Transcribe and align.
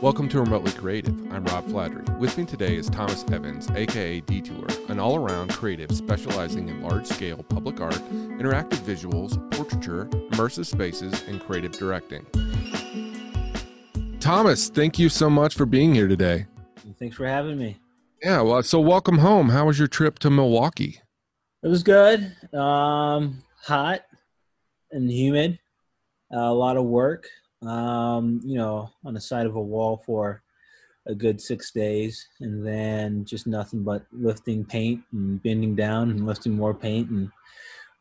Welcome 0.00 0.28
to 0.28 0.38
Remotely 0.38 0.70
Creative. 0.70 1.12
I'm 1.32 1.44
Rob 1.46 1.66
Flattery. 1.66 2.04
With 2.20 2.38
me 2.38 2.44
today 2.44 2.76
is 2.76 2.88
Thomas 2.88 3.24
Evans, 3.32 3.68
aka 3.72 4.20
Detour, 4.20 4.68
an 4.88 5.00
all 5.00 5.16
around 5.16 5.50
creative 5.50 5.90
specializing 5.90 6.68
in 6.68 6.80
large 6.82 7.04
scale 7.04 7.42
public 7.42 7.80
art, 7.80 8.00
interactive 8.12 8.78
visuals, 8.78 9.34
portraiture, 9.50 10.04
immersive 10.30 10.66
spaces, 10.66 11.20
and 11.26 11.40
creative 11.40 11.72
directing. 11.72 12.24
Thomas, 14.20 14.68
thank 14.68 15.00
you 15.00 15.08
so 15.08 15.28
much 15.28 15.56
for 15.56 15.66
being 15.66 15.92
here 15.92 16.06
today. 16.06 16.46
Thanks 17.00 17.16
for 17.16 17.26
having 17.26 17.58
me. 17.58 17.76
Yeah, 18.22 18.42
well, 18.42 18.62
so 18.62 18.78
welcome 18.78 19.18
home. 19.18 19.48
How 19.48 19.66
was 19.66 19.80
your 19.80 19.88
trip 19.88 20.20
to 20.20 20.30
Milwaukee? 20.30 21.00
It 21.64 21.68
was 21.68 21.82
good. 21.82 22.36
Um, 22.54 23.42
hot 23.64 24.02
and 24.92 25.10
humid. 25.10 25.58
Uh, 26.32 26.38
a 26.38 26.54
lot 26.54 26.76
of 26.76 26.84
work 26.84 27.26
um, 27.62 28.40
you 28.44 28.56
know, 28.56 28.90
on 29.04 29.14
the 29.14 29.20
side 29.20 29.46
of 29.46 29.56
a 29.56 29.60
wall 29.60 30.02
for 30.04 30.42
a 31.06 31.14
good 31.14 31.40
six 31.40 31.70
days, 31.72 32.26
and 32.40 32.66
then 32.66 33.24
just 33.24 33.46
nothing 33.46 33.82
but 33.82 34.04
lifting 34.12 34.64
paint 34.64 35.02
and 35.12 35.42
bending 35.42 35.74
down 35.74 36.10
and 36.10 36.26
lifting 36.26 36.52
more 36.52 36.74
paint 36.74 37.10
and 37.10 37.30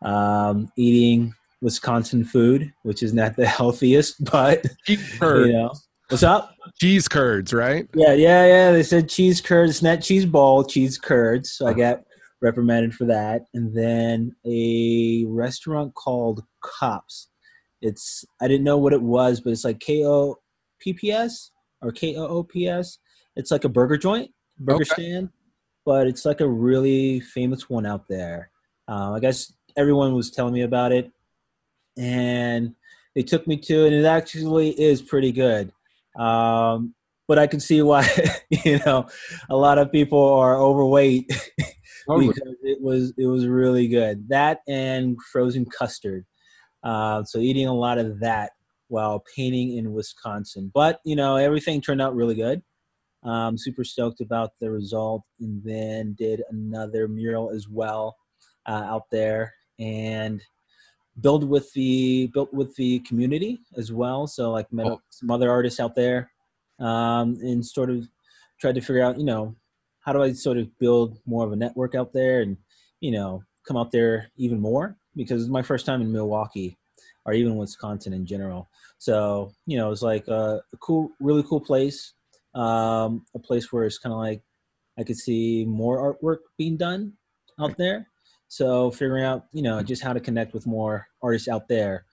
um, 0.01 0.71
eating 0.77 1.33
Wisconsin 1.61 2.23
food, 2.23 2.71
which 2.83 3.01
is 3.01 3.13
not 3.13 3.35
the 3.35 3.47
healthiest, 3.47 4.23
but 4.25 4.65
you 4.87 4.97
know, 5.19 5.71
what's 6.09 6.23
up? 6.23 6.55
Cheese 6.79 7.07
curds, 7.07 7.53
right? 7.53 7.87
Yeah, 7.95 8.13
yeah, 8.13 8.45
yeah. 8.45 8.71
They 8.71 8.83
said 8.83 9.09
cheese 9.09 9.41
curds, 9.41 9.81
not 9.81 10.01
cheese 10.01 10.25
ball, 10.25 10.63
cheese 10.63 10.97
curds. 10.97 11.53
So 11.53 11.65
I 11.65 11.71
uh-huh. 11.71 11.79
got 11.79 12.03
reprimanded 12.41 12.93
for 12.93 13.05
that. 13.05 13.45
And 13.53 13.75
then 13.75 14.35
a 14.45 15.25
restaurant 15.27 15.93
called 15.95 16.43
Kopp's 16.61 17.29
it's 17.81 18.25
I 18.41 18.47
didn't 18.47 18.63
know 18.63 18.77
what 18.77 18.93
it 18.93 19.01
was, 19.01 19.41
but 19.41 19.51
it's 19.51 19.63
like 19.63 19.79
K 19.79 20.05
O 20.05 20.37
P 20.79 20.93
P 20.93 21.11
S 21.11 21.51
or 21.81 21.91
K 21.91 22.15
O 22.15 22.27
O 22.27 22.43
P 22.43 22.67
S. 22.67 22.99
It's 23.35 23.51
like 23.51 23.63
a 23.63 23.69
burger 23.69 23.97
joint, 23.97 24.31
burger 24.59 24.81
okay. 24.81 25.03
stand, 25.03 25.29
but 25.85 26.07
it's 26.07 26.25
like 26.25 26.41
a 26.41 26.47
really 26.47 27.19
famous 27.19 27.69
one 27.69 27.85
out 27.85 28.07
there. 28.07 28.51
Um, 28.87 29.13
I 29.13 29.19
guess 29.19 29.53
everyone 29.75 30.15
was 30.15 30.31
telling 30.31 30.53
me 30.53 30.61
about 30.61 30.91
it, 30.91 31.11
and 31.97 32.73
they 33.15 33.23
took 33.23 33.47
me 33.47 33.57
to 33.57 33.85
and 33.85 33.95
it 33.95 34.05
actually 34.05 34.69
is 34.79 35.01
pretty 35.01 35.31
good. 35.31 35.71
Um, 36.17 36.93
but 37.27 37.37
I 37.37 37.45
can 37.45 37.59
see 37.59 37.81
why 37.81 38.07
you 38.49 38.79
know 38.85 39.07
a 39.49 39.55
lot 39.55 39.77
of 39.77 39.91
people 39.91 40.23
are 40.23 40.57
overweight 40.57 41.27
because 42.07 42.55
it 42.63 42.81
was 42.81 43.13
it 43.17 43.27
was 43.27 43.47
really 43.47 43.87
good. 43.87 44.29
That 44.29 44.61
and 44.67 45.17
frozen 45.31 45.65
custard. 45.65 46.25
Uh, 46.83 47.23
so 47.23 47.39
eating 47.39 47.67
a 47.67 47.73
lot 47.73 47.97
of 47.97 48.19
that 48.19 48.51
while 48.87 49.23
painting 49.35 49.77
in 49.77 49.93
Wisconsin. 49.93 50.71
But 50.73 50.99
you 51.03 51.15
know, 51.15 51.35
everything 51.35 51.81
turned 51.81 52.01
out 52.01 52.15
really 52.15 52.35
good. 52.35 52.61
Um, 53.23 53.57
super 53.57 53.83
stoked 53.83 54.21
about 54.21 54.51
the 54.61 54.71
result, 54.71 55.23
and 55.39 55.61
then 55.63 56.15
did 56.17 56.43
another 56.49 57.07
mural 57.07 57.49
as 57.49 57.67
well 57.67 58.15
uh, 58.67 58.83
out 58.85 59.03
there, 59.11 59.53
and 59.79 60.41
build 61.19 61.43
with 61.43 61.71
the 61.73 62.27
built 62.27 62.53
with 62.53 62.75
the 62.75 62.99
community 62.99 63.59
as 63.75 63.91
well. 63.91 64.27
So 64.27 64.51
like 64.51 64.71
met 64.71 64.87
oh. 64.87 65.01
some 65.09 65.31
other 65.31 65.49
artists 65.49 65.79
out 65.79 65.95
there, 65.95 66.31
um, 66.79 67.37
and 67.41 67.65
sort 67.65 67.89
of 67.89 68.07
tried 68.61 68.75
to 68.75 68.81
figure 68.81 69.03
out, 69.03 69.17
you 69.17 69.25
know, 69.25 69.55
how 70.01 70.13
do 70.13 70.21
I 70.21 70.31
sort 70.33 70.57
of 70.57 70.77
build 70.79 71.19
more 71.25 71.45
of 71.45 71.51
a 71.51 71.55
network 71.55 71.95
out 71.95 72.13
there, 72.13 72.41
and 72.41 72.55
you 73.01 73.11
know, 73.11 73.43
come 73.67 73.77
out 73.77 73.91
there 73.91 74.31
even 74.37 74.59
more 74.59 74.95
because 75.17 75.41
it's 75.41 75.51
my 75.51 75.61
first 75.61 75.85
time 75.85 76.01
in 76.01 76.11
Milwaukee 76.11 76.77
or 77.25 77.33
even 77.33 77.57
Wisconsin 77.57 78.13
in 78.13 78.25
general. 78.25 78.69
So, 78.99 79.51
you 79.65 79.77
know, 79.77 79.91
it's 79.91 80.01
like 80.01 80.27
a, 80.27 80.61
a 80.73 80.77
cool, 80.77 81.09
really 81.19 81.43
cool 81.43 81.59
place. 81.59 82.13
Um, 82.55 83.25
a 83.35 83.39
place 83.39 83.71
where 83.71 83.83
it's 83.83 83.99
kind 83.99 84.13
of 84.13 84.19
like 84.19 84.41
I 84.97 85.03
could 85.03 85.17
see 85.17 85.65
more 85.65 86.15
artwork 86.15 86.37
being 86.57 86.77
done 86.77 87.13
out 87.59 87.77
there. 87.77 88.07
So 88.47 88.91
figuring 88.91 89.23
out, 89.23 89.45
you 89.51 89.61
know, 89.61 89.83
just 89.83 90.01
how 90.01 90.13
to 90.13 90.19
connect 90.19 90.53
with 90.53 90.65
more 90.65 91.07
artists 91.21 91.47
out 91.47 91.67
there 91.67 92.05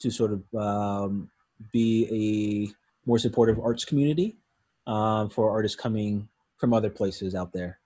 to 0.00 0.10
sort 0.10 0.32
of 0.32 0.54
um, 0.54 1.30
be 1.72 2.68
a 3.06 3.08
more 3.08 3.18
supportive 3.18 3.58
arts 3.58 3.84
community 3.84 4.36
um, 4.86 5.30
for 5.30 5.50
artists 5.50 5.76
coming 5.76 6.28
from 6.58 6.74
other 6.74 6.90
places 6.90 7.34
out 7.34 7.52
there. 7.52 7.80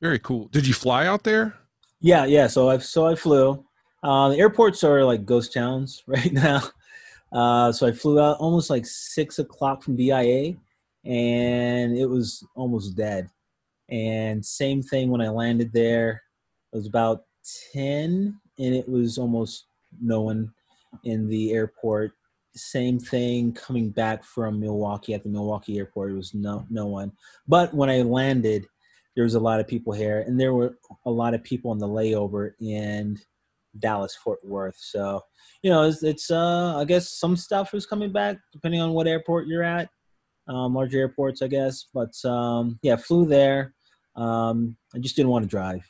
Very 0.00 0.18
cool. 0.18 0.48
Did 0.48 0.66
you 0.66 0.74
fly 0.74 1.06
out 1.06 1.24
there? 1.24 1.54
Yeah, 2.00 2.24
yeah. 2.24 2.46
So 2.46 2.70
I 2.70 2.78
so 2.78 3.06
I 3.06 3.14
flew. 3.14 3.64
Uh, 4.02 4.28
the 4.28 4.36
airports 4.36 4.84
are 4.84 5.04
like 5.04 5.24
ghost 5.24 5.52
towns 5.52 6.02
right 6.06 6.32
now. 6.32 6.62
Uh, 7.32 7.72
so 7.72 7.86
I 7.86 7.92
flew 7.92 8.20
out 8.20 8.38
almost 8.38 8.70
like 8.70 8.86
six 8.86 9.38
o'clock 9.38 9.82
from 9.82 9.96
DIA, 9.96 10.54
and 11.04 11.96
it 11.96 12.06
was 12.06 12.46
almost 12.54 12.96
dead. 12.96 13.28
And 13.88 14.44
same 14.44 14.82
thing 14.82 15.10
when 15.10 15.20
I 15.20 15.28
landed 15.28 15.72
there. 15.72 16.22
It 16.72 16.76
was 16.76 16.86
about 16.86 17.24
ten, 17.72 18.38
and 18.58 18.74
it 18.74 18.88
was 18.88 19.18
almost 19.18 19.66
no 20.00 20.20
one 20.22 20.52
in 21.04 21.28
the 21.28 21.52
airport. 21.52 22.12
Same 22.54 22.98
thing 22.98 23.52
coming 23.52 23.90
back 23.90 24.24
from 24.24 24.58
Milwaukee 24.60 25.14
at 25.14 25.22
the 25.22 25.28
Milwaukee 25.28 25.78
airport. 25.78 26.12
It 26.12 26.16
was 26.16 26.34
no 26.34 26.66
no 26.70 26.86
one. 26.86 27.12
But 27.46 27.74
when 27.74 27.90
I 27.90 28.02
landed, 28.02 28.66
there 29.14 29.24
was 29.24 29.34
a 29.34 29.40
lot 29.40 29.60
of 29.60 29.68
people 29.68 29.92
here, 29.92 30.20
and 30.26 30.40
there 30.40 30.54
were 30.54 30.78
a 31.04 31.10
lot 31.10 31.34
of 31.34 31.42
people 31.42 31.70
on 31.70 31.78
the 31.78 31.88
layover 31.88 32.52
in 32.60 33.18
Dallas 33.78 34.16
Fort 34.16 34.38
Worth. 34.44 34.76
So, 34.78 35.22
you 35.62 35.70
know, 35.70 35.82
it's, 35.82 36.02
it's 36.02 36.30
uh, 36.30 36.76
I 36.76 36.84
guess 36.84 37.12
some 37.12 37.36
stuff 37.36 37.74
is 37.74 37.86
coming 37.86 38.12
back 38.12 38.38
depending 38.52 38.80
on 38.80 38.92
what 38.92 39.06
airport 39.06 39.46
you're 39.46 39.62
at. 39.62 39.88
Um, 40.48 40.74
larger 40.74 40.98
airports, 40.98 41.42
I 41.42 41.48
guess. 41.48 41.86
But 41.92 42.12
um, 42.24 42.78
yeah, 42.82 42.96
flew 42.96 43.26
there. 43.26 43.74
Um, 44.14 44.76
I 44.94 44.98
just 44.98 45.16
didn't 45.16 45.30
want 45.30 45.44
to 45.44 45.48
drive. 45.48 45.84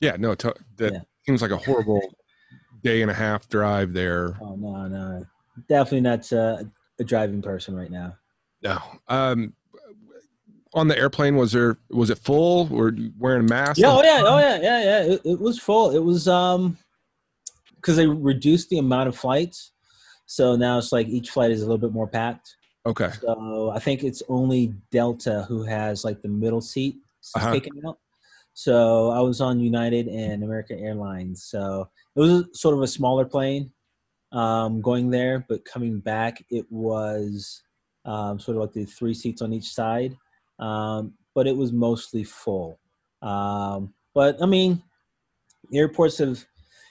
Yeah, 0.00 0.16
no, 0.18 0.34
that 0.34 0.56
yeah. 0.78 1.00
seems 1.26 1.42
like 1.42 1.50
a 1.50 1.56
horrible 1.56 2.00
day 2.82 3.02
and 3.02 3.10
a 3.10 3.14
half 3.14 3.48
drive 3.48 3.92
there. 3.92 4.36
Oh 4.40 4.56
no, 4.56 4.86
no, 4.86 5.26
definitely 5.68 6.00
not 6.00 6.32
uh, 6.32 6.62
a 6.98 7.04
driving 7.04 7.42
person 7.42 7.74
right 7.74 7.90
now. 7.90 8.16
No. 8.62 8.78
Um, 9.08 9.54
on 10.72 10.88
the 10.88 10.96
airplane 10.96 11.36
was 11.36 11.52
there 11.52 11.78
was 11.90 12.10
it 12.10 12.18
full 12.18 12.68
or 12.72 12.92
wearing 13.18 13.40
a 13.40 13.48
mask 13.48 13.78
yeah 13.78 13.90
oh 13.90 14.02
yeah 14.02 14.22
oh 14.24 14.38
yeah 14.38 14.60
yeah 14.60 14.82
yeah 14.84 15.14
it, 15.14 15.20
it 15.24 15.40
was 15.40 15.58
full 15.58 15.90
it 15.90 15.98
was 15.98 16.28
um 16.28 16.78
because 17.80 17.96
they 17.96 18.06
reduced 18.06 18.68
the 18.68 18.78
amount 18.78 19.08
of 19.08 19.16
flights 19.16 19.72
so 20.26 20.56
now 20.56 20.78
it's 20.78 20.92
like 20.92 21.08
each 21.08 21.30
flight 21.30 21.50
is 21.50 21.62
a 21.62 21.64
little 21.64 21.78
bit 21.78 21.92
more 21.92 22.06
packed 22.06 22.56
okay 22.86 23.10
so 23.20 23.72
i 23.74 23.78
think 23.78 24.02
it's 24.02 24.22
only 24.28 24.72
delta 24.90 25.44
who 25.48 25.62
has 25.62 26.04
like 26.04 26.20
the 26.22 26.28
middle 26.28 26.60
seat 26.60 26.96
uh-huh. 27.36 27.52
taken 27.52 27.72
out 27.86 27.98
so 28.54 29.10
i 29.10 29.20
was 29.20 29.40
on 29.40 29.60
united 29.60 30.06
and 30.08 30.42
american 30.42 30.78
airlines 30.78 31.44
so 31.44 31.88
it 32.16 32.20
was 32.20 32.44
sort 32.52 32.74
of 32.74 32.82
a 32.82 32.88
smaller 32.88 33.24
plane 33.24 33.70
um, 34.32 34.80
going 34.80 35.10
there 35.10 35.44
but 35.48 35.64
coming 35.64 35.98
back 35.98 36.44
it 36.50 36.64
was 36.70 37.62
um, 38.04 38.38
sort 38.38 38.56
of 38.56 38.62
like 38.62 38.72
the 38.72 38.84
three 38.84 39.12
seats 39.12 39.42
on 39.42 39.52
each 39.52 39.74
side 39.74 40.16
um, 40.60 41.14
but 41.34 41.46
it 41.46 41.56
was 41.56 41.72
mostly 41.72 42.22
full. 42.22 42.78
Um, 43.22 43.94
but 44.14 44.40
I 44.42 44.46
mean, 44.46 44.82
airports 45.72 46.18
have, 46.18 46.44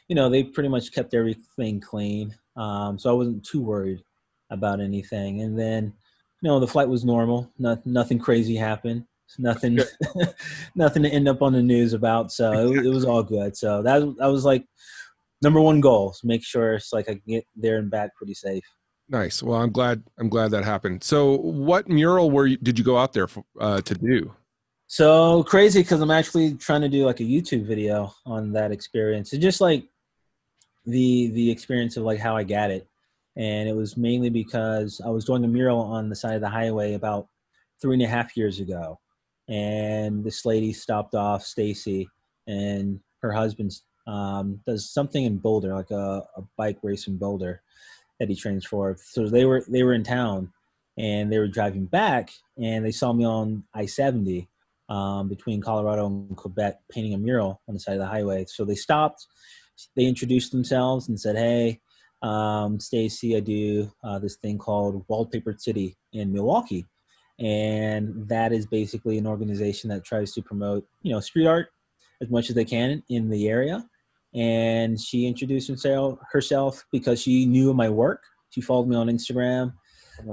you 0.09 0.15
know, 0.15 0.29
they 0.29 0.43
pretty 0.43 0.69
much 0.69 0.91
kept 0.91 1.13
everything 1.13 1.79
clean, 1.79 2.35
um, 2.57 2.99
so 2.99 3.09
I 3.09 3.13
wasn't 3.13 3.45
too 3.45 3.61
worried 3.61 4.03
about 4.49 4.81
anything. 4.81 5.41
And 5.41 5.57
then, 5.57 5.93
you 6.41 6.49
know, 6.49 6.59
the 6.59 6.67
flight 6.67 6.89
was 6.89 7.05
normal. 7.05 7.49
Not, 7.59 7.85
nothing 7.85 8.19
crazy 8.19 8.55
happened. 8.55 9.05
Nothing, 9.37 9.79
nothing 10.75 11.03
to 11.03 11.09
end 11.09 11.27
up 11.27 11.43
on 11.43 11.53
the 11.53 11.61
news 11.61 11.93
about. 11.93 12.31
So 12.31 12.73
it, 12.73 12.87
it 12.87 12.89
was 12.89 13.05
all 13.05 13.21
good. 13.21 13.55
So 13.55 13.83
that 13.83 13.99
that 14.17 14.25
was 14.25 14.43
like 14.43 14.65
number 15.43 15.61
one 15.61 15.79
goal: 15.79 16.15
make 16.23 16.43
sure 16.43 16.73
it's 16.73 16.91
like 16.91 17.07
I 17.07 17.13
can 17.13 17.21
get 17.27 17.45
there 17.55 17.77
and 17.77 17.91
back 17.91 18.15
pretty 18.15 18.33
safe. 18.33 18.63
Nice. 19.07 19.43
Well, 19.43 19.61
I'm 19.61 19.71
glad. 19.71 20.03
I'm 20.17 20.29
glad 20.29 20.49
that 20.51 20.65
happened. 20.65 21.03
So, 21.03 21.37
what 21.37 21.87
mural 21.87 22.31
were 22.31 22.47
you, 22.47 22.57
did 22.57 22.79
you 22.79 22.85
go 22.85 22.97
out 22.97 23.13
there 23.13 23.27
for, 23.27 23.43
uh, 23.59 23.81
to 23.81 23.93
do? 23.93 24.33
So 24.87 25.43
crazy 25.43 25.83
because 25.83 26.01
I'm 26.01 26.09
actually 26.09 26.55
trying 26.55 26.81
to 26.81 26.89
do 26.89 27.05
like 27.05 27.19
a 27.19 27.23
YouTube 27.23 27.65
video 27.65 28.11
on 28.25 28.51
that 28.53 28.71
experience. 28.71 29.31
It's 29.33 29.43
just 29.43 29.61
like 29.61 29.85
the 30.89 31.31
the 31.31 31.51
experience 31.51 31.97
of 31.97 32.03
like 32.03 32.19
how 32.19 32.35
I 32.35 32.43
got 32.43 32.71
it, 32.71 32.87
and 33.35 33.69
it 33.69 33.75
was 33.75 33.97
mainly 33.97 34.29
because 34.29 35.01
I 35.05 35.09
was 35.09 35.25
doing 35.25 35.43
a 35.43 35.47
mural 35.47 35.79
on 35.79 36.09
the 36.09 36.15
side 36.15 36.35
of 36.35 36.41
the 36.41 36.49
highway 36.49 36.93
about 36.93 37.27
three 37.81 37.95
and 37.95 38.03
a 38.03 38.07
half 38.07 38.35
years 38.35 38.59
ago, 38.59 38.99
and 39.47 40.23
this 40.23 40.45
lady 40.45 40.73
stopped 40.73 41.15
off, 41.15 41.43
Stacy, 41.45 42.09
and 42.47 42.99
her 43.21 43.31
husband 43.31 43.71
um, 44.07 44.59
does 44.65 44.89
something 44.89 45.23
in 45.23 45.37
Boulder, 45.37 45.73
like 45.73 45.91
a, 45.91 46.25
a 46.35 46.41
bike 46.57 46.79
race 46.81 47.07
in 47.07 47.17
Boulder 47.17 47.61
that 48.19 48.29
he 48.29 48.35
trains 48.35 48.65
for. 48.65 48.97
So 49.03 49.27
they 49.27 49.45
were 49.45 49.63
they 49.67 49.83
were 49.83 49.93
in 49.93 50.03
town 50.03 50.51
and 50.97 51.31
they 51.31 51.39
were 51.39 51.47
driving 51.47 51.85
back 51.85 52.31
and 52.57 52.85
they 52.85 52.91
saw 52.91 53.13
me 53.13 53.25
on 53.25 53.63
I 53.73 53.85
seventy 53.85 54.49
um, 54.89 55.29
between 55.29 55.61
Colorado 55.61 56.07
and 56.07 56.35
Quebec 56.35 56.79
painting 56.91 57.13
a 57.13 57.17
mural 57.17 57.61
on 57.67 57.75
the 57.75 57.79
side 57.79 57.93
of 57.93 57.99
the 57.99 58.07
highway. 58.07 58.45
So 58.47 58.65
they 58.65 58.75
stopped. 58.75 59.27
They 59.95 60.05
introduced 60.05 60.51
themselves 60.51 61.09
and 61.09 61.19
said, 61.19 61.35
"Hey, 61.35 61.79
um, 62.21 62.79
Stacy, 62.79 63.35
I 63.35 63.39
do 63.39 63.91
uh, 64.03 64.19
this 64.19 64.35
thing 64.35 64.57
called 64.57 65.05
Wallpapered 65.07 65.59
City 65.59 65.97
in 66.13 66.31
Milwaukee." 66.33 66.85
and 67.39 68.27
that 68.27 68.51
is 68.51 68.65
basically 68.65 69.17
an 69.17 69.25
organization 69.25 69.89
that 69.89 70.03
tries 70.03 70.33
to 70.33 70.41
promote 70.41 70.85
you 71.03 71.11
know 71.11 71.21
street 71.21 71.47
art 71.47 71.69
as 72.21 72.29
much 72.29 72.49
as 72.49 72.55
they 72.55 72.65
can 72.65 73.01
in 73.09 73.29
the 73.29 73.47
area. 73.47 73.85
And 74.35 74.99
she 74.99 75.25
introduced 75.25 75.69
herself 75.69 76.19
herself 76.31 76.83
because 76.91 77.21
she 77.21 77.45
knew 77.45 77.73
my 77.73 77.89
work. 77.89 78.21
She 78.51 78.61
followed 78.61 78.87
me 78.87 78.95
on 78.95 79.07
Instagram, 79.07 79.73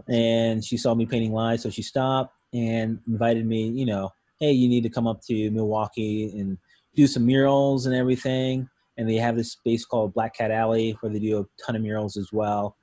and 0.08 0.64
she 0.64 0.76
saw 0.76 0.94
me 0.94 1.06
painting 1.06 1.32
live, 1.32 1.60
so 1.60 1.70
she 1.70 1.82
stopped 1.82 2.34
and 2.52 2.98
invited 3.06 3.46
me. 3.46 3.68
You 3.68 3.86
know, 3.86 4.10
hey, 4.40 4.52
you 4.52 4.68
need 4.68 4.82
to 4.82 4.90
come 4.90 5.06
up 5.06 5.22
to 5.28 5.50
Milwaukee 5.50 6.38
and 6.38 6.58
do 6.94 7.06
some 7.06 7.24
murals 7.24 7.86
and 7.86 7.94
everything. 7.94 8.68
And 8.96 9.08
they 9.08 9.16
have 9.16 9.36
this 9.36 9.52
space 9.52 9.84
called 9.84 10.14
Black 10.14 10.36
Cat 10.36 10.50
Alley 10.50 10.96
where 11.00 11.12
they 11.12 11.18
do 11.18 11.40
a 11.40 11.62
ton 11.64 11.76
of 11.76 11.82
murals 11.82 12.16
as 12.16 12.30
well. 12.32 12.76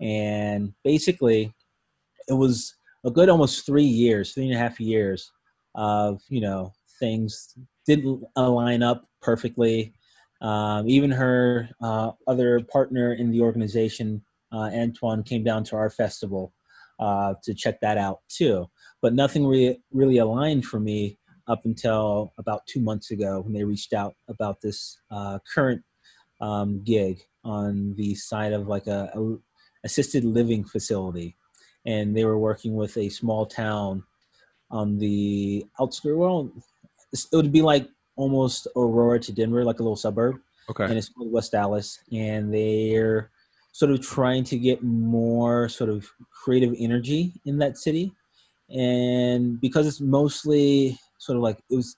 And 0.00 0.72
basically, 0.84 1.52
it 2.28 2.32
was 2.34 2.74
a 3.04 3.10
good 3.10 3.28
almost 3.28 3.66
three 3.66 3.84
years, 3.84 4.32
three 4.32 4.46
and 4.46 4.54
a 4.54 4.58
half 4.58 4.80
years 4.80 5.30
of 5.74 6.20
you 6.28 6.40
know 6.40 6.72
things 6.98 7.54
didn't 7.86 8.22
align 8.36 8.82
up 8.82 9.08
perfectly. 9.22 9.92
Um, 10.42 10.88
even 10.88 11.10
her 11.10 11.68
uh, 11.82 12.12
other 12.26 12.60
partner 12.72 13.12
in 13.12 13.30
the 13.30 13.42
organization, 13.42 14.22
uh, 14.52 14.70
Antoine, 14.72 15.22
came 15.22 15.44
down 15.44 15.64
to 15.64 15.76
our 15.76 15.90
festival 15.90 16.54
uh, 16.98 17.34
to 17.44 17.54
check 17.54 17.80
that 17.80 17.98
out 17.98 18.20
too. 18.28 18.66
But 19.02 19.14
nothing 19.14 19.46
re- 19.46 19.80
really 19.92 20.18
aligned 20.18 20.64
for 20.64 20.80
me 20.80 21.18
up 21.50 21.64
until 21.64 22.32
about 22.38 22.66
two 22.66 22.80
months 22.80 23.10
ago 23.10 23.40
when 23.40 23.52
they 23.52 23.64
reached 23.64 23.92
out 23.92 24.14
about 24.28 24.60
this 24.60 24.98
uh, 25.10 25.38
current 25.52 25.82
um, 26.40 26.82
gig 26.84 27.20
on 27.44 27.94
the 27.96 28.14
side 28.14 28.52
of 28.52 28.68
like 28.68 28.86
a, 28.86 29.10
a 29.14 29.36
assisted 29.84 30.24
living 30.24 30.62
facility 30.64 31.36
and 31.86 32.16
they 32.16 32.24
were 32.24 32.38
working 32.38 32.74
with 32.74 32.96
a 32.96 33.08
small 33.08 33.46
town 33.46 34.04
on 34.70 34.98
the 34.98 35.66
outskirts. 35.80 36.16
Well, 36.16 36.52
it 37.12 37.26
would 37.32 37.52
be 37.52 37.62
like 37.62 37.88
almost 38.16 38.68
Aurora 38.76 39.18
to 39.20 39.32
Denver, 39.32 39.64
like 39.64 39.80
a 39.80 39.82
little 39.82 39.96
suburb. 39.96 40.36
Okay. 40.70 40.84
And 40.84 40.92
it's 40.92 41.08
called 41.08 41.32
West 41.32 41.54
Allis, 41.54 41.98
and 42.12 42.54
they're 42.54 43.30
sort 43.72 43.90
of 43.90 44.00
trying 44.00 44.44
to 44.44 44.58
get 44.58 44.82
more 44.82 45.68
sort 45.68 45.90
of 45.90 46.08
creative 46.30 46.74
energy 46.78 47.32
in 47.44 47.58
that 47.58 47.76
city. 47.76 48.12
And 48.68 49.60
because 49.60 49.86
it's 49.86 50.00
mostly 50.00 50.98
sort 51.20 51.36
of 51.36 51.42
like 51.42 51.58
it 51.70 51.76
was, 51.76 51.96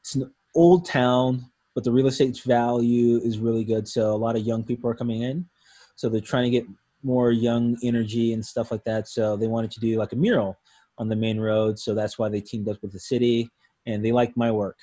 it's 0.00 0.14
an 0.14 0.32
old 0.54 0.86
town, 0.86 1.44
but 1.74 1.84
the 1.84 1.92
real 1.92 2.06
estate 2.06 2.40
value 2.44 3.18
is 3.18 3.38
really 3.38 3.64
good. 3.64 3.86
So 3.86 4.14
a 4.14 4.16
lot 4.16 4.36
of 4.36 4.42
young 4.42 4.64
people 4.64 4.88
are 4.88 4.94
coming 4.94 5.22
in. 5.22 5.46
So 5.96 6.08
they're 6.08 6.20
trying 6.20 6.44
to 6.44 6.50
get 6.50 6.64
more 7.02 7.30
young 7.30 7.76
energy 7.82 8.32
and 8.32 8.44
stuff 8.44 8.70
like 8.70 8.84
that. 8.84 9.08
So 9.08 9.36
they 9.36 9.46
wanted 9.46 9.70
to 9.72 9.80
do 9.80 9.98
like 9.98 10.12
a 10.12 10.16
mural 10.16 10.56
on 10.98 11.08
the 11.08 11.16
main 11.16 11.40
road. 11.40 11.78
So 11.78 11.94
that's 11.94 12.18
why 12.18 12.28
they 12.28 12.40
teamed 12.40 12.68
up 12.68 12.78
with 12.82 12.92
the 12.92 13.00
city 13.00 13.50
and 13.86 14.04
they 14.04 14.12
liked 14.12 14.36
my 14.36 14.50
work. 14.50 14.78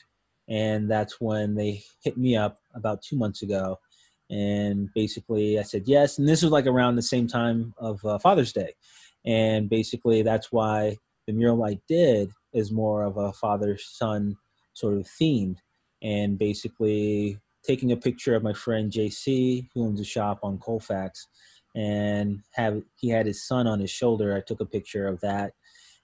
And 0.49 0.89
that's 0.89 1.19
when 1.19 1.55
they 1.55 1.83
hit 2.03 2.17
me 2.17 2.35
up 2.35 2.57
about 2.73 3.01
two 3.01 3.17
months 3.17 3.41
ago. 3.41 3.79
And 4.29 4.89
basically 4.93 5.59
I 5.59 5.63
said 5.63 5.83
yes. 5.85 6.17
And 6.17 6.27
this 6.27 6.43
was 6.43 6.51
like 6.51 6.65
around 6.65 6.95
the 6.95 7.01
same 7.01 7.27
time 7.27 7.73
of 7.77 8.03
uh, 8.05 8.17
Father's 8.19 8.53
Day. 8.53 8.73
And 9.25 9.69
basically 9.69 10.21
that's 10.21 10.51
why 10.51 10.97
the 11.27 11.33
mural 11.33 11.63
I 11.63 11.79
did 11.87 12.31
is 12.57 12.71
more 12.71 13.03
of 13.03 13.17
a 13.17 13.33
father 13.33 13.77
son 13.77 14.37
sort 14.73 14.95
of 14.95 15.07
themed. 15.07 15.57
And 16.01 16.37
basically 16.37 17.39
taking 17.65 17.91
a 17.91 17.97
picture 17.97 18.35
of 18.35 18.43
my 18.43 18.53
friend 18.53 18.91
JC, 18.91 19.67
who 19.73 19.85
owns 19.85 19.99
a 19.99 20.05
shop 20.05 20.39
on 20.43 20.59
Colfax 20.59 21.27
and 21.75 22.41
have 22.53 22.81
he 22.99 23.09
had 23.09 23.25
his 23.25 23.45
son 23.47 23.67
on 23.67 23.79
his 23.79 23.91
shoulder. 23.91 24.35
I 24.35 24.41
took 24.41 24.59
a 24.59 24.65
picture 24.65 25.07
of 25.07 25.19
that 25.21 25.53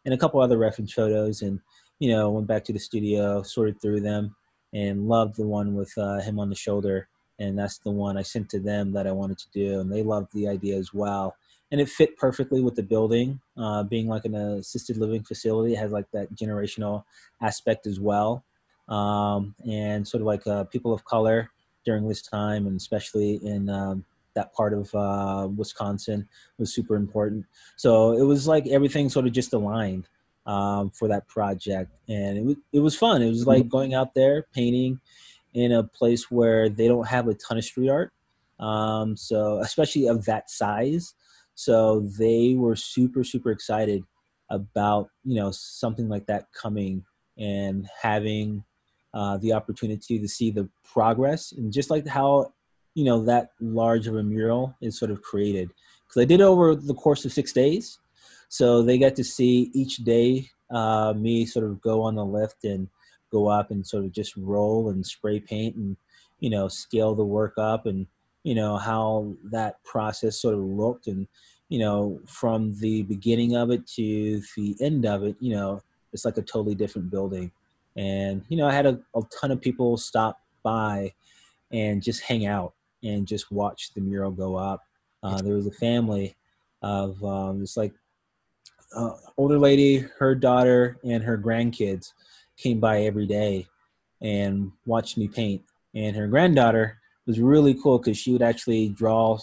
and 0.06 0.14
a 0.14 0.18
couple 0.18 0.42
other 0.42 0.58
reference 0.58 0.94
photos, 0.94 1.42
and 1.42 1.60
you 2.00 2.10
know 2.10 2.30
went 2.30 2.48
back 2.48 2.64
to 2.66 2.74
the 2.74 2.80
studio, 2.80 3.42
sorted 3.42 3.82
through 3.82 4.02
them, 4.02 4.36
and 4.74 5.08
loved 5.08 5.36
the 5.36 5.48
one 5.48 5.76
with 5.76 5.92
uh, 5.98 6.20
him 6.20 6.40
on 6.40 6.50
the 6.50 6.56
shoulder. 6.56 7.08
And 7.40 7.58
that's 7.58 7.80
the 7.80 7.92
one 7.92 8.16
I 8.18 8.22
sent 8.22 8.50
to 8.50 8.60
them 8.60 8.94
that 8.94 9.08
I 9.08 9.12
wanted 9.12 9.40
to 9.40 9.48
do, 9.54 9.80
and 9.80 9.92
they 9.92 10.04
loved 10.04 10.30
the 10.34 10.48
idea 10.48 10.78
as 10.78 10.94
well. 10.94 11.36
And 11.74 11.82
it 11.82 11.90
fit 11.90 12.16
perfectly 12.18 12.62
with 12.62 12.76
the 12.76 12.84
building, 12.84 13.42
uh, 13.58 13.82
being 13.82 14.08
like 14.08 14.26
an 14.26 14.36
assisted 14.36 14.96
living 14.96 15.24
facility. 15.24 15.74
It 15.74 15.80
has 15.80 15.92
like 15.92 16.06
that 16.12 16.34
generational 16.36 17.04
aspect 17.42 17.88
as 17.88 18.00
well, 18.00 18.46
um, 18.88 19.56
and 19.68 20.08
sort 20.08 20.22
of 20.22 20.28
like 20.28 20.46
uh, 20.48 20.66
people 20.66 20.94
of 20.94 21.04
color 21.04 21.50
during 21.84 22.08
this 22.08 22.22
time, 22.22 22.68
and 22.68 22.78
especially 22.78 23.44
in 23.44 23.70
um, 23.70 24.06
that 24.36 24.54
part 24.54 24.74
of 24.74 24.94
uh, 24.94 25.48
Wisconsin 25.56 26.28
was 26.58 26.74
super 26.74 26.96
important. 26.96 27.46
So 27.76 28.12
it 28.12 28.24
was 28.24 28.48
like 28.48 28.68
everything 28.68 29.10
sort 29.10 29.26
of 29.26 29.34
just 29.34 29.54
aligned 29.54 30.08
um, 30.46 30.90
for 30.92 31.08
that 31.08 31.28
project, 31.28 31.92
and 32.08 32.38
it 32.38 32.46
was 32.46 32.56
it 32.72 32.80
was 32.82 32.96
fun. 32.96 33.22
It 33.22 33.30
was 33.30 33.48
like 33.48 33.64
mm-hmm. 33.64 33.70
going 33.70 33.94
out 33.94 34.14
there 34.14 34.46
painting 34.54 35.00
in 35.54 35.72
a 35.72 35.84
place 35.84 36.30
where 36.30 36.70
they 36.70 36.88
don't 36.88 37.08
have 37.08 37.28
a 37.28 37.34
ton 37.34 37.58
of 37.58 37.64
street 37.64 37.90
art, 37.90 38.12
um, 38.60 39.16
so 39.18 39.60
especially 39.60 40.08
of 40.08 40.26
that 40.26 40.50
size. 40.50 41.16
So 41.56 42.02
they 42.02 42.56
were 42.56 42.76
super 42.76 43.24
super 43.24 43.52
excited 43.52 44.04
about 44.50 45.10
you 45.24 45.36
know 45.36 45.52
something 45.52 46.10
like 46.10 46.26
that 46.28 46.48
coming 46.54 47.04
and 47.38 47.88
having 48.02 48.64
uh, 49.14 49.38
the 49.38 49.54
opportunity 49.54 50.20
to 50.20 50.28
see 50.28 50.52
the 50.52 50.68
progress 50.84 51.52
and 51.52 51.72
just 51.72 51.90
like 51.90 52.08
how 52.08 52.52
you 52.96 53.06
know 53.06 53.24
that 53.24 53.52
large 53.60 54.08
of 54.08 54.16
a 54.16 54.24
mural 54.24 54.76
is 54.82 54.98
sort 54.98 55.12
of 55.12 55.22
created. 55.22 55.70
Because 56.08 56.22
I 56.22 56.26
did 56.26 56.42
it 56.42 56.44
over 56.44 56.76
the 56.76 56.94
course 56.94 57.26
of 57.26 57.34
six 57.34 57.52
days, 57.54 58.00
so 58.50 58.84
they 58.84 58.98
got 58.98 59.16
to 59.16 59.24
see 59.24 59.72
each 59.74 59.98
day 59.98 60.50
uh, 60.70 61.14
me 61.16 61.46
sort 61.46 61.66
of 61.66 61.82
go 61.82 62.02
on 62.02 62.16
the 62.16 62.26
lift 62.26 62.64
and 62.64 62.88
go 63.32 63.48
up 63.48 63.72
and 63.72 63.86
sort 63.86 64.06
of 64.06 64.12
just 64.12 64.36
roll 64.38 64.90
and 64.90 65.06
spray 65.06 65.40
paint 65.40 65.76
and 65.76 65.98
you 66.40 66.50
know 66.50 66.68
scale 66.68 67.16
the 67.16 67.26
work 67.26 67.54
up 67.58 67.86
and 67.86 68.08
you 68.44 68.56
know 68.56 68.78
how 68.78 69.34
that 69.44 69.84
process 69.84 70.40
sort 70.40 70.56
of 70.56 70.62
looked 70.62 71.08
and 71.08 71.28
you 71.70 71.80
know 71.80 72.20
from 72.28 72.78
the 72.80 73.04
beginning 73.04 73.56
of 73.56 73.72
it 73.72 73.86
to 73.88 74.42
the 74.56 74.76
end 74.82 75.06
of 75.06 75.24
it 75.24 75.36
you 75.40 75.54
know 75.54 75.82
it's 76.12 76.26
like 76.26 76.38
a 76.38 76.42
totally 76.42 76.76
different 76.76 77.10
building 77.10 77.52
and 77.96 78.44
you 78.50 78.58
know 78.58 78.68
i 78.68 78.74
had 78.74 78.86
a, 78.86 79.00
a 79.16 79.22
ton 79.40 79.52
of 79.52 79.62
people 79.62 79.98
stop 79.98 80.40
by 80.64 81.12
and 81.72 82.02
just 82.02 82.22
hang 82.22 82.46
out 82.46 82.74
and 83.04 83.28
just 83.28 83.52
watch 83.52 83.94
the 83.94 84.02
mural 84.02 84.32
go 84.32 84.56
up. 84.56 84.82
Uh, 85.22 85.42
there 85.42 85.56
was 85.56 85.68
a 85.68 85.72
family 85.72 86.36
of 86.82 87.22
um, 87.24 87.66
like 87.76 87.94
uh, 88.96 89.14
older 89.38 89.58
lady, 89.58 90.06
her 90.20 90.36
daughter, 90.36 90.98
and 91.04 91.24
her 91.24 91.38
grandkids 91.38 92.14
came 92.58 92.80
by 92.80 93.02
every 93.02 93.26
day 93.26 93.66
and 94.22 94.72
watched 94.86 95.18
me 95.18 95.28
paint. 95.28 95.62
And 95.96 96.16
her 96.16 96.28
granddaughter 96.28 97.00
was 97.26 97.40
really 97.40 97.74
cool 97.74 98.00
because 98.00 98.18
she 98.18 98.32
would 98.32 98.42
actually 98.42 98.90
draw 98.90 99.40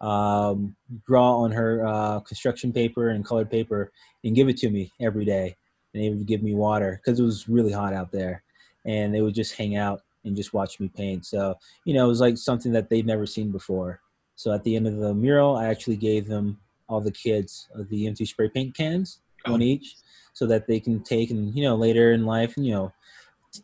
um, 0.00 0.76
draw 1.06 1.36
on 1.38 1.52
her 1.52 1.86
uh, 1.86 2.20
construction 2.20 2.72
paper 2.72 3.10
and 3.10 3.24
colored 3.24 3.50
paper 3.50 3.92
and 4.24 4.34
give 4.34 4.48
it 4.48 4.56
to 4.58 4.70
me 4.70 4.92
every 5.00 5.24
day. 5.24 5.56
And 5.92 6.02
they 6.02 6.08
would 6.08 6.26
give 6.26 6.42
me 6.42 6.54
water 6.54 7.00
because 7.04 7.20
it 7.20 7.24
was 7.24 7.48
really 7.48 7.72
hot 7.72 7.92
out 7.92 8.10
there. 8.10 8.42
And 8.86 9.14
they 9.14 9.20
would 9.20 9.34
just 9.34 9.56
hang 9.56 9.76
out 9.76 10.00
and 10.24 10.36
just 10.36 10.54
watch 10.54 10.80
me 10.80 10.88
paint. 10.88 11.26
So, 11.26 11.56
you 11.84 11.94
know, 11.94 12.04
it 12.06 12.08
was 12.08 12.20
like 12.20 12.38
something 12.38 12.72
that 12.72 12.88
they'd 12.88 13.06
never 13.06 13.26
seen 13.26 13.50
before. 13.50 14.00
So 14.36 14.52
at 14.52 14.64
the 14.64 14.74
end 14.76 14.86
of 14.86 14.96
the 14.96 15.12
mural, 15.12 15.56
I 15.56 15.66
actually 15.66 15.96
gave 15.96 16.26
them 16.26 16.58
all 16.88 17.00
the 17.00 17.12
kids 17.12 17.68
the 17.90 18.06
empty 18.06 18.24
spray 18.24 18.48
paint 18.48 18.74
cans, 18.74 19.20
oh. 19.46 19.52
one 19.52 19.62
each, 19.62 19.96
so 20.32 20.46
that 20.46 20.66
they 20.66 20.80
can 20.80 21.02
take 21.02 21.30
and, 21.30 21.54
you 21.54 21.62
know, 21.62 21.76
later 21.76 22.12
in 22.12 22.24
life, 22.24 22.54
you 22.56 22.72
know, 22.72 22.92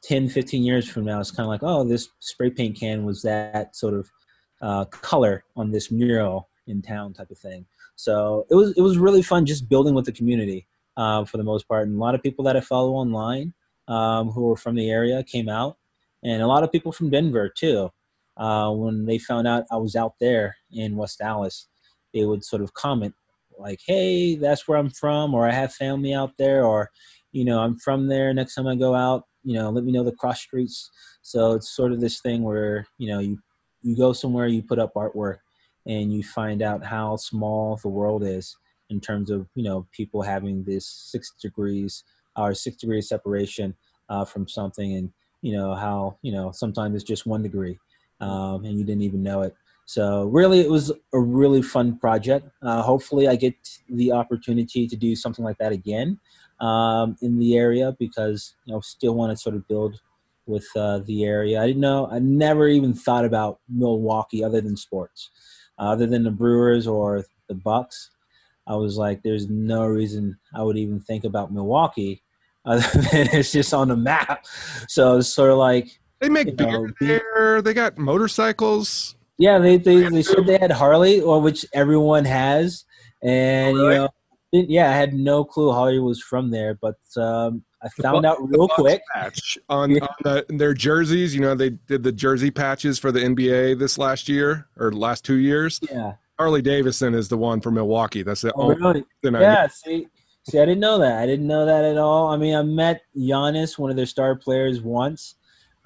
10, 0.02 0.28
15 0.28 0.62
years 0.62 0.88
from 0.88 1.04
now, 1.04 1.20
it's 1.20 1.30
kind 1.30 1.46
of 1.46 1.50
like, 1.50 1.62
oh, 1.62 1.84
this 1.84 2.08
spray 2.20 2.50
paint 2.50 2.78
can 2.78 3.04
was 3.04 3.22
that 3.22 3.76
sort 3.76 3.94
of 3.94 4.10
uh, 4.62 4.84
color 4.86 5.44
on 5.56 5.70
this 5.70 5.90
mural 5.90 6.48
in 6.66 6.82
town 6.82 7.12
type 7.12 7.30
of 7.30 7.38
thing. 7.38 7.64
So 7.94 8.46
it 8.50 8.54
was, 8.54 8.76
it 8.76 8.82
was 8.82 8.98
really 8.98 9.22
fun 9.22 9.46
just 9.46 9.68
building 9.68 9.94
with 9.94 10.04
the 10.04 10.12
community 10.12 10.66
uh, 10.96 11.24
for 11.24 11.36
the 11.36 11.44
most 11.44 11.68
part. 11.68 11.86
And 11.86 11.96
a 11.96 12.00
lot 12.00 12.14
of 12.14 12.22
people 12.22 12.44
that 12.44 12.56
I 12.56 12.60
follow 12.60 12.92
online 12.92 13.54
um, 13.88 14.30
who 14.30 14.42
were 14.42 14.56
from 14.56 14.74
the 14.74 14.90
area 14.90 15.22
came 15.22 15.48
out 15.48 15.76
and 16.26 16.42
a 16.42 16.46
lot 16.46 16.64
of 16.64 16.72
people 16.72 16.92
from 16.92 17.10
Denver 17.10 17.48
too. 17.48 17.90
Uh, 18.36 18.70
when 18.70 19.06
they 19.06 19.16
found 19.16 19.46
out 19.46 19.64
I 19.70 19.76
was 19.76 19.96
out 19.96 20.14
there 20.20 20.56
in 20.70 20.96
West 20.96 21.20
Allis, 21.20 21.68
they 22.12 22.24
would 22.24 22.44
sort 22.44 22.62
of 22.62 22.74
comment 22.74 23.14
like, 23.58 23.80
"Hey, 23.86 24.34
that's 24.34 24.68
where 24.68 24.76
I'm 24.76 24.90
from," 24.90 25.34
or 25.34 25.48
"I 25.48 25.52
have 25.52 25.72
family 25.72 26.12
out 26.12 26.36
there," 26.36 26.64
or 26.64 26.90
you 27.36 27.44
know, 27.44 27.60
"I'm 27.60 27.76
from 27.78 28.08
there." 28.08 28.32
Next 28.32 28.54
time 28.54 28.66
I 28.66 28.76
go 28.76 28.94
out, 28.94 29.24
you 29.44 29.54
know, 29.54 29.70
let 29.70 29.84
me 29.84 29.92
know 29.92 30.04
the 30.04 30.12
cross 30.12 30.40
streets. 30.40 30.90
So 31.22 31.52
it's 31.52 31.70
sort 31.74 31.92
of 31.92 32.00
this 32.00 32.20
thing 32.20 32.42
where 32.42 32.86
you 32.98 33.08
know 33.08 33.20
you 33.20 33.38
you 33.82 33.96
go 33.96 34.12
somewhere, 34.12 34.46
you 34.48 34.62
put 34.62 34.78
up 34.78 34.94
artwork, 34.94 35.38
and 35.86 36.12
you 36.12 36.22
find 36.22 36.62
out 36.62 36.84
how 36.84 37.16
small 37.16 37.78
the 37.82 37.88
world 37.88 38.24
is 38.24 38.56
in 38.90 39.00
terms 39.00 39.30
of 39.30 39.46
you 39.54 39.62
know 39.62 39.86
people 39.92 40.22
having 40.22 40.64
this 40.64 40.86
six 40.86 41.32
degrees 41.40 42.04
or 42.36 42.54
six 42.54 42.76
degrees 42.76 43.08
separation 43.08 43.74
uh, 44.08 44.24
from 44.24 44.48
something 44.48 44.94
and 44.94 45.10
you 45.42 45.56
know 45.56 45.74
how 45.74 46.18
you 46.22 46.32
know 46.32 46.50
sometimes 46.52 46.94
it's 46.94 47.04
just 47.04 47.26
one 47.26 47.42
degree 47.42 47.78
um, 48.20 48.64
and 48.64 48.78
you 48.78 48.84
didn't 48.84 49.02
even 49.02 49.22
know 49.22 49.42
it 49.42 49.54
so 49.86 50.24
really 50.24 50.60
it 50.60 50.70
was 50.70 50.90
a 51.12 51.20
really 51.20 51.62
fun 51.62 51.96
project 51.98 52.48
uh, 52.62 52.82
hopefully 52.82 53.28
i 53.28 53.36
get 53.36 53.54
the 53.90 54.10
opportunity 54.12 54.86
to 54.86 54.96
do 54.96 55.14
something 55.14 55.44
like 55.44 55.58
that 55.58 55.72
again 55.72 56.18
um, 56.60 57.16
in 57.20 57.38
the 57.38 57.56
area 57.56 57.94
because 57.98 58.54
you 58.64 58.72
know 58.72 58.80
still 58.80 59.14
want 59.14 59.30
to 59.30 59.36
sort 59.36 59.56
of 59.56 59.66
build 59.68 60.00
with 60.46 60.66
uh, 60.76 60.98
the 60.98 61.24
area. 61.24 61.60
I 61.60 61.66
didn't 61.66 61.80
know. 61.80 62.08
I 62.10 62.18
never 62.18 62.68
even 62.68 62.94
thought 62.94 63.24
about 63.24 63.58
Milwaukee 63.68 64.44
other 64.44 64.60
than 64.60 64.76
sports, 64.76 65.30
uh, 65.78 65.90
other 65.90 66.06
than 66.06 66.24
the 66.24 66.30
Brewers 66.30 66.86
or 66.86 67.24
the 67.48 67.54
Bucks. 67.54 68.10
I 68.66 68.74
was 68.74 68.96
like, 68.96 69.22
there's 69.22 69.48
no 69.48 69.86
reason 69.86 70.38
I 70.54 70.62
would 70.62 70.76
even 70.76 71.00
think 71.00 71.24
about 71.24 71.52
Milwaukee 71.52 72.22
other 72.66 72.86
than 73.12 73.28
it's 73.32 73.52
just 73.52 73.72
on 73.72 73.88
the 73.88 73.96
map. 73.96 74.44
So 74.88 75.18
it's 75.18 75.28
sort 75.28 75.50
of 75.50 75.58
like 75.58 76.00
they 76.20 76.28
make 76.28 76.56
beer 76.56 76.66
know, 76.66 76.88
there. 77.00 77.62
They 77.62 77.74
got 77.74 77.98
motorcycles. 77.98 79.14
Yeah, 79.38 79.58
they 79.58 79.76
they, 79.76 80.08
they 80.08 80.22
said 80.22 80.46
they 80.46 80.58
had 80.58 80.72
Harley, 80.72 81.20
or 81.20 81.40
which 81.40 81.66
everyone 81.74 82.24
has, 82.24 82.84
and 83.22 83.76
you 83.76 83.90
know, 83.90 84.08
yeah, 84.68 84.90
I 84.90 84.94
had 84.94 85.14
no 85.14 85.44
clue 85.44 85.72
Harley 85.72 85.98
was 85.98 86.22
from 86.22 86.50
there, 86.50 86.74
but 86.74 86.98
um, 87.16 87.62
I 87.82 87.88
found 88.02 88.24
the, 88.24 88.30
out 88.30 88.38
real 88.40 88.68
quick. 88.68 89.02
Patch 89.12 89.58
on, 89.68 89.90
yeah. 89.90 90.04
on 90.04 90.08
the, 90.22 90.46
their 90.48 90.74
jerseys, 90.74 91.34
you 91.34 91.40
know, 91.40 91.54
they 91.54 91.70
did 91.70 92.02
the 92.02 92.12
jersey 92.12 92.50
patches 92.50 92.98
for 92.98 93.12
the 93.12 93.20
NBA 93.20 93.78
this 93.78 93.98
last 93.98 94.28
year 94.28 94.68
or 94.76 94.92
last 94.92 95.24
two 95.24 95.36
years. 95.36 95.80
Yeah, 95.90 96.14
Harley 96.38 96.62
Davidson 96.62 97.14
is 97.14 97.28
the 97.28 97.36
one 97.36 97.60
for 97.60 97.70
Milwaukee. 97.70 98.22
That's 98.22 98.42
the 98.42 98.52
oh, 98.54 98.74
only 98.74 99.04
really? 99.22 99.40
yeah. 99.40 99.66
See, 99.68 100.08
see, 100.48 100.58
I 100.58 100.64
didn't 100.64 100.80
know 100.80 100.98
that. 100.98 101.18
I 101.18 101.26
didn't 101.26 101.46
know 101.46 101.66
that 101.66 101.84
at 101.84 101.98
all. 101.98 102.28
I 102.28 102.36
mean, 102.36 102.54
I 102.54 102.62
met 102.62 103.02
Giannis, 103.16 103.78
one 103.78 103.90
of 103.90 103.96
their 103.96 104.06
star 104.06 104.36
players, 104.36 104.80
once 104.80 105.36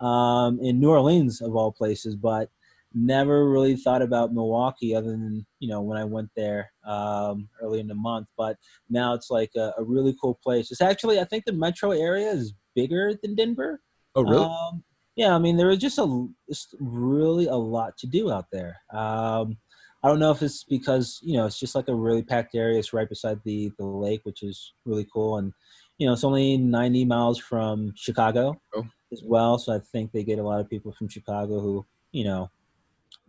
um, 0.01 0.59
in 0.61 0.81
New 0.81 0.91
Orleans 0.91 1.41
of 1.41 1.55
all 1.55 1.73
places, 1.73 2.17
but 2.17 2.51
never 2.95 3.49
really 3.49 3.77
thought 3.77 4.03
about 4.03 4.33
Milwaukee 4.33 4.95
other 4.95 5.11
than 5.11 5.47
you 5.59 5.69
know 5.69 5.81
when 5.81 5.99
I 5.99 6.05
went 6.05 6.31
there 6.37 6.70
um, 6.87 7.49
early 7.63 7.81
in 7.81 7.89
the 7.89 7.95
month. 7.95 8.29
But 8.37 8.57
now 8.89 9.15
it's 9.15 9.31
like 9.31 9.51
a, 9.57 9.73
a, 9.79 9.85
really 9.85 10.15
cool 10.21 10.39
place. 10.43 10.71
It's 10.71 10.81
actually 10.81 11.21
I 11.21 11.25
think 11.25 11.45
the 11.45 11.53
metro 11.53 11.91
area 11.91 12.29
is 12.31 12.55
bigger 12.75 13.13
than 13.23 13.35
Denver. 13.35 13.81
Oh 14.15 14.23
really? 14.23 14.45
Um, 14.45 14.83
yeah, 15.17 15.35
I 15.35 15.39
mean 15.39 15.57
there 15.57 15.71
is 15.71 15.79
just 15.79 15.99
a 15.99 16.29
just 16.49 16.75
really 16.81 17.47
a 17.47 17.57
lot 17.57 17.97
to 17.99 18.07
do 18.07 18.31
out 18.31 18.47
there. 18.53 18.77
Um, 18.93 19.59
I 20.03 20.09
don't 20.09 20.19
know 20.19 20.31
if 20.31 20.43
it's 20.43 20.65
because 20.65 21.19
you 21.23 21.35
know 21.35 21.47
it's 21.47 21.59
just 21.59 21.75
like 21.75 21.89
a 21.89 21.95
really 21.95 22.23
packed 22.23 22.55
area. 22.55 22.79
It's 22.79 22.93
right 22.93 23.09
beside 23.09 23.41
the 23.45 23.71
the 23.79 23.85
lake, 23.85 24.21
which 24.25 24.43
is 24.43 24.73
really 24.85 25.07
cool, 25.13 25.37
and 25.39 25.53
you 25.99 26.07
know 26.07 26.13
it's 26.13 26.25
only 26.25 26.57
90 26.57 27.05
miles 27.05 27.39
from 27.39 27.93
Chicago 27.97 28.55
oh. 28.75 28.87
as 29.13 29.23
well. 29.25 29.59
So 29.59 29.75
I 29.75 29.81
think 29.93 30.13
they 30.13 30.25
get 30.25 30.39
a 30.39 30.43
lot 30.43 30.61
of 30.61 30.71
people 30.71 30.93
from 30.93 31.09
Chicago 31.09 31.61
who 31.61 31.87
you 32.13 32.25
know 32.25 32.51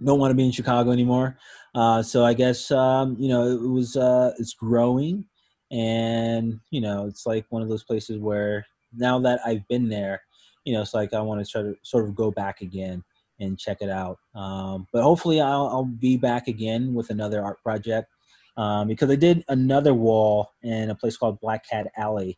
don't 0.04 0.20
want 0.20 0.32
to 0.32 0.36
be 0.36 0.46
in 0.46 0.52
Chicago 0.52 0.92
anymore. 0.92 1.38
Uh, 1.74 2.04
so 2.04 2.26
I 2.26 2.34
guess 2.34 2.72
um, 2.72 3.16
you 3.20 3.30
know 3.30 3.48
it 3.48 3.70
was 3.70 3.96
uh, 3.96 4.34
it's 4.38 4.54
growing, 4.54 5.26
and 5.72 6.60
you 6.70 6.82
know 6.82 7.06
it's 7.06 7.26
like 7.26 7.46
one 7.50 7.62
of 7.62 7.70
those 7.70 7.84
places 7.84 8.20
where 8.20 8.66
now 8.94 9.20
that 9.20 9.40
I've 9.46 9.68
been 9.68 9.90
there, 9.90 10.22
you 10.66 10.74
know 10.74 10.82
it's 10.82 10.94
like 10.94 11.14
I 11.14 11.22
want 11.22 11.44
to 11.44 11.50
try 11.50 11.62
to 11.62 11.76
sort 11.84 12.06
of 12.06 12.16
go 12.16 12.32
back 12.32 12.62
again 12.62 13.04
and 13.40 13.58
check 13.58 13.78
it 13.82 13.90
out. 13.90 14.20
Um, 14.36 14.88
but 14.94 15.02
hopefully 15.04 15.42
I'll, 15.42 15.68
I'll, 15.68 15.84
be 15.86 16.16
back 16.16 16.48
again 16.48 16.94
with 16.94 17.10
another 17.10 17.44
art 17.44 17.58
project 17.64 18.08
um, 18.56 18.88
because 18.88 19.10
I 19.10 19.16
did 19.16 19.44
another 19.50 19.96
wall 19.96 20.52
in 20.62 20.92
a 20.92 20.96
place 20.96 21.18
called 21.18 21.40
Black 21.42 21.68
Cat 21.68 21.88
Alley 21.98 22.38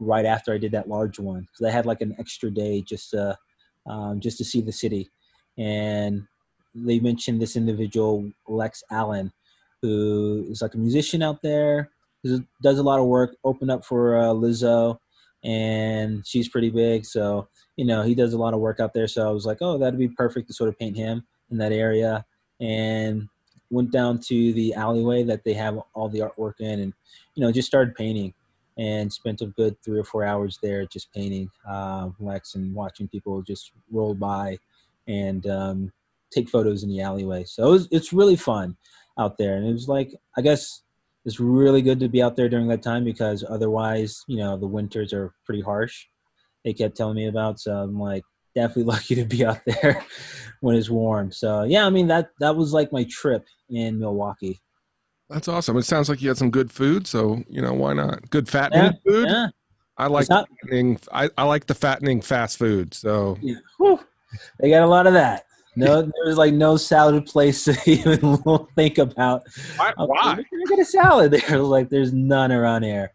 right 0.00 0.24
after 0.24 0.52
I 0.52 0.58
did 0.58 0.72
that 0.72 0.88
large 0.88 1.20
one 1.20 1.42
because 1.42 1.66
I 1.66 1.70
had 1.70 1.86
like 1.86 2.00
an 2.00 2.16
extra 2.18 2.50
day 2.50 2.82
just 2.82 3.10
to 3.10 3.38
um, 3.86 4.20
just 4.20 4.38
to 4.38 4.44
see 4.44 4.60
the 4.60 4.72
city 4.72 5.08
and 5.56 6.22
they 6.74 7.00
mentioned 7.00 7.40
this 7.40 7.56
individual, 7.56 8.30
Lex 8.48 8.82
Allen, 8.90 9.32
who 9.82 10.46
is 10.50 10.62
like 10.62 10.74
a 10.74 10.78
musician 10.78 11.22
out 11.22 11.42
there, 11.42 11.90
who 12.22 12.44
does 12.62 12.78
a 12.78 12.82
lot 12.82 13.00
of 13.00 13.06
work, 13.06 13.36
opened 13.44 13.70
up 13.70 13.84
for 13.84 14.18
uh, 14.18 14.28
Lizzo, 14.28 14.98
and 15.42 16.26
she's 16.26 16.48
pretty 16.48 16.70
big. 16.70 17.04
So, 17.04 17.48
you 17.76 17.84
know, 17.84 18.02
he 18.02 18.14
does 18.14 18.34
a 18.34 18.38
lot 18.38 18.54
of 18.54 18.60
work 18.60 18.78
out 18.78 18.92
there. 18.92 19.08
So 19.08 19.26
I 19.28 19.32
was 19.32 19.46
like, 19.46 19.58
oh, 19.60 19.78
that'd 19.78 19.98
be 19.98 20.08
perfect 20.08 20.48
to 20.48 20.54
sort 20.54 20.68
of 20.68 20.78
paint 20.78 20.96
him 20.96 21.24
in 21.50 21.58
that 21.58 21.72
area. 21.72 22.24
And 22.60 23.28
went 23.70 23.90
down 23.90 24.18
to 24.18 24.52
the 24.52 24.74
alleyway 24.74 25.22
that 25.22 25.44
they 25.44 25.54
have 25.54 25.78
all 25.94 26.08
the 26.08 26.18
artwork 26.18 26.60
in 26.60 26.80
and, 26.80 26.92
you 27.34 27.42
know, 27.42 27.52
just 27.52 27.68
started 27.68 27.94
painting 27.94 28.34
and 28.76 29.12
spent 29.12 29.40
a 29.40 29.46
good 29.46 29.76
three 29.82 29.98
or 29.98 30.04
four 30.04 30.24
hours 30.24 30.58
there 30.62 30.84
just 30.86 31.12
painting 31.12 31.50
uh, 31.68 32.08
Lex 32.18 32.54
and 32.54 32.74
watching 32.74 33.08
people 33.08 33.42
just 33.42 33.72
roll 33.90 34.14
by 34.14 34.58
and 35.06 35.46
um, 35.46 35.92
take 36.32 36.48
photos 36.48 36.82
in 36.82 36.90
the 36.90 37.00
alleyway. 37.00 37.44
So 37.44 37.68
it 37.68 37.70
was, 37.70 37.88
it's 37.90 38.12
really 38.12 38.36
fun 38.36 38.76
out 39.18 39.38
there. 39.38 39.56
And 39.56 39.66
it 39.66 39.72
was 39.72 39.88
like, 39.88 40.14
I 40.36 40.40
guess 40.40 40.82
it's 41.24 41.40
really 41.40 41.82
good 41.82 42.00
to 42.00 42.08
be 42.08 42.22
out 42.22 42.36
there 42.36 42.48
during 42.48 42.68
that 42.68 42.82
time 42.82 43.04
because 43.04 43.44
otherwise, 43.48 44.22
you 44.26 44.38
know, 44.38 44.56
the 44.56 44.66
winters 44.66 45.12
are 45.12 45.34
pretty 45.44 45.60
harsh. 45.60 46.06
They 46.64 46.72
kept 46.72 46.96
telling 46.96 47.16
me 47.16 47.26
about. 47.26 47.60
So 47.60 47.72
I'm 47.72 47.98
like, 47.98 48.22
definitely 48.54 48.84
lucky 48.92 49.14
to 49.16 49.24
be 49.24 49.44
out 49.44 49.60
there 49.66 50.04
when 50.60 50.76
it's 50.76 50.90
warm. 50.90 51.32
So 51.32 51.64
yeah, 51.64 51.86
I 51.86 51.90
mean 51.90 52.08
that 52.08 52.30
that 52.40 52.56
was 52.56 52.72
like 52.72 52.92
my 52.92 53.04
trip 53.04 53.44
in 53.68 53.98
Milwaukee. 53.98 54.60
That's 55.28 55.46
awesome. 55.46 55.76
It 55.76 55.84
sounds 55.84 56.08
like 56.08 56.20
you 56.20 56.28
had 56.28 56.38
some 56.38 56.50
good 56.50 56.72
food, 56.72 57.06
so 57.06 57.42
you 57.48 57.62
know 57.62 57.72
why 57.72 57.92
not? 57.92 58.28
Good 58.30 58.48
fattening 58.48 58.98
yeah, 59.04 59.12
food. 59.12 59.28
Yeah. 59.28 59.46
I 59.96 60.06
like 60.06 60.28
not, 60.28 60.48
fattening. 60.62 60.98
I, 61.12 61.28
I 61.36 61.44
like 61.44 61.66
the 61.66 61.74
fattening 61.74 62.20
fast 62.22 62.58
food. 62.58 62.94
So 62.94 63.38
yeah. 63.40 63.56
they 64.58 64.70
got 64.70 64.82
a 64.82 64.86
lot 64.86 65.06
of 65.06 65.12
that. 65.12 65.44
No, 65.80 66.10
there's 66.24 66.36
like 66.36 66.54
no 66.54 66.76
salad 66.76 67.26
place 67.26 67.64
to 67.64 67.76
even 67.86 68.38
think 68.74 68.98
about. 68.98 69.42
Why? 69.76 69.92
Um, 69.96 70.08
Why? 70.08 70.34
Like, 70.34 70.46
get 70.68 70.78
a 70.78 70.84
salad 70.84 71.32
there. 71.32 71.58
Like 71.70 71.88
there's 71.88 72.12
none 72.12 72.52
around 72.52 72.82
here. 72.82 73.12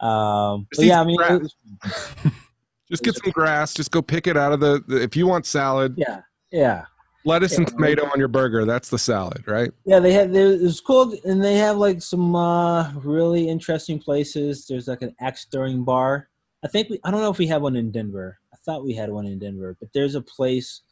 Um, 0.00 0.66
but 0.76 0.84
yeah, 0.84 1.00
I 1.00 1.04
mean, 1.04 1.16
was, 1.16 1.54
just 2.90 3.02
get 3.02 3.16
some 3.16 3.30
grass. 3.30 3.74
Just 3.74 3.90
go 3.90 4.02
pick 4.02 4.26
it 4.26 4.36
out 4.36 4.52
of 4.52 4.60
the, 4.60 4.82
the. 4.86 5.02
If 5.02 5.16
you 5.16 5.26
want 5.26 5.46
salad, 5.46 5.94
yeah, 5.96 6.20
yeah. 6.52 6.84
Lettuce 7.24 7.52
yeah, 7.52 7.58
and 7.58 7.68
tomato 7.68 8.04
on 8.04 8.18
your 8.18 8.28
burger. 8.28 8.64
That's 8.64 8.88
the 8.88 8.98
salad, 8.98 9.42
right? 9.48 9.72
Yeah, 9.84 9.98
they 9.98 10.12
have. 10.12 10.34
It 10.34 10.60
was 10.62 10.80
cool, 10.80 11.14
and 11.24 11.42
they 11.42 11.56
have 11.56 11.76
like 11.76 12.02
some 12.02 12.36
uh, 12.36 12.92
really 12.94 13.48
interesting 13.48 13.98
places. 13.98 14.66
There's 14.66 14.86
like 14.86 15.02
an 15.02 15.14
axe 15.20 15.46
throwing 15.50 15.82
bar. 15.82 16.28
I 16.64 16.68
think 16.68 16.90
we. 16.90 17.00
I 17.04 17.10
don't 17.10 17.20
know 17.20 17.30
if 17.30 17.38
we 17.38 17.48
have 17.48 17.62
one 17.62 17.76
in 17.76 17.90
Denver. 17.90 18.38
I 18.52 18.56
thought 18.64 18.84
we 18.84 18.94
had 18.94 19.10
one 19.10 19.26
in 19.26 19.38
Denver, 19.38 19.76
but 19.80 19.88
there's 19.92 20.14
a 20.14 20.22
place 20.22 20.82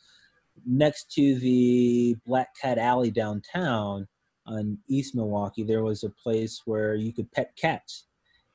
next 0.66 1.10
to 1.12 1.38
the 1.38 2.16
Black 2.26 2.48
Cat 2.60 2.78
Alley 2.78 3.10
downtown 3.10 4.06
on 4.46 4.78
East 4.88 5.14
Milwaukee, 5.14 5.62
there 5.62 5.82
was 5.82 6.04
a 6.04 6.10
place 6.10 6.62
where 6.64 6.94
you 6.94 7.12
could 7.12 7.30
pet 7.32 7.52
cats 7.56 8.06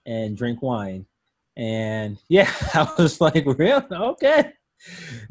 and 0.06 0.38
drink 0.38 0.62
wine. 0.62 1.06
And 1.58 2.18
yeah, 2.30 2.52
I 2.74 2.92
was 2.98 3.20
like, 3.22 3.46
real 3.46 3.86
okay. 3.92 4.54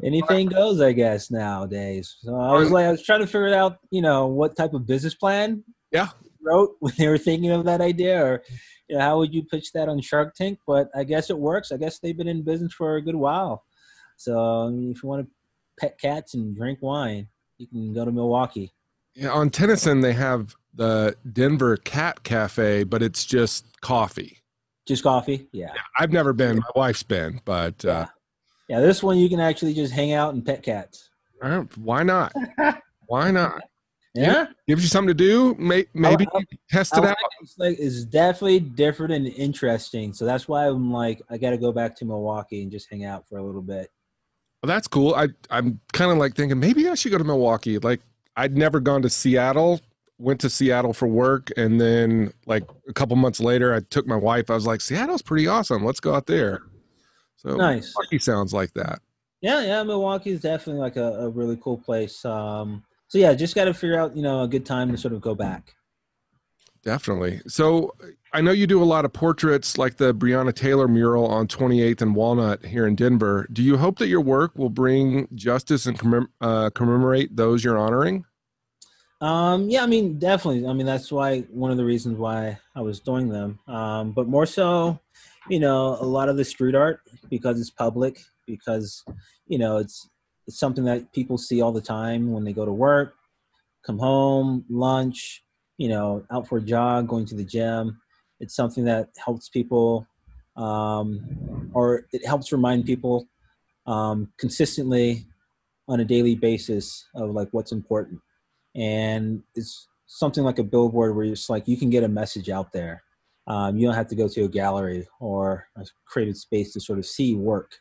Anything 0.03 0.47
goes, 0.47 0.79
I 0.79 0.91
guess 0.91 1.31
nowadays. 1.31 2.17
So 2.21 2.39
I 2.39 2.53
was 2.53 2.69
like, 2.69 2.85
I 2.85 2.91
was 2.91 3.03
trying 3.03 3.21
to 3.21 3.27
figure 3.27 3.53
out, 3.53 3.77
you 3.89 4.01
know, 4.01 4.27
what 4.27 4.55
type 4.55 4.73
of 4.73 4.85
business 4.85 5.15
plan. 5.15 5.63
Yeah. 5.91 6.09
Wrote 6.41 6.75
when 6.79 6.93
they 6.97 7.07
were 7.07 7.17
thinking 7.17 7.51
of 7.51 7.65
that 7.65 7.81
idea, 7.81 8.23
or 8.23 8.43
you 8.87 8.97
know, 8.97 9.01
how 9.01 9.17
would 9.17 9.33
you 9.33 9.43
pitch 9.43 9.71
that 9.73 9.89
on 9.89 10.01
Shark 10.01 10.35
Tank? 10.35 10.59
But 10.67 10.89
I 10.95 11.03
guess 11.03 11.29
it 11.29 11.37
works. 11.37 11.71
I 11.71 11.77
guess 11.77 11.99
they've 11.99 12.15
been 12.15 12.27
in 12.27 12.43
business 12.43 12.73
for 12.73 12.95
a 12.95 13.01
good 13.01 13.15
while. 13.15 13.63
So 14.17 14.67
I 14.67 14.69
mean, 14.69 14.91
if 14.91 15.01
you 15.01 15.09
want 15.09 15.25
to 15.25 15.31
pet 15.79 15.99
cats 15.99 16.33
and 16.33 16.55
drink 16.55 16.79
wine, 16.81 17.27
you 17.57 17.67
can 17.67 17.93
go 17.93 18.05
to 18.05 18.11
Milwaukee. 18.11 18.73
Yeah, 19.15 19.31
on 19.31 19.49
Tennyson 19.49 20.01
they 20.01 20.13
have 20.13 20.55
the 20.73 21.15
Denver 21.31 21.77
Cat 21.77 22.23
Cafe, 22.23 22.83
but 22.83 23.01
it's 23.01 23.25
just 23.25 23.81
coffee. 23.81 24.37
Just 24.87 25.03
coffee, 25.03 25.47
yeah. 25.51 25.71
yeah 25.75 25.81
I've 25.99 26.11
never 26.11 26.33
been. 26.33 26.57
My 26.57 26.71
wife's 26.75 27.03
been, 27.03 27.41
but 27.45 27.83
yeah. 27.83 27.91
Uh, 27.91 28.05
yeah, 28.69 28.79
this 28.79 29.01
one 29.01 29.17
you 29.17 29.29
can 29.29 29.39
actually 29.39 29.73
just 29.73 29.91
hang 29.91 30.13
out 30.13 30.33
and 30.33 30.45
pet 30.45 30.61
cats. 30.61 31.09
why 31.75 32.03
not? 32.03 32.33
why 33.07 33.31
not? 33.31 33.63
Yeah, 34.15 34.47
gives 34.67 34.81
you 34.81 34.89
something 34.89 35.09
to 35.09 35.13
do. 35.13 35.55
May, 35.59 35.85
maybe 35.93 36.27
I, 36.33 36.39
I, 36.39 36.43
test 36.69 36.97
it 36.97 37.03
I 37.03 37.11
out. 37.11 37.17
it's, 37.41 37.57
like, 37.57 37.77
it's 37.79 38.03
definitely 38.05 38.59
different 38.59 39.13
and 39.13 39.27
interesting. 39.27 40.13
So 40.13 40.25
that's 40.25 40.47
why 40.47 40.67
I'm 40.67 40.91
like, 40.91 41.21
I 41.29 41.37
got 41.37 41.51
to 41.51 41.57
go 41.57 41.71
back 41.71 41.95
to 41.97 42.05
Milwaukee 42.05 42.63
and 42.63 42.71
just 42.71 42.89
hang 42.89 43.05
out 43.05 43.27
for 43.27 43.37
a 43.37 43.43
little 43.43 43.61
bit. 43.61 43.89
Well, 44.61 44.67
that's 44.67 44.87
cool. 44.87 45.15
I 45.15 45.29
I'm 45.49 45.79
kind 45.93 46.11
of 46.11 46.17
like 46.17 46.35
thinking 46.35 46.59
maybe 46.59 46.87
I 46.89 46.95
should 46.95 47.11
go 47.11 47.17
to 47.17 47.23
Milwaukee. 47.23 47.77
Like 47.77 48.01
I'd 48.35 48.57
never 48.57 48.79
gone 48.79 49.01
to 49.03 49.09
Seattle. 49.09 49.81
Went 50.17 50.41
to 50.41 50.49
Seattle 50.49 50.91
for 50.91 51.07
work, 51.07 51.49
and 51.55 51.79
then 51.79 52.33
like 52.45 52.63
a 52.89 52.93
couple 52.93 53.15
months 53.15 53.39
later, 53.39 53.73
I 53.73 53.79
took 53.79 54.05
my 54.05 54.17
wife. 54.17 54.49
I 54.49 54.55
was 54.55 54.67
like, 54.67 54.81
Seattle's 54.81 55.21
pretty 55.21 55.47
awesome. 55.47 55.85
Let's 55.85 56.01
go 56.01 56.13
out 56.13 56.25
there. 56.25 56.63
So 57.37 57.55
nice. 57.55 57.93
Milwaukee 57.95 58.19
sounds 58.19 58.53
like 58.53 58.73
that. 58.73 58.99
Yeah, 59.39 59.61
yeah. 59.61 59.81
Milwaukee 59.83 60.31
is 60.31 60.41
definitely 60.41 60.81
like 60.81 60.97
a, 60.97 61.21
a 61.21 61.29
really 61.29 61.57
cool 61.63 61.77
place. 61.77 62.25
Um, 62.25 62.83
so 63.07 63.17
yeah, 63.17 63.33
just 63.33 63.55
got 63.55 63.65
to 63.65 63.73
figure 63.73 63.97
out 63.97 64.13
you 64.15 64.21
know 64.21 64.43
a 64.43 64.47
good 64.47 64.65
time 64.65 64.91
to 64.91 64.97
sort 64.97 65.13
of 65.13 65.21
go 65.21 65.35
back. 65.35 65.75
Definitely. 66.83 67.41
So 67.47 67.93
I 68.31 68.41
know 68.41 68.51
you 68.51 68.67
do 68.67 68.81
a 68.81 68.85
lot 68.85 69.05
of 69.05 69.13
portraits 69.13 69.77
like 69.77 69.97
the 69.97 70.13
Breonna 70.13 70.53
Taylor 70.53 70.87
mural 70.87 71.25
on 71.25 71.47
28th 71.47 72.01
and 72.01 72.15
Walnut 72.15 72.63
here 72.63 72.85
in 72.85 72.95
Denver. 72.95 73.47
Do 73.51 73.63
you 73.63 73.77
hope 73.77 73.97
that 73.97 74.07
your 74.07 74.21
work 74.21 74.55
will 74.55 74.69
bring 74.69 75.27
justice 75.33 75.87
and 75.87 75.97
commem- 75.97 76.27
uh, 76.39 76.69
commemorate 76.69 77.35
those 77.35 77.63
you're 77.63 77.77
honoring? 77.77 78.25
Um, 79.21 79.67
yeah, 79.67 79.83
I 79.83 79.87
mean, 79.87 80.19
definitely. 80.19 80.67
I 80.67 80.73
mean, 80.73 80.85
that's 80.85 81.11
why 81.11 81.41
one 81.49 81.71
of 81.71 81.77
the 81.77 81.83
reasons 81.83 82.17
why 82.17 82.59
I 82.75 82.81
was 82.81 82.99
doing 82.99 83.29
them. 83.29 83.59
Um, 83.67 84.11
but 84.11 84.27
more 84.27 84.45
so, 84.45 84.99
you 85.49 85.59
know, 85.59 85.97
a 85.99 86.05
lot 86.05 86.29
of 86.29 86.37
the 86.37 86.45
street 86.45 86.75
art 86.75 87.01
because 87.29 87.59
it's 87.59 87.71
public, 87.71 88.21
because 88.45 89.03
you 89.47 89.57
know 89.57 89.77
it's 89.77 90.07
it's 90.47 90.59
something 90.59 90.85
that 90.85 91.11
people 91.13 91.37
see 91.37 91.61
all 91.61 91.71
the 91.71 91.81
time 91.81 92.31
when 92.31 92.43
they 92.43 92.53
go 92.53 92.65
to 92.65 92.71
work, 92.71 93.15
come 93.85 93.99
home, 93.99 94.63
lunch, 94.69 95.43
you 95.77 95.89
know, 95.89 96.23
out 96.31 96.47
for 96.47 96.59
a 96.59 96.61
jog, 96.61 97.07
going 97.07 97.25
to 97.25 97.35
the 97.35 97.43
gym. 97.43 97.99
It's 98.39 98.55
something 98.55 98.85
that 98.85 99.09
helps 99.23 99.49
people, 99.49 100.07
um, 100.55 101.71
or 101.73 102.05
it 102.11 102.25
helps 102.25 102.51
remind 102.51 102.85
people 102.85 103.27
um, 103.85 104.31
consistently 104.37 105.25
on 105.87 105.99
a 105.99 106.05
daily 106.05 106.35
basis 106.35 107.05
of 107.15 107.31
like 107.31 107.49
what's 107.51 107.71
important. 107.71 108.19
And 108.75 109.41
it's 109.55 109.87
something 110.05 110.43
like 110.43 110.59
a 110.59 110.63
billboard 110.63 111.15
where 111.15 111.25
it's 111.25 111.49
like 111.49 111.67
you 111.67 111.77
can 111.77 111.89
get 111.89 112.03
a 112.03 112.07
message 112.07 112.49
out 112.49 112.71
there. 112.71 113.03
Um, 113.47 113.77
you 113.77 113.87
don't 113.87 113.95
have 113.95 114.07
to 114.09 114.15
go 114.15 114.27
to 114.27 114.43
a 114.43 114.47
gallery 114.47 115.07
or 115.19 115.65
a 115.75 115.83
created 116.05 116.37
space 116.37 116.71
to 116.73 116.79
sort 116.79 116.99
of 116.99 117.05
see 117.05 117.33
work 117.35 117.71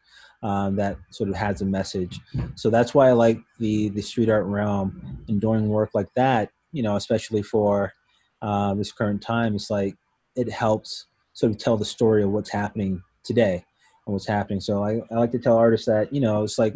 um, 0.42 0.76
that 0.76 0.96
sort 1.10 1.28
of 1.28 1.36
has 1.36 1.60
a 1.60 1.66
message. 1.66 2.18
So 2.54 2.70
that's 2.70 2.94
why 2.94 3.08
I 3.08 3.12
like 3.12 3.38
the 3.58 3.90
the 3.90 4.00
street 4.00 4.30
art 4.30 4.46
realm 4.46 5.24
and 5.28 5.40
doing 5.40 5.68
work 5.68 5.90
like 5.94 6.08
that. 6.16 6.50
You 6.72 6.82
know, 6.82 6.96
especially 6.96 7.42
for 7.42 7.92
uh, 8.40 8.74
this 8.74 8.92
current 8.92 9.20
time, 9.20 9.54
it's 9.54 9.70
like 9.70 9.96
it 10.38 10.50
helps 10.50 11.06
sort 11.32 11.50
of 11.50 11.58
tell 11.58 11.76
the 11.76 11.84
story 11.84 12.22
of 12.22 12.30
what's 12.30 12.50
happening 12.50 13.02
today 13.24 13.64
and 14.06 14.12
what's 14.12 14.26
happening. 14.26 14.60
So 14.60 14.84
I, 14.84 15.00
I 15.10 15.16
like 15.16 15.32
to 15.32 15.38
tell 15.38 15.56
artists 15.56 15.86
that 15.86 16.12
you 16.12 16.20
know 16.20 16.44
it's 16.44 16.58
like 16.58 16.74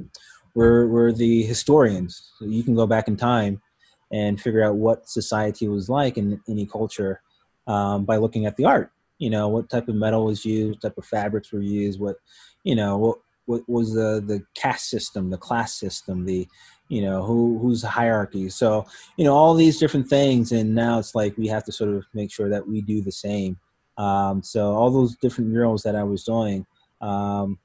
we're 0.54 0.86
we're 0.88 1.12
the 1.12 1.42
historians. 1.44 2.32
So 2.38 2.44
you 2.44 2.62
can 2.62 2.74
go 2.74 2.86
back 2.86 3.08
in 3.08 3.16
time 3.16 3.62
and 4.10 4.40
figure 4.40 4.62
out 4.62 4.76
what 4.76 5.08
society 5.08 5.68
was 5.68 5.88
like 5.88 6.18
in 6.18 6.40
any 6.48 6.66
culture 6.66 7.22
um, 7.66 8.04
by 8.04 8.16
looking 8.16 8.44
at 8.44 8.56
the 8.56 8.66
art. 8.66 8.90
You 9.18 9.30
know, 9.30 9.48
what 9.48 9.70
type 9.70 9.88
of 9.88 9.94
metal 9.94 10.26
was 10.26 10.44
used, 10.44 10.76
what 10.76 10.90
type 10.90 10.98
of 10.98 11.06
fabrics 11.06 11.52
were 11.52 11.62
used, 11.62 12.00
what 12.00 12.16
you 12.64 12.74
know, 12.74 12.98
what 12.98 13.18
what 13.46 13.62
was 13.68 13.94
the 13.94 14.22
the 14.26 14.44
caste 14.54 14.90
system, 14.90 15.30
the 15.30 15.38
class 15.38 15.74
system, 15.74 16.26
the 16.26 16.48
you 16.92 17.00
know 17.00 17.22
who 17.22 17.58
who's 17.58 17.82
hierarchy. 17.82 18.50
So 18.50 18.84
you 19.16 19.24
know 19.24 19.34
all 19.34 19.54
these 19.54 19.78
different 19.78 20.08
things, 20.08 20.52
and 20.52 20.74
now 20.74 20.98
it's 20.98 21.14
like 21.14 21.34
we 21.38 21.48
have 21.48 21.64
to 21.64 21.72
sort 21.72 21.94
of 21.94 22.04
make 22.12 22.30
sure 22.30 22.50
that 22.50 22.68
we 22.68 22.82
do 22.82 23.00
the 23.00 23.10
same. 23.10 23.56
Um, 23.96 24.42
so 24.42 24.74
all 24.74 24.90
those 24.90 25.16
different 25.16 25.48
murals 25.48 25.82
that 25.84 25.96
I 25.96 26.02
was 26.02 26.22
doing 26.22 26.66
um, 27.00 27.58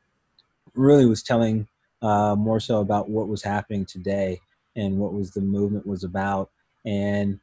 really 0.75 1.05
was 1.05 1.23
telling 1.23 1.67
uh, 2.01 2.35
more 2.37 2.61
so 2.61 2.79
about 2.79 3.09
what 3.09 3.27
was 3.27 3.43
happening 3.43 3.85
today 3.85 4.39
and 4.77 4.97
what 4.97 5.13
was 5.13 5.31
the 5.31 5.41
movement 5.41 5.85
was 5.85 6.05
about, 6.05 6.49
and 6.85 7.37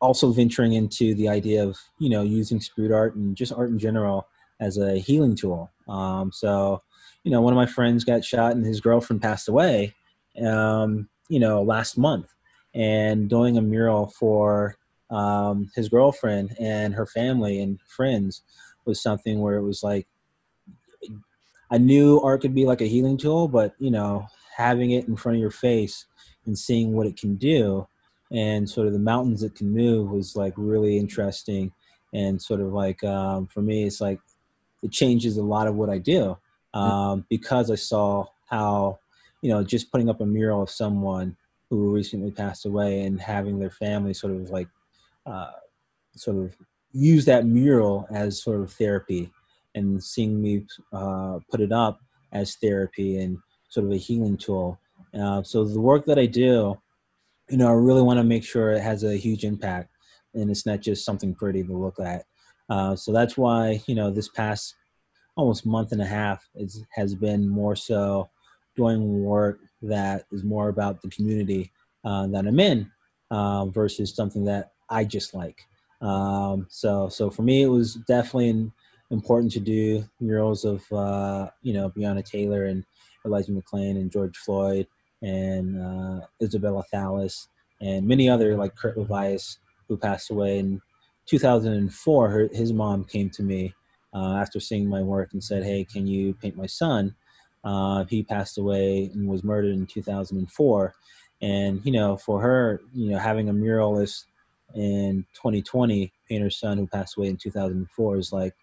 also 0.00 0.32
venturing 0.32 0.72
into 0.72 1.14
the 1.14 1.28
idea 1.28 1.62
of 1.62 1.76
you 1.98 2.08
know 2.08 2.22
using 2.22 2.58
street 2.58 2.90
art 2.90 3.16
and 3.16 3.36
just 3.36 3.52
art 3.52 3.68
in 3.68 3.78
general 3.78 4.26
as 4.60 4.78
a 4.78 4.98
healing 4.98 5.36
tool. 5.36 5.70
Um, 5.88 6.32
so 6.32 6.80
you 7.22 7.30
know, 7.30 7.42
one 7.42 7.52
of 7.52 7.58
my 7.58 7.66
friends 7.66 8.02
got 8.02 8.24
shot 8.24 8.52
and 8.52 8.64
his 8.64 8.80
girlfriend 8.80 9.20
passed 9.20 9.46
away, 9.46 9.94
um, 10.42 11.06
you 11.28 11.40
know, 11.40 11.62
last 11.62 11.98
month. 11.98 12.34
And 12.74 13.28
doing 13.28 13.56
a 13.56 13.62
mural 13.62 14.08
for 14.08 14.76
um, 15.10 15.70
his 15.74 15.88
girlfriend 15.88 16.54
and 16.60 16.94
her 16.94 17.06
family 17.06 17.60
and 17.60 17.80
friends 17.82 18.42
was 18.84 19.02
something 19.02 19.40
where 19.40 19.56
it 19.56 19.62
was 19.62 19.82
like, 19.82 20.06
I 21.70 21.78
knew 21.78 22.20
art 22.20 22.42
could 22.42 22.54
be 22.54 22.66
like 22.66 22.80
a 22.80 22.88
healing 22.88 23.16
tool, 23.16 23.48
but, 23.48 23.74
you 23.78 23.90
know, 23.90 24.26
having 24.56 24.92
it 24.92 25.08
in 25.08 25.16
front 25.16 25.36
of 25.36 25.40
your 25.40 25.50
face 25.50 26.06
and 26.46 26.58
seeing 26.58 26.92
what 26.92 27.06
it 27.06 27.16
can 27.16 27.36
do 27.36 27.86
and 28.30 28.68
sort 28.68 28.86
of 28.86 28.92
the 28.92 28.98
mountains 28.98 29.42
it 29.42 29.54
can 29.54 29.70
move 29.70 30.10
was 30.10 30.36
like 30.36 30.52
really 30.56 30.98
interesting 30.98 31.72
and 32.12 32.40
sort 32.40 32.60
of 32.60 32.72
like 32.72 33.02
um, 33.04 33.46
for 33.46 33.62
me 33.62 33.84
it's 33.84 34.00
like 34.00 34.20
it 34.82 34.90
changes 34.90 35.38
a 35.38 35.42
lot 35.42 35.66
of 35.66 35.76
what 35.76 35.88
i 35.88 35.96
do 35.96 36.36
um, 36.74 37.24
because 37.28 37.70
I 37.70 37.74
saw 37.74 38.26
how, 38.46 38.98
you 39.42 39.50
know, 39.50 39.62
just 39.62 39.90
putting 39.90 40.08
up 40.08 40.20
a 40.20 40.26
mural 40.26 40.62
of 40.62 40.70
someone 40.70 41.36
who 41.70 41.92
recently 41.92 42.30
passed 42.30 42.66
away 42.66 43.02
and 43.02 43.20
having 43.20 43.58
their 43.58 43.70
family 43.70 44.14
sort 44.14 44.32
of 44.32 44.50
like, 44.50 44.68
uh, 45.26 45.50
sort 46.16 46.36
of 46.36 46.56
use 46.92 47.24
that 47.26 47.46
mural 47.46 48.06
as 48.10 48.42
sort 48.42 48.60
of 48.60 48.72
therapy 48.72 49.30
and 49.74 50.02
seeing 50.02 50.40
me 50.40 50.64
uh, 50.92 51.38
put 51.50 51.60
it 51.60 51.72
up 51.72 52.00
as 52.32 52.56
therapy 52.56 53.18
and 53.18 53.38
sort 53.68 53.86
of 53.86 53.92
a 53.92 53.96
healing 53.96 54.36
tool. 54.36 54.78
Uh, 55.18 55.42
so 55.42 55.64
the 55.64 55.80
work 55.80 56.06
that 56.06 56.18
I 56.18 56.26
do, 56.26 56.76
you 57.48 57.56
know, 57.56 57.68
I 57.68 57.72
really 57.72 58.02
want 58.02 58.18
to 58.18 58.24
make 58.24 58.44
sure 58.44 58.72
it 58.72 58.82
has 58.82 59.04
a 59.04 59.16
huge 59.16 59.44
impact 59.44 59.90
and 60.34 60.50
it's 60.50 60.66
not 60.66 60.80
just 60.80 61.04
something 61.04 61.34
pretty 61.34 61.62
to 61.62 61.72
look 61.72 61.98
at. 62.00 62.24
Uh, 62.68 62.94
so 62.94 63.12
that's 63.12 63.36
why, 63.36 63.80
you 63.86 63.94
know, 63.94 64.10
this 64.10 64.28
past 64.28 64.74
almost 65.36 65.64
month 65.64 65.92
and 65.92 66.02
a 66.02 66.06
half 66.06 66.46
is, 66.54 66.84
has 66.94 67.14
been 67.14 67.48
more 67.48 67.76
so 67.76 68.28
doing 68.78 69.24
work 69.24 69.58
that 69.82 70.24
is 70.32 70.44
more 70.44 70.68
about 70.68 71.02
the 71.02 71.10
community 71.10 71.72
uh, 72.04 72.26
that 72.28 72.46
I'm 72.46 72.60
in 72.60 72.90
uh, 73.30 73.66
versus 73.66 74.14
something 74.14 74.44
that 74.44 74.72
I 74.88 75.04
just 75.04 75.34
like. 75.34 75.60
Um, 76.00 76.66
so, 76.70 77.08
so 77.08 77.28
for 77.28 77.42
me, 77.42 77.62
it 77.62 77.68
was 77.68 77.94
definitely 78.06 78.50
an, 78.50 78.72
important 79.10 79.50
to 79.52 79.60
do 79.60 80.04
murals 80.20 80.64
of, 80.64 80.90
uh, 80.92 81.48
you 81.62 81.72
know, 81.72 81.90
Breonna 81.90 82.24
Taylor 82.24 82.66
and 82.66 82.84
Elijah 83.26 83.52
McClain 83.52 83.92
and 83.92 84.10
George 84.12 84.36
Floyd 84.36 84.86
and 85.22 85.82
uh, 85.82 86.26
Isabella 86.40 86.84
Thallas 86.92 87.48
and 87.80 88.06
many 88.06 88.28
other 88.28 88.56
like 88.56 88.76
Kurt 88.76 88.96
Levias 88.96 89.58
who 89.88 89.96
passed 89.96 90.30
away 90.30 90.58
in 90.58 90.80
2004. 91.26 92.28
Her, 92.28 92.48
his 92.52 92.72
mom 92.72 93.04
came 93.04 93.30
to 93.30 93.42
me 93.42 93.74
uh, 94.14 94.36
after 94.36 94.60
seeing 94.60 94.88
my 94.88 95.02
work 95.02 95.30
and 95.32 95.42
said, 95.42 95.64
"Hey, 95.64 95.84
can 95.84 96.06
you 96.06 96.34
paint 96.34 96.56
my 96.56 96.66
son?" 96.66 97.14
Uh, 97.64 98.04
he 98.04 98.22
passed 98.22 98.58
away 98.58 99.10
and 99.12 99.28
was 99.28 99.44
murdered 99.44 99.74
in 99.74 99.86
2004, 99.86 100.94
and 101.40 101.80
you 101.84 101.92
know, 101.92 102.16
for 102.16 102.40
her, 102.40 102.80
you 102.94 103.10
know, 103.10 103.18
having 103.18 103.48
a 103.48 103.52
muralist 103.52 104.24
in 104.74 105.24
2020 105.34 106.12
paint 106.28 106.42
her 106.42 106.50
son 106.50 106.78
who 106.78 106.86
passed 106.86 107.16
away 107.16 107.28
in 107.28 107.36
2004 107.36 108.16
is 108.18 108.32
like, 108.32 108.54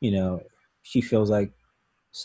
you 0.00 0.10
know, 0.10 0.42
she 0.82 1.00
feels 1.00 1.30
like 1.30 1.52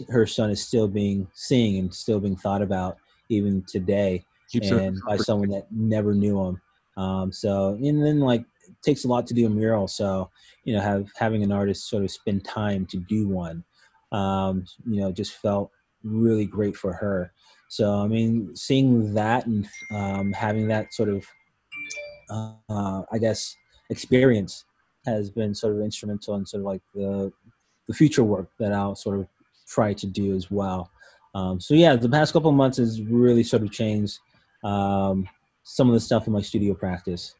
her 0.09 0.25
son 0.25 0.49
is 0.49 0.65
still 0.65 0.87
being 0.87 1.27
seen 1.33 1.79
and 1.79 1.93
still 1.93 2.19
being 2.19 2.35
thought 2.35 2.61
about 2.61 2.97
even 3.29 3.63
today, 3.67 4.23
Keeps 4.49 4.71
and 4.71 4.99
by 5.07 5.17
someone 5.17 5.49
that 5.49 5.67
never 5.71 6.13
knew 6.13 6.41
him. 6.43 6.61
Um, 6.97 7.31
so, 7.31 7.77
and 7.81 8.03
then 8.03 8.19
like 8.19 8.41
it 8.41 8.75
takes 8.81 9.05
a 9.05 9.07
lot 9.07 9.27
to 9.27 9.33
do 9.33 9.45
a 9.45 9.49
mural. 9.49 9.87
So, 9.87 10.29
you 10.63 10.73
know, 10.73 10.81
have 10.81 11.07
having 11.15 11.43
an 11.43 11.51
artist 11.51 11.89
sort 11.89 12.03
of 12.03 12.11
spend 12.11 12.43
time 12.43 12.85
to 12.87 12.97
do 12.97 13.27
one, 13.27 13.63
um, 14.11 14.65
you 14.85 14.99
know, 14.99 15.11
just 15.11 15.33
felt 15.33 15.71
really 16.03 16.45
great 16.45 16.75
for 16.75 16.93
her. 16.93 17.31
So, 17.69 17.95
I 17.95 18.07
mean, 18.07 18.55
seeing 18.55 19.13
that 19.13 19.45
and 19.45 19.67
um, 19.91 20.33
having 20.33 20.67
that 20.69 20.93
sort 20.93 21.09
of, 21.09 21.25
uh, 22.29 23.01
I 23.11 23.17
guess, 23.19 23.55
experience 23.89 24.65
has 25.05 25.29
been 25.29 25.53
sort 25.53 25.75
of 25.75 25.81
instrumental 25.81 26.35
in 26.35 26.45
sort 26.45 26.61
of 26.61 26.65
like 26.65 26.81
the 26.93 27.31
the 27.87 27.93
future 27.93 28.23
work 28.23 28.49
that 28.59 28.73
I'll 28.73 28.95
sort 28.95 29.19
of 29.19 29.27
try 29.67 29.93
to 29.93 30.05
do 30.05 30.35
as 30.35 30.51
well. 30.51 30.91
Um, 31.33 31.59
so 31.59 31.73
yeah, 31.73 31.95
the 31.95 32.09
past 32.09 32.33
couple 32.33 32.49
of 32.49 32.55
months 32.55 32.77
has 32.77 33.01
really 33.01 33.43
sort 33.43 33.63
of 33.63 33.71
changed 33.71 34.19
um, 34.63 35.27
some 35.63 35.87
of 35.87 35.93
the 35.93 35.99
stuff 35.99 36.27
in 36.27 36.33
my 36.33 36.41
studio 36.41 36.73
practice. 36.73 37.35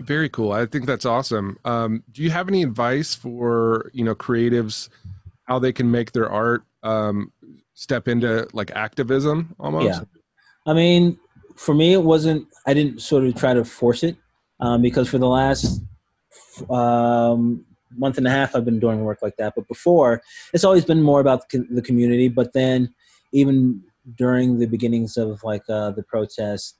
Very 0.00 0.28
cool. 0.28 0.52
I 0.52 0.66
think 0.66 0.86
that's 0.86 1.06
awesome. 1.06 1.58
Um, 1.64 2.02
do 2.10 2.22
you 2.22 2.30
have 2.30 2.48
any 2.48 2.62
advice 2.62 3.14
for 3.14 3.90
you 3.94 4.04
know 4.04 4.14
creatives 4.14 4.88
how 5.46 5.58
they 5.58 5.72
can 5.72 5.90
make 5.90 6.12
their 6.12 6.30
art 6.30 6.64
um, 6.82 7.32
step 7.74 8.08
into 8.08 8.46
like 8.52 8.70
activism 8.72 9.54
almost? 9.58 9.86
Yeah, 9.86 10.00
I 10.66 10.74
mean, 10.74 11.18
for 11.56 11.74
me, 11.74 11.94
it 11.94 12.02
wasn't. 12.02 12.46
I 12.66 12.74
didn't 12.74 13.00
sort 13.00 13.24
of 13.24 13.34
try 13.34 13.54
to 13.54 13.64
force 13.64 14.02
it 14.02 14.16
um, 14.60 14.82
because 14.82 15.08
for 15.08 15.18
the 15.18 15.28
last 15.28 15.82
um, 16.70 17.64
month 17.96 18.18
and 18.18 18.26
a 18.26 18.30
half, 18.30 18.54
I've 18.54 18.64
been 18.64 18.80
doing 18.80 19.00
work 19.04 19.22
like 19.22 19.36
that. 19.36 19.54
But 19.56 19.68
before, 19.68 20.22
it's 20.52 20.64
always 20.64 20.84
been 20.84 21.02
more 21.02 21.20
about 21.20 21.48
the 21.50 21.82
community. 21.82 22.28
But 22.28 22.52
then, 22.52 22.94
even 23.32 23.82
during 24.16 24.58
the 24.58 24.66
beginnings 24.66 25.16
of 25.16 25.42
like 25.42 25.62
uh, 25.68 25.92
the 25.92 26.02
protests 26.02 26.74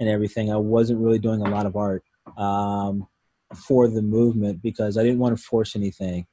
and 0.00 0.08
everything, 0.08 0.52
I 0.52 0.56
wasn't 0.56 1.00
really 1.00 1.18
doing 1.18 1.42
a 1.42 1.50
lot 1.50 1.66
of 1.66 1.76
art 1.76 2.04
um, 2.36 3.06
for 3.56 3.88
the 3.88 4.02
movement 4.02 4.62
because 4.62 4.96
I 4.96 5.02
didn't 5.02 5.18
want 5.18 5.36
to 5.36 5.42
force 5.42 5.76
anything. 5.76 6.26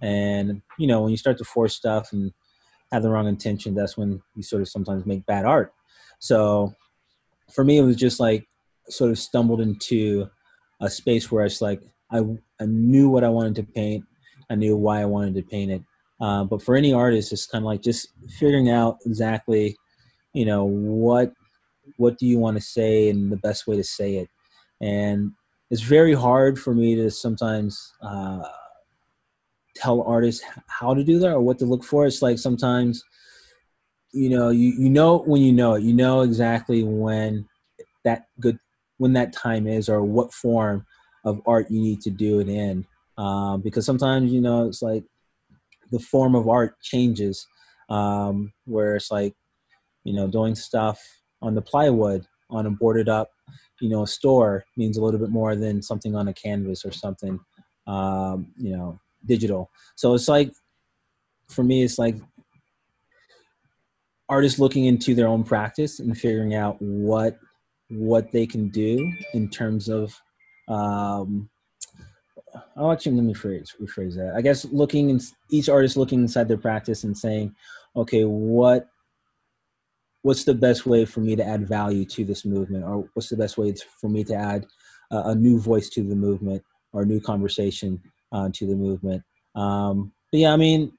And 0.00 0.62
you 0.78 0.86
know, 0.86 1.02
when 1.02 1.10
you 1.10 1.16
start 1.16 1.38
to 1.38 1.44
force 1.44 1.74
stuff 1.74 2.12
and 2.12 2.32
have 2.92 3.02
the 3.02 3.10
wrong 3.10 3.26
intention, 3.26 3.74
that's 3.74 3.96
when 3.96 4.22
you 4.34 4.42
sort 4.42 4.62
of 4.62 4.68
sometimes 4.68 5.06
make 5.06 5.26
bad 5.26 5.44
art. 5.44 5.72
So 6.18 6.74
for 7.52 7.64
me, 7.64 7.78
it 7.78 7.82
was 7.82 7.96
just 7.96 8.20
like 8.20 8.46
sort 8.88 9.10
of 9.10 9.18
stumbled 9.18 9.60
into 9.60 10.28
a 10.80 10.90
space 10.90 11.30
where 11.30 11.44
it's 11.44 11.60
like 11.60 11.80
I 12.10 12.18
I 12.60 12.66
knew 12.66 13.08
what 13.08 13.24
I 13.24 13.28
wanted 13.28 13.56
to 13.56 13.72
paint, 13.72 14.04
I 14.50 14.54
knew 14.54 14.76
why 14.76 15.00
I 15.00 15.06
wanted 15.06 15.34
to 15.36 15.42
paint 15.42 15.72
it. 15.72 15.82
Uh, 16.20 16.44
but 16.44 16.62
for 16.62 16.76
any 16.76 16.92
artist, 16.92 17.32
it's 17.32 17.46
kind 17.46 17.62
of 17.62 17.66
like 17.66 17.82
just 17.82 18.08
figuring 18.38 18.70
out 18.70 18.98
exactly, 19.04 19.76
you 20.32 20.44
know, 20.44 20.64
what 20.64 21.32
what 21.96 22.18
do 22.18 22.26
you 22.26 22.38
want 22.38 22.56
to 22.56 22.62
say 22.62 23.08
and 23.08 23.30
the 23.30 23.36
best 23.36 23.66
way 23.66 23.76
to 23.76 23.84
say 23.84 24.16
it 24.16 24.28
and 24.80 25.32
it's 25.70 25.82
very 25.82 26.14
hard 26.14 26.58
for 26.58 26.74
me 26.74 26.94
to 26.96 27.10
sometimes 27.10 27.92
uh, 28.02 28.42
tell 29.76 30.02
artists 30.02 30.44
how 30.66 30.94
to 30.94 31.04
do 31.04 31.18
that 31.20 31.32
or 31.32 31.40
what 31.40 31.58
to 31.58 31.66
look 31.66 31.84
for. 31.84 32.06
It's 32.06 32.22
like 32.22 32.38
sometimes, 32.38 33.04
you 34.12 34.30
know, 34.30 34.50
you, 34.50 34.72
you 34.78 34.90
know 34.90 35.18
when 35.18 35.42
you 35.42 35.52
know 35.52 35.74
it, 35.74 35.82
you 35.82 35.92
know 35.92 36.22
exactly 36.22 36.82
when 36.82 37.46
that 38.04 38.26
good 38.40 38.58
when 38.98 39.12
that 39.12 39.32
time 39.32 39.66
is 39.66 39.88
or 39.88 40.02
what 40.02 40.32
form 40.32 40.86
of 41.24 41.42
art 41.46 41.70
you 41.70 41.80
need 41.80 42.00
to 42.02 42.10
do 42.10 42.40
it 42.40 42.48
in. 42.48 42.86
Um, 43.18 43.60
because 43.62 43.86
sometimes 43.86 44.32
you 44.32 44.40
know 44.40 44.66
it's 44.66 44.82
like 44.82 45.04
the 45.90 45.98
form 45.98 46.34
of 46.34 46.48
art 46.48 46.80
changes, 46.80 47.46
um, 47.88 48.52
where 48.64 48.96
it's 48.96 49.10
like 49.10 49.34
you 50.04 50.14
know 50.14 50.28
doing 50.28 50.54
stuff 50.54 51.00
on 51.42 51.54
the 51.54 51.62
plywood 51.62 52.26
on 52.48 52.66
a 52.66 52.70
boarded 52.70 53.08
up 53.08 53.30
you 53.80 53.88
know 53.88 54.04
store 54.04 54.64
means 54.76 54.96
a 54.96 55.02
little 55.02 55.20
bit 55.20 55.30
more 55.30 55.54
than 55.54 55.82
something 55.82 56.14
on 56.14 56.28
a 56.28 56.34
canvas 56.34 56.84
or 56.84 56.92
something 56.92 57.38
um, 57.86 58.46
you 58.56 58.74
know 58.74 58.98
digital. 59.26 59.70
So 59.96 60.14
it's 60.14 60.28
like 60.28 60.52
for 61.48 61.62
me, 61.62 61.82
it's 61.82 61.98
like 61.98 62.16
artists 64.28 64.58
looking 64.58 64.86
into 64.86 65.14
their 65.14 65.28
own 65.28 65.44
practice 65.44 66.00
and 66.00 66.16
figuring 66.16 66.54
out 66.54 66.76
what 66.80 67.38
what 67.88 68.32
they 68.32 68.46
can 68.46 68.68
do 68.68 69.12
in 69.32 69.48
terms 69.48 69.88
of 69.88 70.12
um 70.68 71.48
I'll 72.76 72.92
actually 72.92 73.16
let 73.16 73.24
me 73.24 73.34
phrase 73.34 73.74
rephrase 73.80 74.16
that. 74.16 74.34
I 74.36 74.40
guess 74.40 74.64
looking 74.66 75.10
in 75.10 75.20
each 75.50 75.68
artist 75.68 75.96
looking 75.96 76.20
inside 76.20 76.48
their 76.48 76.56
practice 76.56 77.04
and 77.04 77.16
saying, 77.16 77.54
okay, 77.94 78.24
what 78.24 78.88
what's 80.22 80.44
the 80.44 80.54
best 80.54 80.86
way 80.86 81.04
for 81.04 81.20
me 81.20 81.36
to 81.36 81.46
add 81.46 81.68
value 81.68 82.04
to 82.04 82.24
this 82.24 82.44
movement, 82.44 82.84
or 82.84 83.08
what's 83.14 83.28
the 83.28 83.36
best 83.36 83.56
way 83.56 83.74
for 84.00 84.08
me 84.08 84.24
to 84.24 84.34
add 84.34 84.66
a, 85.12 85.30
a 85.30 85.34
new 85.34 85.60
voice 85.60 85.88
to 85.90 86.02
the 86.02 86.16
movement 86.16 86.62
or 86.92 87.02
a 87.02 87.06
new 87.06 87.20
conversation 87.20 88.02
uh, 88.32 88.48
to 88.52 88.66
the 88.66 88.74
movement. 88.74 89.22
Um, 89.54 90.12
but 90.30 90.40
yeah, 90.40 90.52
I 90.52 90.56
mean, 90.56 90.92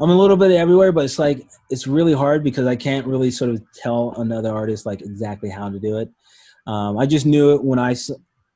I'm 0.00 0.10
a 0.10 0.16
little 0.16 0.36
bit 0.36 0.50
everywhere, 0.50 0.92
but 0.92 1.04
it's 1.04 1.18
like 1.18 1.46
it's 1.70 1.86
really 1.86 2.12
hard 2.12 2.42
because 2.42 2.66
I 2.66 2.76
can't 2.76 3.06
really 3.06 3.30
sort 3.30 3.50
of 3.50 3.62
tell 3.72 4.14
another 4.16 4.52
artist 4.52 4.84
like 4.84 5.00
exactly 5.00 5.48
how 5.48 5.70
to 5.70 5.78
do 5.78 5.98
it. 5.98 6.10
Um, 6.66 6.98
I 6.98 7.06
just 7.06 7.26
knew 7.26 7.54
it 7.54 7.64
when 7.64 7.78
I 7.78 7.94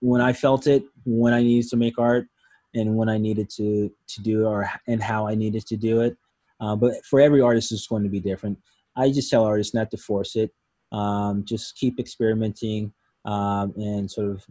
when 0.00 0.20
I 0.20 0.32
felt 0.32 0.66
it, 0.66 0.84
when 1.04 1.32
I 1.32 1.42
needed 1.42 1.68
to 1.70 1.76
make 1.76 1.98
art, 1.98 2.26
and 2.74 2.96
when 2.96 3.08
I 3.08 3.18
needed 3.18 3.48
to 3.56 3.90
to 4.08 4.22
do 4.22 4.42
it, 4.42 4.48
or 4.48 4.68
and 4.88 5.02
how 5.02 5.28
I 5.28 5.34
needed 5.34 5.66
to 5.66 5.76
do 5.76 6.00
it. 6.00 6.16
Uh, 6.60 6.74
but 6.74 7.04
for 7.04 7.20
every 7.20 7.40
artist, 7.40 7.70
it's 7.70 7.86
going 7.86 8.02
to 8.02 8.08
be 8.08 8.20
different. 8.20 8.58
I 8.96 9.10
just 9.10 9.30
tell 9.30 9.44
artists 9.44 9.74
not 9.74 9.90
to 9.92 9.98
force 9.98 10.36
it. 10.36 10.50
Um, 10.90 11.44
just 11.44 11.76
keep 11.76 12.00
experimenting 12.00 12.92
um, 13.24 13.72
and 13.76 14.10
sort 14.10 14.30
of 14.30 14.44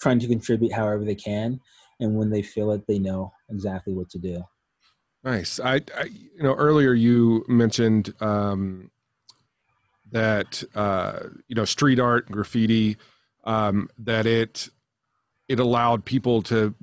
trying 0.00 0.18
to 0.18 0.26
contribute 0.26 0.72
however 0.72 1.04
they 1.04 1.14
can 1.14 1.60
and 2.00 2.14
when 2.14 2.30
they 2.30 2.42
feel 2.42 2.72
it 2.72 2.86
they 2.86 2.98
know 2.98 3.32
exactly 3.50 3.92
what 3.92 4.10
to 4.10 4.18
do. 4.18 4.42
Nice. 5.22 5.60
I, 5.60 5.76
I 5.96 6.04
you 6.04 6.42
know 6.42 6.54
earlier 6.54 6.94
you 6.94 7.44
mentioned 7.48 8.14
um, 8.20 8.90
that 10.10 10.62
uh, 10.74 11.20
you 11.48 11.54
know 11.54 11.64
street 11.64 12.00
art 12.00 12.30
graffiti 12.30 12.96
um, 13.44 13.88
that 13.98 14.26
it 14.26 14.68
it 15.48 15.60
allowed 15.60 16.04
people 16.04 16.42
to 16.42 16.74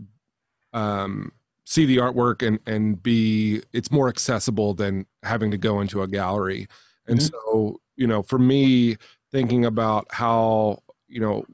um, 0.74 1.32
see 1.66 1.86
the 1.86 1.98
artwork 1.98 2.46
and 2.46 2.60
and 2.68 3.02
be 3.02 3.62
it's 3.74 3.92
more 3.92 4.08
accessible 4.08 4.74
than 4.74 5.06
having 5.24 5.52
to 5.52 5.58
go 5.58 5.82
into 5.82 6.04
a 6.04 6.08
gallery. 6.08 6.68
And 7.08 7.20
mm-hmm. 7.20 7.36
so 7.50 7.82
you 7.96 8.06
know 8.06 8.22
for 8.22 8.38
me 8.38 8.98
thinking 9.32 9.66
about 9.66 10.06
how 10.12 10.84
you 11.08 11.20
know 11.20 11.46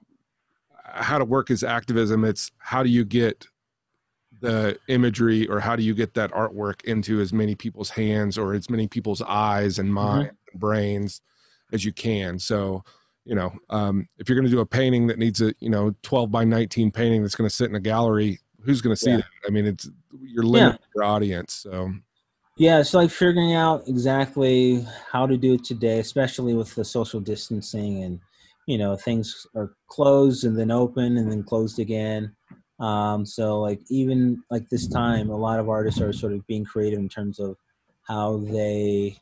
how 0.84 1.18
to 1.18 1.26
work 1.26 1.50
as 1.50 1.64
activism. 1.64 2.24
It's 2.24 2.52
how 2.60 2.84
do 2.84 2.90
you 2.90 3.04
get 3.04 3.48
the 4.44 4.78
imagery 4.90 5.48
or 5.48 5.62
how 5.62 5.74
do 5.74 5.84
you 5.84 5.94
get 5.94 6.14
that 6.16 6.30
artwork 6.32 6.84
into 6.84 7.22
as 7.22 7.32
many 7.32 7.56
people's 7.56 7.90
hands 7.90 8.38
or 8.38 8.54
as 8.54 8.70
many 8.70 8.90
people's 8.90 9.22
eyes 9.22 9.80
and 9.80 9.92
mind 9.92 10.28
mm-hmm. 10.28 10.52
and 10.52 10.60
brains 10.60 11.22
as 11.72 11.86
you 11.86 11.94
can 11.94 12.38
so 12.38 12.84
you 13.24 13.36
know 13.36 13.54
um, 13.70 14.06
if 14.18 14.28
you're 14.28 14.36
going 14.36 14.46
to 14.46 14.52
do 14.52 14.60
a 14.60 14.66
painting 14.66 15.08
that 15.08 15.18
needs 15.18 15.42
a 15.42 15.54
you 15.62 15.70
know 15.70 15.96
12 16.04 16.30
by 16.30 16.44
19 16.44 16.92
painting 16.92 17.22
that's 17.22 17.36
going 17.36 17.50
to 17.50 17.56
sit 17.56 17.70
in 17.70 17.76
a 17.76 17.80
gallery 17.80 18.38
who's 18.66 18.82
going 18.82 18.94
to 18.94 19.00
see 19.00 19.12
yeah. 19.12 19.18
that 19.18 19.26
i 19.48 19.50
mean 19.50 19.66
it's 19.66 19.90
you're 20.22 20.44
limiting 20.44 20.78
yeah. 20.78 20.88
your 20.94 21.06
audience 21.06 21.54
so 21.54 21.90
yeah 22.58 22.80
it's 22.80 22.94
like 22.94 23.10
figuring 23.10 23.54
out 23.54 23.88
exactly 23.88 24.86
how 25.10 25.26
to 25.26 25.38
do 25.38 25.54
it 25.54 25.64
today 25.64 26.00
especially 26.00 26.54
with 26.54 26.76
the 26.76 26.84
social 26.84 27.22
distancing 27.22 28.04
and 28.04 28.20
you 28.68 28.78
know 28.78 28.98
things 28.98 29.48
are 29.56 29.74
closed 29.88 30.44
and 30.44 30.60
then 30.60 30.70
open 30.70 31.18
and 31.18 31.32
then 31.32 31.44
closed 31.44 31.80
again 31.80 32.36
um, 32.84 33.26
so 33.26 33.62
like 33.62 33.80
even 33.90 34.44
like 34.52 34.68
this 34.68 34.88
time 34.88 35.30
a 35.30 35.38
lot 35.38 35.58
of 35.58 35.70
artists 35.70 36.02
are 36.02 36.12
sort 36.12 36.34
of 36.34 36.46
being 36.48 36.66
creative 36.66 37.00
in 37.00 37.08
terms 37.08 37.40
of 37.40 37.56
how 38.06 38.38
they 38.38 39.18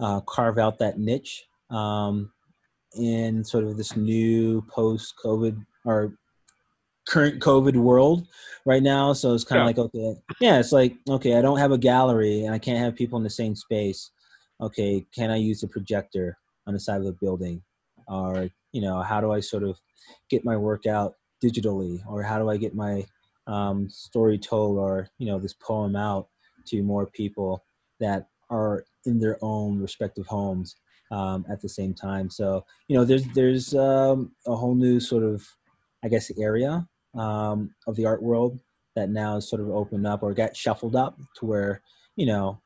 uh, 0.00 0.20
carve 0.22 0.58
out 0.58 0.76
that 0.80 0.98
niche 0.98 1.44
um, 1.70 2.32
in 2.98 3.44
sort 3.44 3.62
of 3.62 3.76
this 3.76 3.96
new 3.96 4.62
post 4.62 5.14
covid 5.24 5.64
or 5.84 6.18
current 7.06 7.40
covid 7.40 7.76
world 7.76 8.26
right 8.64 8.82
now. 8.82 9.12
So 9.12 9.32
it's 9.32 9.44
kind 9.44 9.60
of 9.60 9.62
yeah. 9.62 9.66
like 9.66 9.78
okay 9.78 10.20
yeah 10.40 10.58
it's 10.58 10.72
like 10.72 10.96
okay 11.08 11.36
i 11.36 11.42
don't 11.42 11.58
have 11.58 11.70
a 11.70 11.78
gallery 11.78 12.44
and 12.44 12.52
i 12.52 12.58
can't 12.58 12.80
have 12.80 12.96
people 12.96 13.16
in 13.16 13.22
the 13.22 13.30
same 13.30 13.54
space. 13.54 14.10
Okay 14.60 15.06
can 15.14 15.30
i 15.30 15.36
use 15.36 15.62
a 15.62 15.68
projector 15.68 16.36
on 16.66 16.74
the 16.74 16.80
side 16.80 16.98
of 16.98 17.06
the 17.06 17.12
building? 17.12 17.62
Or 18.08 18.50
you 18.72 18.82
know 18.82 19.02
how 19.02 19.20
do 19.20 19.30
i 19.30 19.38
sort 19.38 19.62
of 19.62 19.78
get 20.28 20.44
my 20.44 20.56
work 20.56 20.86
out 20.86 21.14
digitally 21.46 22.00
or 22.08 22.22
how 22.22 22.38
do 22.38 22.48
i 22.50 22.56
get 22.56 22.74
my 22.74 23.04
um, 23.48 23.88
story 23.88 24.38
told 24.38 24.76
or 24.76 25.08
you 25.18 25.26
know 25.26 25.38
this 25.38 25.54
poem 25.54 25.94
out 25.94 26.28
to 26.66 26.82
more 26.82 27.06
people 27.06 27.64
that 28.00 28.26
are 28.50 28.84
in 29.04 29.20
their 29.20 29.38
own 29.40 29.78
respective 29.80 30.26
homes 30.26 30.76
um, 31.12 31.46
at 31.48 31.60
the 31.60 31.68
same 31.68 31.94
time 31.94 32.28
so 32.28 32.64
you 32.88 32.96
know 32.96 33.04
there's 33.04 33.24
there's 33.34 33.74
um, 33.74 34.32
a 34.46 34.56
whole 34.56 34.74
new 34.74 34.98
sort 34.98 35.22
of 35.22 35.46
i 36.04 36.08
guess 36.08 36.30
area 36.38 36.86
um, 37.14 37.70
of 37.86 37.94
the 37.96 38.04
art 38.04 38.22
world 38.22 38.58
that 38.96 39.10
now 39.10 39.36
is 39.36 39.48
sort 39.48 39.60
of 39.60 39.70
opened 39.70 40.06
up 40.06 40.22
or 40.22 40.34
got 40.34 40.56
shuffled 40.56 40.96
up 40.96 41.18
to 41.36 41.46
where 41.46 41.82
you 42.16 42.26
know 42.26 42.60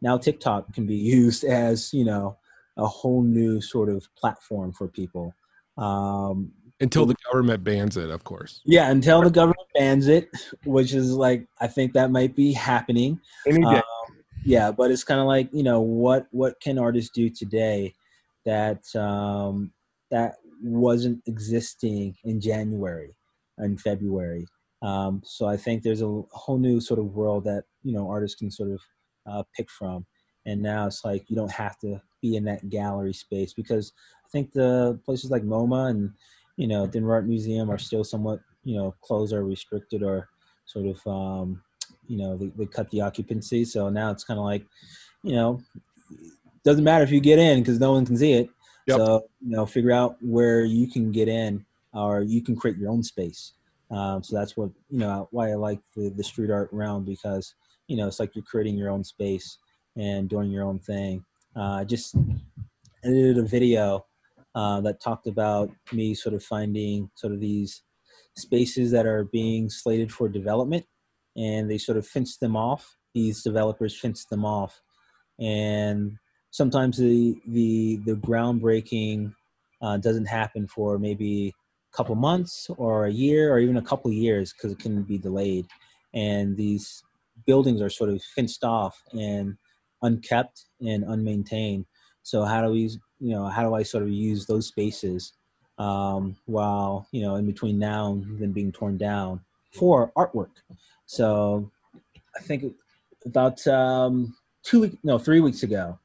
now 0.00 0.16
tiktok 0.16 0.72
can 0.72 0.86
be 0.86 0.96
used 1.18 1.44
as 1.44 1.92
you 1.92 2.04
know 2.04 2.38
a 2.76 2.86
whole 2.86 3.22
new 3.22 3.60
sort 3.60 3.88
of 3.88 4.08
platform 4.16 4.72
for 4.72 4.88
people. 4.88 5.34
Um, 5.76 6.52
until 6.80 7.06
the 7.06 7.16
government 7.30 7.64
bans 7.64 7.96
it, 7.96 8.10
of 8.10 8.24
course. 8.24 8.60
Yeah, 8.64 8.90
until 8.90 9.22
the 9.22 9.30
government 9.30 9.68
bans 9.74 10.08
it, 10.08 10.28
which 10.64 10.92
is 10.94 11.12
like 11.12 11.46
I 11.60 11.66
think 11.66 11.92
that 11.92 12.10
might 12.10 12.34
be 12.34 12.52
happening. 12.52 13.20
Um, 13.46 13.82
yeah, 14.44 14.70
but 14.70 14.90
it's 14.90 15.04
kind 15.04 15.20
of 15.20 15.26
like 15.26 15.48
you 15.52 15.62
know 15.62 15.80
what 15.80 16.26
what 16.30 16.60
can 16.60 16.78
artists 16.78 17.10
do 17.14 17.30
today 17.30 17.94
that 18.44 18.82
um, 18.96 19.72
that 20.10 20.36
wasn't 20.62 21.22
existing 21.26 22.16
in 22.24 22.40
January 22.40 23.14
and 23.58 23.80
February. 23.80 24.46
Um, 24.82 25.22
so 25.24 25.46
I 25.46 25.56
think 25.56 25.82
there's 25.82 26.02
a 26.02 26.22
whole 26.32 26.58
new 26.58 26.80
sort 26.80 27.00
of 27.00 27.14
world 27.14 27.44
that 27.44 27.64
you 27.82 27.92
know 27.92 28.08
artists 28.10 28.38
can 28.38 28.50
sort 28.50 28.70
of 28.70 28.80
uh, 29.26 29.42
pick 29.56 29.70
from 29.70 30.06
and 30.46 30.62
now 30.62 30.86
it's 30.86 31.04
like 31.04 31.28
you 31.28 31.36
don't 31.36 31.50
have 31.50 31.78
to 31.78 32.00
be 32.20 32.36
in 32.36 32.44
that 32.44 32.68
gallery 32.68 33.12
space 33.12 33.52
because 33.52 33.92
I 34.24 34.28
think 34.30 34.52
the 34.52 34.98
places 35.04 35.30
like 35.30 35.42
MoMA 35.42 35.90
and 35.90 36.12
you 36.56 36.66
know 36.66 36.86
Denver 36.86 37.12
Art 37.12 37.26
Museum 37.26 37.70
are 37.70 37.78
still 37.78 38.04
somewhat 38.04 38.40
you 38.64 38.76
know 38.76 38.94
closed 39.00 39.32
or 39.32 39.44
restricted 39.44 40.02
or 40.02 40.28
sort 40.66 40.86
of 40.86 41.06
um, 41.06 41.62
you 42.06 42.16
know 42.16 42.36
they, 42.36 42.46
they 42.56 42.66
cut 42.66 42.90
the 42.90 43.00
occupancy 43.00 43.64
so 43.64 43.88
now 43.88 44.10
it's 44.10 44.24
kind 44.24 44.38
of 44.38 44.44
like 44.44 44.64
you 45.22 45.34
know 45.34 45.60
doesn't 46.64 46.84
matter 46.84 47.04
if 47.04 47.10
you 47.10 47.20
get 47.20 47.38
in 47.38 47.60
because 47.60 47.78
no 47.78 47.92
one 47.92 48.06
can 48.06 48.16
see 48.16 48.32
it 48.32 48.48
yep. 48.86 48.96
so 48.96 49.24
you 49.40 49.50
know 49.50 49.66
figure 49.66 49.92
out 49.92 50.16
where 50.20 50.64
you 50.64 50.86
can 50.86 51.12
get 51.12 51.28
in 51.28 51.64
or 51.92 52.22
you 52.22 52.42
can 52.42 52.56
create 52.56 52.76
your 52.76 52.90
own 52.90 53.02
space 53.02 53.52
um, 53.90 54.22
so 54.22 54.36
that's 54.36 54.56
what 54.56 54.70
you 54.90 54.98
know 54.98 55.28
why 55.30 55.50
I 55.50 55.54
like 55.54 55.80
the, 55.94 56.08
the 56.10 56.24
street 56.24 56.50
art 56.50 56.68
realm 56.72 57.04
because 57.04 57.54
you 57.86 57.96
know 57.96 58.06
it's 58.06 58.18
like 58.18 58.34
you're 58.34 58.44
creating 58.44 58.76
your 58.76 58.90
own 58.90 59.04
space 59.04 59.58
and 59.96 60.28
doing 60.28 60.50
your 60.50 60.64
own 60.64 60.78
thing. 60.78 61.24
Uh, 61.54 61.78
I 61.80 61.84
just 61.84 62.16
edited 63.04 63.38
a 63.38 63.42
video 63.42 64.04
uh, 64.54 64.80
that 64.82 65.00
talked 65.00 65.26
about 65.26 65.70
me 65.92 66.14
sort 66.14 66.34
of 66.34 66.42
finding 66.42 67.10
sort 67.16 67.32
of 67.32 67.40
these 67.40 67.82
spaces 68.36 68.90
that 68.92 69.06
are 69.06 69.24
being 69.24 69.68
slated 69.68 70.12
for 70.12 70.28
development, 70.28 70.84
and 71.36 71.70
they 71.70 71.78
sort 71.78 71.98
of 71.98 72.06
fence 72.06 72.36
them 72.36 72.56
off. 72.56 72.96
These 73.14 73.42
developers 73.42 73.98
fence 73.98 74.24
them 74.24 74.44
off, 74.44 74.80
and 75.38 76.16
sometimes 76.50 76.98
the 76.98 77.36
the 77.46 78.00
the 78.04 78.14
groundbreaking 78.14 79.34
uh, 79.82 79.96
doesn't 79.98 80.26
happen 80.26 80.66
for 80.66 80.98
maybe 80.98 81.54
a 81.92 81.96
couple 81.96 82.14
months 82.14 82.68
or 82.76 83.06
a 83.06 83.12
year 83.12 83.52
or 83.52 83.58
even 83.58 83.76
a 83.76 83.82
couple 83.82 84.10
years 84.12 84.52
because 84.52 84.72
it 84.72 84.78
can 84.78 85.02
be 85.02 85.18
delayed, 85.18 85.66
and 86.12 86.56
these 86.56 87.02
buildings 87.46 87.80
are 87.80 87.90
sort 87.90 88.10
of 88.10 88.22
fenced 88.22 88.64
off 88.64 89.02
and 89.12 89.56
unkept 90.02 90.66
and 90.80 91.04
unmaintained. 91.04 91.86
So 92.24 92.44
how 92.44 92.62
do 92.62 92.72
we, 92.72 92.90
you 93.20 93.32
know, 93.36 93.46
how 93.46 93.62
do 93.62 93.74
I 93.74 93.82
sort 93.82 94.02
of 94.02 94.08
use 94.08 94.46
those 94.46 94.66
spaces 94.66 95.34
um, 95.76 96.36
while 96.46 97.06
you 97.12 97.22
know 97.22 97.36
in 97.36 97.46
between 97.46 97.78
now 97.78 98.12
and 98.12 98.38
then 98.38 98.52
being 98.52 98.72
torn 98.72 98.96
down 98.96 99.40
for 99.72 100.10
artwork? 100.16 100.50
So 101.06 101.70
I 102.36 102.40
think 102.42 102.74
about 103.26 103.64
um, 103.68 104.34
two 104.62 104.80
weeks, 104.80 104.96
no, 105.04 105.18
three 105.18 105.40
weeks 105.40 105.62
ago, 105.62 105.98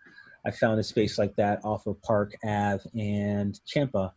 I 0.45 0.51
found 0.51 0.79
a 0.79 0.83
space 0.83 1.17
like 1.17 1.35
that 1.37 1.63
off 1.63 1.87
of 1.87 2.01
Park 2.01 2.35
Ave 2.43 2.83
and 2.93 3.59
Champa, 3.65 4.13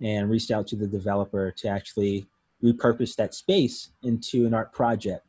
and 0.00 0.30
reached 0.30 0.50
out 0.50 0.66
to 0.68 0.76
the 0.76 0.86
developer 0.86 1.52
to 1.58 1.68
actually 1.68 2.26
repurpose 2.64 3.14
that 3.16 3.34
space 3.34 3.90
into 4.02 4.46
an 4.46 4.54
art 4.54 4.72
project 4.72 5.26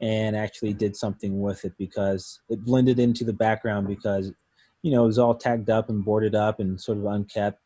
and 0.00 0.36
actually 0.36 0.72
did 0.72 0.96
something 0.96 1.40
with 1.40 1.64
it 1.64 1.72
because 1.76 2.40
it 2.48 2.64
blended 2.64 2.98
into 2.98 3.24
the 3.24 3.32
background 3.32 3.86
because 3.86 4.32
you 4.82 4.90
know 4.90 5.04
it 5.04 5.06
was 5.06 5.18
all 5.18 5.34
tagged 5.34 5.70
up 5.70 5.88
and 5.88 6.04
boarded 6.04 6.34
up 6.34 6.60
and 6.60 6.80
sort 6.80 6.98
of 6.98 7.04
unkept 7.04 7.60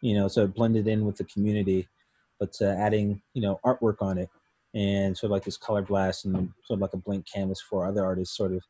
you 0.00 0.14
know 0.14 0.28
so 0.28 0.44
it 0.44 0.54
blended 0.54 0.86
in 0.86 1.04
with 1.04 1.16
the 1.16 1.24
community 1.24 1.88
but 2.38 2.54
uh, 2.60 2.66
adding 2.66 3.20
you 3.34 3.42
know 3.42 3.58
artwork 3.64 3.96
on 4.00 4.18
it 4.18 4.28
and 4.74 5.16
sort 5.16 5.28
of 5.28 5.32
like 5.32 5.44
this 5.44 5.56
color 5.56 5.82
blast 5.82 6.24
and 6.24 6.50
sort 6.64 6.76
of 6.76 6.80
like 6.80 6.92
a 6.92 6.98
blank 6.98 7.24
canvas 7.32 7.60
for 7.60 7.86
other 7.86 8.04
artists 8.04 8.36
sort 8.36 8.52
of 8.52 8.62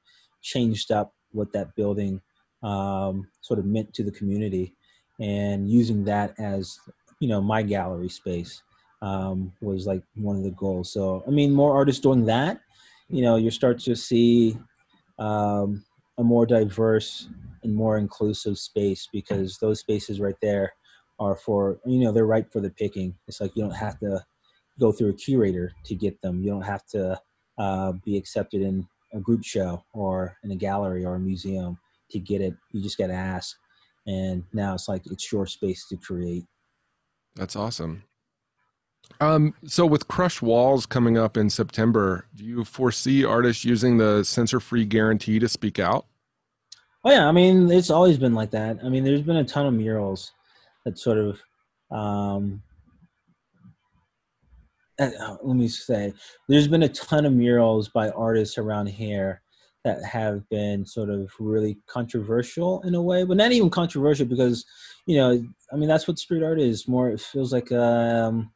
changed 0.43 0.93
up 0.93 1.13
what 1.33 1.53
that 1.53 1.75
building 1.75 2.21
um, 2.63 3.29
sort 3.41 3.59
of 3.59 3.65
meant 3.65 3.93
to 3.95 4.03
the 4.03 4.13
community 4.13 4.75
and 5.21 5.71
using 5.71 6.05
that 6.05 6.35
as 6.39 6.79
you 7.21 7.29
know 7.29 7.41
my 7.41 7.63
gallery 7.63 8.09
space 8.09 8.63
um, 9.03 9.53
was 9.61 9.87
like 9.87 10.03
one 10.17 10.37
of 10.37 10.43
the 10.43 10.51
goals. 10.51 10.93
So 10.93 11.23
i 11.27 11.31
mean 11.31 11.53
more 11.53 11.75
artists 11.75 12.01
doing 12.01 12.25
that 12.27 12.61
you 13.09 13.23
know 13.23 13.37
you 13.37 13.51
start 13.51 13.79
to 13.81 13.97
see 13.97 14.57
um, 15.19 15.85
a 16.19 16.25
more 16.25 16.47
diverse 16.47 17.29
and 17.63 17.75
more 17.75 17.97
inclusive 17.97 18.59
space 18.59 19.09
because 19.13 19.59
those 19.59 19.81
spaces 19.81 20.21
right 20.21 20.37
there 20.43 20.73
are 21.19 21.37
for 21.37 21.81
you 21.85 21.99
know 21.99 22.13
they're 22.13 22.27
ripe 22.27 22.53
for 22.53 22.61
the 22.61 22.71
picking. 22.71 23.15
It's 23.27 23.41
like 23.41 23.53
you 23.57 23.63
don't 23.63 23.73
have 23.73 23.99
to 24.01 24.25
go 24.79 24.93
through 24.93 25.11
a 25.11 25.15
curator 25.15 25.73
to 25.85 25.95
get 25.95 26.21
them. 26.23 26.43
You 26.43 26.51
don't 26.51 26.63
have 26.63 26.85
to 26.89 27.21
uh, 27.59 27.93
be 28.05 28.17
accepted 28.17 28.63
in 28.63 28.87
a 29.13 29.21
group 29.21 29.45
show 29.45 29.85
or 29.93 30.37
in 30.45 30.51
a 30.51 30.57
gallery 30.57 31.05
or 31.05 31.17
a 31.17 31.21
museum 31.21 31.79
to 32.11 32.19
get 32.19 32.41
it. 32.41 32.55
You 32.73 32.83
just 32.83 32.99
got 32.99 33.09
to 33.09 33.15
ask. 33.15 33.57
And 34.07 34.45
now 34.53 34.75
it's 34.75 34.89
like 34.89 35.03
it's 35.11 35.31
your 35.33 35.47
space 35.47 35.87
to 35.89 35.97
create. 35.97 36.45
That's 37.35 37.57
awesome 37.57 38.05
um, 39.21 39.55
so 39.65 39.85
with 39.85 40.09
Crush 40.09 40.41
Walls 40.41 40.87
coming 40.87 41.19
up 41.19 41.37
in 41.37 41.51
September, 41.51 42.27
do 42.35 42.45
you 42.45 42.65
foresee 42.65 43.25
artists 43.25 43.65
using 43.65 43.99
the 43.99 44.25
censor-free 44.25 44.85
guarantee 44.85 45.39
to 45.39 45.49
speak 45.49 45.79
out? 45.79 46.07
Oh 47.05 47.11
yeah, 47.11 47.27
I 47.27 47.33
mean 47.33 47.71
it's 47.71 47.91
always 47.91 48.19
been 48.19 48.35
like 48.35 48.51
that. 48.51 48.79
I 48.85 48.89
mean, 48.89 49.05
there's 49.05 49.23
been 49.23 49.37
a 49.37 49.45
ton 49.45 49.67
of 49.67 49.75
murals 49.75 50.33
that 50.85 50.99
sort 50.99 51.19
of, 51.19 51.41
um, 51.91 52.63
uh, 54.99 55.37
let 55.43 55.57
me 55.57 55.69
say, 55.69 56.13
there's 56.49 56.69
been 56.69 56.83
a 56.83 56.89
ton 56.89 57.25
of 57.25 57.33
murals 57.33 57.89
by 57.89 58.11
artists 58.11 58.59
around 58.59 58.87
here 58.87 59.43
that 59.85 60.05
have 60.05 60.49
been 60.49 60.85
sort 60.85 61.09
of 61.09 61.31
really 61.39 61.79
controversial 61.87 62.83
in 62.83 62.95
a 62.95 63.03
way, 63.03 63.25
but 63.25 63.37
not 63.37 63.53
even 63.53 63.71
controversial 63.71 64.27
because, 64.27 64.67
you 65.07 65.17
know, 65.17 65.43
I 65.73 65.77
mean 65.77 65.89
that's 65.89 66.09
what 66.09 66.19
street 66.19 66.43
art 66.43 66.61
is. 66.61 66.89
More, 66.89 67.11
it 67.11 67.21
feels 67.21 67.53
like 67.53 67.71
um, 67.73 68.51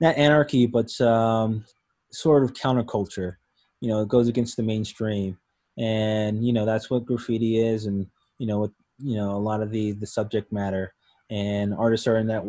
not 0.00 0.16
anarchy, 0.16 0.66
but 0.66 0.98
um, 1.00 1.64
sort 2.10 2.44
of 2.44 2.52
counterculture. 2.52 3.36
You 3.80 3.90
know, 3.90 4.00
it 4.00 4.08
goes 4.08 4.28
against 4.28 4.56
the 4.56 4.62
mainstream, 4.62 5.38
and 5.78 6.46
you 6.46 6.52
know 6.52 6.64
that's 6.64 6.90
what 6.90 7.06
graffiti 7.06 7.60
is, 7.60 7.86
and 7.86 8.06
you 8.38 8.46
know, 8.46 8.72
you 8.98 9.16
know, 9.16 9.32
a 9.32 9.38
lot 9.38 9.62
of 9.62 9.70
the 9.70 9.92
the 9.92 10.06
subject 10.06 10.52
matter, 10.52 10.94
and 11.30 11.74
artists 11.74 12.06
are 12.06 12.18
in 12.18 12.26
that 12.28 12.44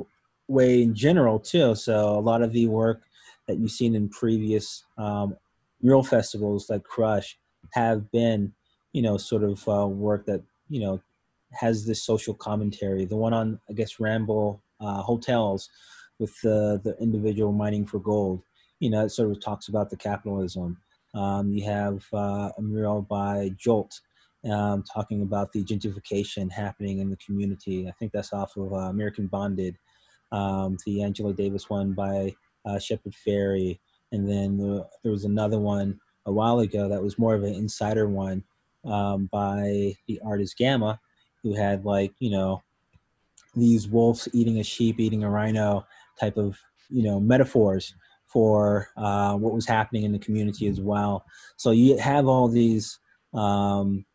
way 0.48 0.82
in 0.82 0.96
general 0.96 1.40
too. 1.40 1.76
So 1.76 2.18
a 2.18 2.22
lot 2.22 2.42
of 2.42 2.54
the 2.54 2.68
work 2.68 3.04
that 3.48 3.58
you've 3.58 3.72
seen 3.72 3.96
in 3.96 4.10
previous 4.10 4.84
um, 4.98 5.36
mural 5.82 6.04
festivals 6.04 6.70
like 6.70 6.84
Crush 6.84 7.38
have 7.74 8.10
been, 8.12 8.54
you 8.94 9.02
know, 9.02 9.18
sort 9.18 9.44
of 9.44 9.68
uh, 9.68 9.88
work 9.88 10.26
that 10.26 10.42
you 10.70 10.80
know 10.80 11.02
has 11.52 11.86
this 11.86 12.04
social 12.04 12.34
commentary. 12.34 13.06
The 13.06 13.18
one 13.18 13.34
on 13.34 13.60
I 13.70 13.74
guess 13.74 14.00
Ramble 14.00 14.62
uh, 14.80 15.02
Hotels 15.02 15.70
with 16.20 16.40
the, 16.42 16.82
the 16.84 16.96
individual 17.00 17.52
mining 17.52 17.86
for 17.86 18.00
gold. 18.00 18.42
You 18.80 18.90
know, 18.90 19.06
it 19.06 19.10
sort 19.10 19.32
of 19.32 19.40
talks 19.40 19.68
about 19.68 19.90
the 19.90 19.98
capitalism. 19.98 20.78
Um, 21.14 21.52
you 21.52 21.64
have 21.66 22.06
uh, 22.14 22.52
a 22.58 22.62
mural 22.62 23.02
by 23.02 23.52
Jolt 23.58 24.00
um, 24.50 24.84
talking 24.84 25.22
about 25.22 25.52
the 25.52 25.64
gentrification 25.64 26.52
happening 26.52 27.00
in 27.00 27.10
the 27.10 27.18
community. 27.18 27.88
I 27.88 27.92
think 27.92 28.12
that's 28.12 28.34
off 28.34 28.56
of 28.56 28.74
uh, 28.74 28.90
American 28.90 29.28
Bonded. 29.28 29.78
Um, 30.32 30.78
the 30.86 31.04
Angela 31.04 31.34
Davis 31.34 31.70
one 31.70 31.94
by 31.94 32.36
uh, 32.66 32.80
Shepard 32.80 33.14
Fairey. 33.26 33.80
And 34.12 34.30
then 34.30 34.58
the, 34.58 34.88
there 35.04 35.12
was 35.12 35.26
another 35.26 35.60
one 35.60 36.00
a 36.26 36.32
while 36.32 36.60
ago 36.60 36.90
that 36.90 37.02
was 37.02 37.18
more 37.18 37.34
of 37.34 37.44
an 37.44 37.56
insider 37.56 38.08
one 38.08 38.44
um, 38.86 39.30
by 39.32 39.96
the 40.08 40.20
artist 40.26 40.58
Gamma, 40.58 41.00
who 41.44 41.56
had 41.56 41.86
like, 41.86 42.14
you 42.20 42.30
know, 42.30 42.62
these 43.56 43.88
wolves 43.88 44.28
eating 44.34 44.60
a 44.60 44.64
sheep, 44.64 45.00
eating 45.00 45.24
a 45.24 45.30
rhino, 45.30 45.86
type 46.20 46.38
of 46.38 46.58
you 46.90 47.04
know 47.04 47.20
metaphors 47.20 47.94
for 48.26 48.90
uh, 48.98 49.36
what 49.36 49.54
was 49.54 49.66
happening 49.66 50.04
in 50.04 50.12
the 50.12 50.20
community 50.20 50.68
as 50.68 50.82
well. 50.82 51.26
So 51.56 51.72
you 51.72 51.98
have 51.98 52.28
all 52.28 52.48
these 52.48 53.00
um, 53.34 54.06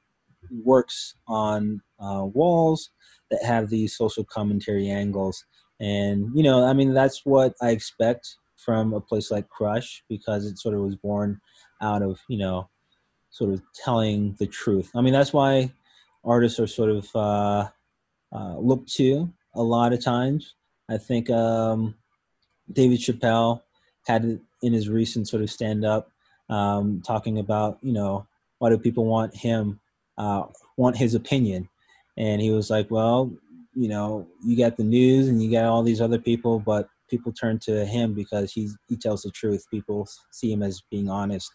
works 0.50 1.14
on 1.26 1.80
uh, 1.98 2.24
walls 2.26 2.90
that 3.30 3.42
have 3.42 3.70
these 3.70 3.96
social 3.96 4.24
commentary 4.24 4.88
angles, 4.88 5.44
and 5.80 6.30
you 6.34 6.42
know, 6.42 6.64
I 6.64 6.72
mean, 6.72 6.92
that's 6.92 7.24
what 7.24 7.54
I 7.60 7.70
expect 7.70 8.36
from 8.56 8.92
a 8.92 9.00
place 9.00 9.30
like 9.30 9.48
Crush 9.48 10.04
because 10.08 10.46
it 10.46 10.58
sort 10.58 10.74
of 10.74 10.82
was 10.82 10.96
born 10.96 11.40
out 11.80 12.02
of 12.02 12.20
you 12.28 12.38
know, 12.38 12.68
sort 13.30 13.52
of 13.52 13.62
telling 13.84 14.36
the 14.38 14.46
truth. 14.46 14.90
I 14.94 15.00
mean, 15.00 15.12
that's 15.12 15.32
why 15.32 15.72
artists 16.24 16.60
are 16.60 16.66
sort 16.66 16.90
of 16.90 17.08
uh, 17.14 17.68
uh, 18.32 18.58
looked 18.58 18.92
to 18.94 19.32
a 19.54 19.62
lot 19.62 19.92
of 19.92 20.04
times 20.04 20.54
I 20.92 20.98
think 20.98 21.31
um, 21.31 21.94
David 22.70 23.00
Chappelle 23.00 23.62
had 24.07 24.24
it 24.24 24.40
in 24.62 24.72
his 24.72 24.88
recent 24.88 25.26
sort 25.26 25.42
of 25.42 25.50
stand 25.50 25.85
up 25.85 26.11
um, 26.50 27.02
talking 27.07 27.38
about, 27.38 27.78
you 27.83 27.92
know, 27.92 28.26
why 28.59 28.68
do 28.68 28.78
people 28.78 29.07
want 29.07 29.35
him, 29.35 29.81
uh, 30.18 30.44
want 30.76 30.96
his 30.96 31.14
opinion? 31.14 31.68
And 32.18 32.42
he 32.42 32.50
was 32.50 32.68
like, 32.68 32.90
well, 32.90 33.33
you 33.74 33.88
know, 33.88 34.28
you 34.44 34.57
got 34.57 34.76
the 34.76 34.85
news 34.85 35.28
and 35.28 35.42
you 35.42 35.50
got 35.50 35.64
all 35.64 35.83
these 35.83 36.00
other 36.00 36.18
people, 36.18 36.59
but 36.59 36.90
people 37.09 37.33
turn 37.33 37.59
to 37.61 37.87
him 37.87 38.12
because 38.12 38.52
he 38.52 38.68
he 38.87 38.96
tells 38.96 39.22
the 39.22 39.31
truth. 39.31 39.64
People 39.70 40.07
see 40.31 40.52
him 40.52 40.62
as 40.62 40.83
being 40.90 41.09
honest, 41.09 41.50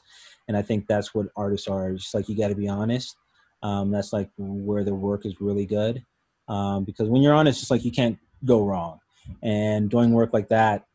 and 0.48 0.58
I 0.58 0.64
think 0.64 0.88
that's 0.88 1.14
what 1.14 1.28
artists 1.36 1.68
are. 1.68 1.94
Just 1.94 2.16
like 2.16 2.28
you 2.28 2.36
got 2.36 2.48
to 2.48 2.56
be 2.56 2.68
honest. 2.68 3.16
Um, 3.62 3.92
that's 3.92 4.14
like 4.14 4.30
where 4.38 4.84
the 4.84 4.96
work 4.96 5.28
is 5.28 5.40
really 5.40 5.68
good, 5.68 6.04
um, 6.48 6.86
because 6.86 7.08
when 7.08 7.22
you're 7.22 7.36
honest, 7.36 7.62
it's 7.62 7.70
like 7.70 7.86
you 7.86 7.92
can't 7.92 8.18
go 8.44 8.66
wrong 8.66 9.00
and 9.44 9.90
doing 9.90 10.12
work 10.12 10.34
like 10.34 10.50
that 10.50 10.86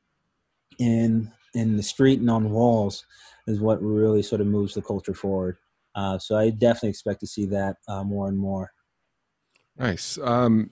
in 0.79 1.31
in 1.55 1.77
the 1.77 1.83
street 1.83 2.21
and 2.21 2.31
on 2.31 2.51
walls 2.51 3.05
is 3.47 3.61
what 3.61 3.83
really 3.83 4.23
sort 4.23 4.41
of 4.41 4.47
moves 4.47 4.75
the 4.75 4.83
culture 4.83 5.15
forward. 5.15 5.57
Uh, 5.95 6.19
so 6.19 6.37
I 6.37 6.51
definitely 6.51 6.91
expect 6.91 7.21
to 7.21 7.27
see 7.27 7.47
that 7.47 7.77
uh, 7.89 8.03
more 8.03 8.29
and 8.29 8.39
more. 8.39 8.73
Nice. 9.79 10.19
Um, 10.23 10.71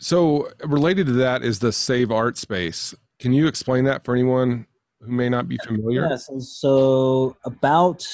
so 0.00 0.48
related 0.64 1.06
to 1.06 1.12
that 1.14 1.42
is 1.42 1.58
the 1.58 1.72
Save 1.72 2.10
Art 2.10 2.36
Space. 2.36 2.94
Can 3.18 3.32
you 3.32 3.46
explain 3.46 3.84
that 3.84 4.04
for 4.04 4.14
anyone 4.14 4.66
who 5.00 5.12
may 5.12 5.28
not 5.28 5.48
be 5.48 5.58
familiar? 5.64 6.08
Yes. 6.08 6.28
So 6.40 7.36
about 7.44 8.06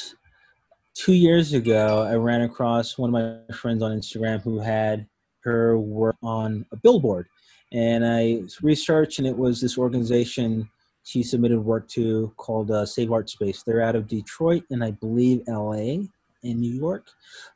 two 0.95 1.13
years 1.13 1.53
ago, 1.53 2.03
I 2.03 2.15
ran 2.15 2.43
across 2.43 2.99
one 2.99 3.15
of 3.15 3.47
my 3.49 3.55
friends 3.55 3.83
on 3.83 3.93
Instagram 3.93 4.43
who 4.43 4.59
had 4.59 5.07
her 5.41 5.79
work 5.79 6.17
on 6.23 6.65
a 6.73 6.77
billboard 6.77 7.27
and 7.75 8.07
I 8.07 8.43
researched, 8.63 9.19
and 9.19 9.27
it 9.27 9.37
was 9.37 9.61
this 9.61 9.77
organization 9.77 10.71
she 11.03 11.23
submitted 11.23 11.59
work 11.59 11.89
to 11.89 12.33
called 12.37 12.71
uh, 12.71 12.87
Save 12.87 13.13
Art 13.13 13.29
Space. 13.29 13.63
They're 13.63 13.83
out 13.83 13.97
of 13.97 14.09
Detroit 14.09 14.63
and 14.71 14.83
I 14.83 14.93
believe 14.93 15.43
LA 15.47 16.07
in 16.43 16.61
New 16.61 16.73
York, 16.73 17.09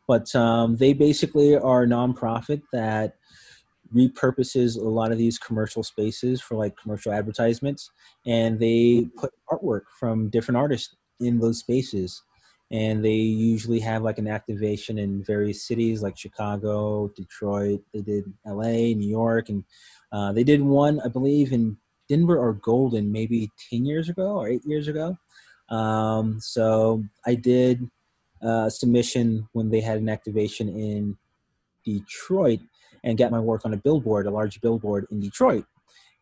but 0.06 0.34
um, 0.34 0.76
they 0.76 0.92
basically 0.92 1.56
are 1.56 1.84
a 1.84 1.86
nonprofit 1.86 2.62
that 2.72 3.14
repurposes 3.94 4.76
a 4.76 4.80
lot 4.80 5.12
of 5.12 5.18
these 5.18 5.38
commercial 5.38 5.82
spaces 5.82 6.42
for 6.42 6.56
like 6.56 6.76
commercial 6.76 7.12
advertisements, 7.12 7.90
and 8.26 8.58
they 8.58 9.06
put 9.16 9.32
artwork 9.50 9.82
from 9.98 10.28
different 10.30 10.58
artists 10.58 10.96
in 11.20 11.38
those 11.38 11.60
spaces 11.60 12.22
and 12.70 13.04
they 13.04 13.14
usually 13.14 13.80
have 13.80 14.02
like 14.02 14.18
an 14.18 14.28
activation 14.28 14.98
in 14.98 15.22
various 15.24 15.66
cities 15.66 16.02
like 16.02 16.18
Chicago, 16.18 17.08
Detroit. 17.08 17.82
They 17.94 18.02
did 18.02 18.32
L.A., 18.46 18.94
New 18.94 19.08
York, 19.08 19.48
and 19.48 19.64
uh, 20.12 20.32
they 20.32 20.44
did 20.44 20.60
one, 20.60 21.00
I 21.00 21.08
believe, 21.08 21.52
in 21.52 21.78
Denver 22.08 22.38
or 22.38 22.54
Golden 22.54 23.10
maybe 23.12 23.50
10 23.70 23.86
years 23.86 24.08
ago 24.08 24.36
or 24.38 24.48
eight 24.48 24.64
years 24.64 24.88
ago. 24.88 25.16
Um, 25.70 26.40
so 26.40 27.04
I 27.26 27.34
did 27.34 27.88
a 28.42 28.70
submission 28.70 29.48
when 29.52 29.70
they 29.70 29.80
had 29.80 29.98
an 29.98 30.08
activation 30.08 30.68
in 30.68 31.16
Detroit 31.84 32.60
and 33.04 33.18
got 33.18 33.30
my 33.30 33.40
work 33.40 33.64
on 33.64 33.74
a 33.74 33.76
billboard, 33.76 34.26
a 34.26 34.30
large 34.30 34.60
billboard 34.60 35.06
in 35.10 35.20
Detroit. 35.20 35.64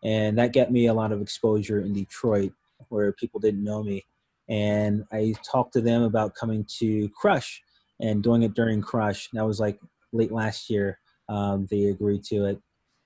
And 0.05 0.39
that 0.39 0.53
got 0.53 0.71
me 0.71 0.87
a 0.87 0.95
lot 0.95 1.13
of 1.13 1.21
exposure 1.21 1.81
in 1.81 1.93
Detroit 1.93 2.53
where 2.89 3.13
people 3.13 3.41
didn't 3.41 3.65
know 3.65 3.83
me. 3.83 4.05
And 4.49 5.05
I 5.13 5.35
talked 5.45 5.73
to 5.75 5.81
them 5.81 6.03
about 6.03 6.35
coming 6.35 6.67
to 6.79 7.09
Crush 7.11 7.63
and 8.01 8.23
doing 8.23 8.43
it 8.43 8.55
during 8.55 8.83
Crush. 8.83 9.29
That 9.33 9.47
was 9.47 9.61
like 9.61 9.79
late 10.13 10.33
last 10.33 10.71
year. 10.71 10.99
Um, 11.29 11.67
they 11.71 11.87
agreed 11.87 12.25
to 12.25 12.47
it, 12.47 12.61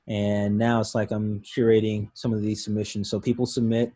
and 0.08 0.58
now 0.58 0.80
it's 0.80 0.94
like 0.94 1.10
I'm 1.10 1.40
curating 1.40 2.10
some 2.14 2.32
of 2.32 2.42
these 2.42 2.64
submissions. 2.64 3.08
So 3.10 3.18
people 3.20 3.46
submit 3.46 3.92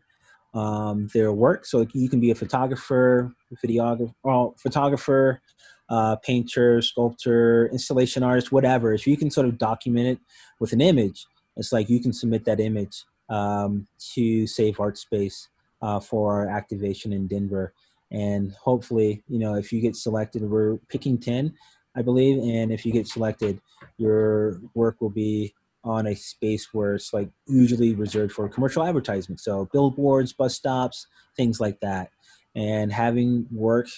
um, 0.55 1.09
their 1.13 1.33
work. 1.33 1.67
So 1.67 1.87
you 1.93 2.09
can 2.09 2.21
be 2.21 2.31
a 2.31 2.35
photographer, 2.35 3.35
videographer, 3.65 4.59
photographer, 4.59 5.43
uh, 5.89 6.17
painter, 6.17 6.81
sculptor, 6.81 7.69
installation 7.73 8.23
artist, 8.23 8.53
whatever. 8.53 8.95
If 8.95 9.07
you 9.07 9.17
can 9.17 9.31
sort 9.31 9.47
of 9.47 9.59
document 9.59 10.07
it 10.07 10.19
with 10.61 10.73
an 10.73 10.81
image, 10.81 11.27
it's 11.57 11.73
like 11.73 11.91
you 11.91 12.01
can 12.01 12.13
submit 12.13 12.45
that 12.47 12.61
image 12.61 13.05
um, 13.29 13.87
to 14.15 14.47
Save 14.47 14.81
Art 14.81 14.97
Space 14.97 15.49
uh, 15.85 16.01
for 16.01 16.49
activation 16.49 17.13
in 17.13 17.27
Denver. 17.27 17.75
And 18.11 18.53
hopefully, 18.53 19.23
you 19.29 19.39
know, 19.39 19.55
if 19.55 19.71
you 19.71 19.83
get 19.83 19.97
selected, 19.97 20.43
we're 20.43 20.79
picking 20.89 21.19
10, 21.19 21.53
I 21.95 22.01
believe. 22.01 22.39
And 22.39 22.73
if 22.73 22.87
you 22.87 22.93
get 22.93 23.07
selected, 23.07 23.61
your 23.99 24.61
work 24.73 24.97
will 25.01 25.11
be 25.11 25.55
on 25.85 26.07
a 26.07 26.17
space 26.17 26.73
where 26.73 26.95
it's 26.95 27.13
like 27.13 27.29
usually 27.47 27.95
reserved 27.95 28.33
for 28.33 28.49
commercial 28.49 28.83
advertisement. 28.83 29.41
So 29.41 29.69
billboards, 29.73 30.33
bus 30.33 30.55
stops, 30.55 31.07
things 31.37 31.61
like 31.61 31.79
that. 31.81 32.09
And 32.55 32.91
having 32.91 33.47
work, 33.53 33.89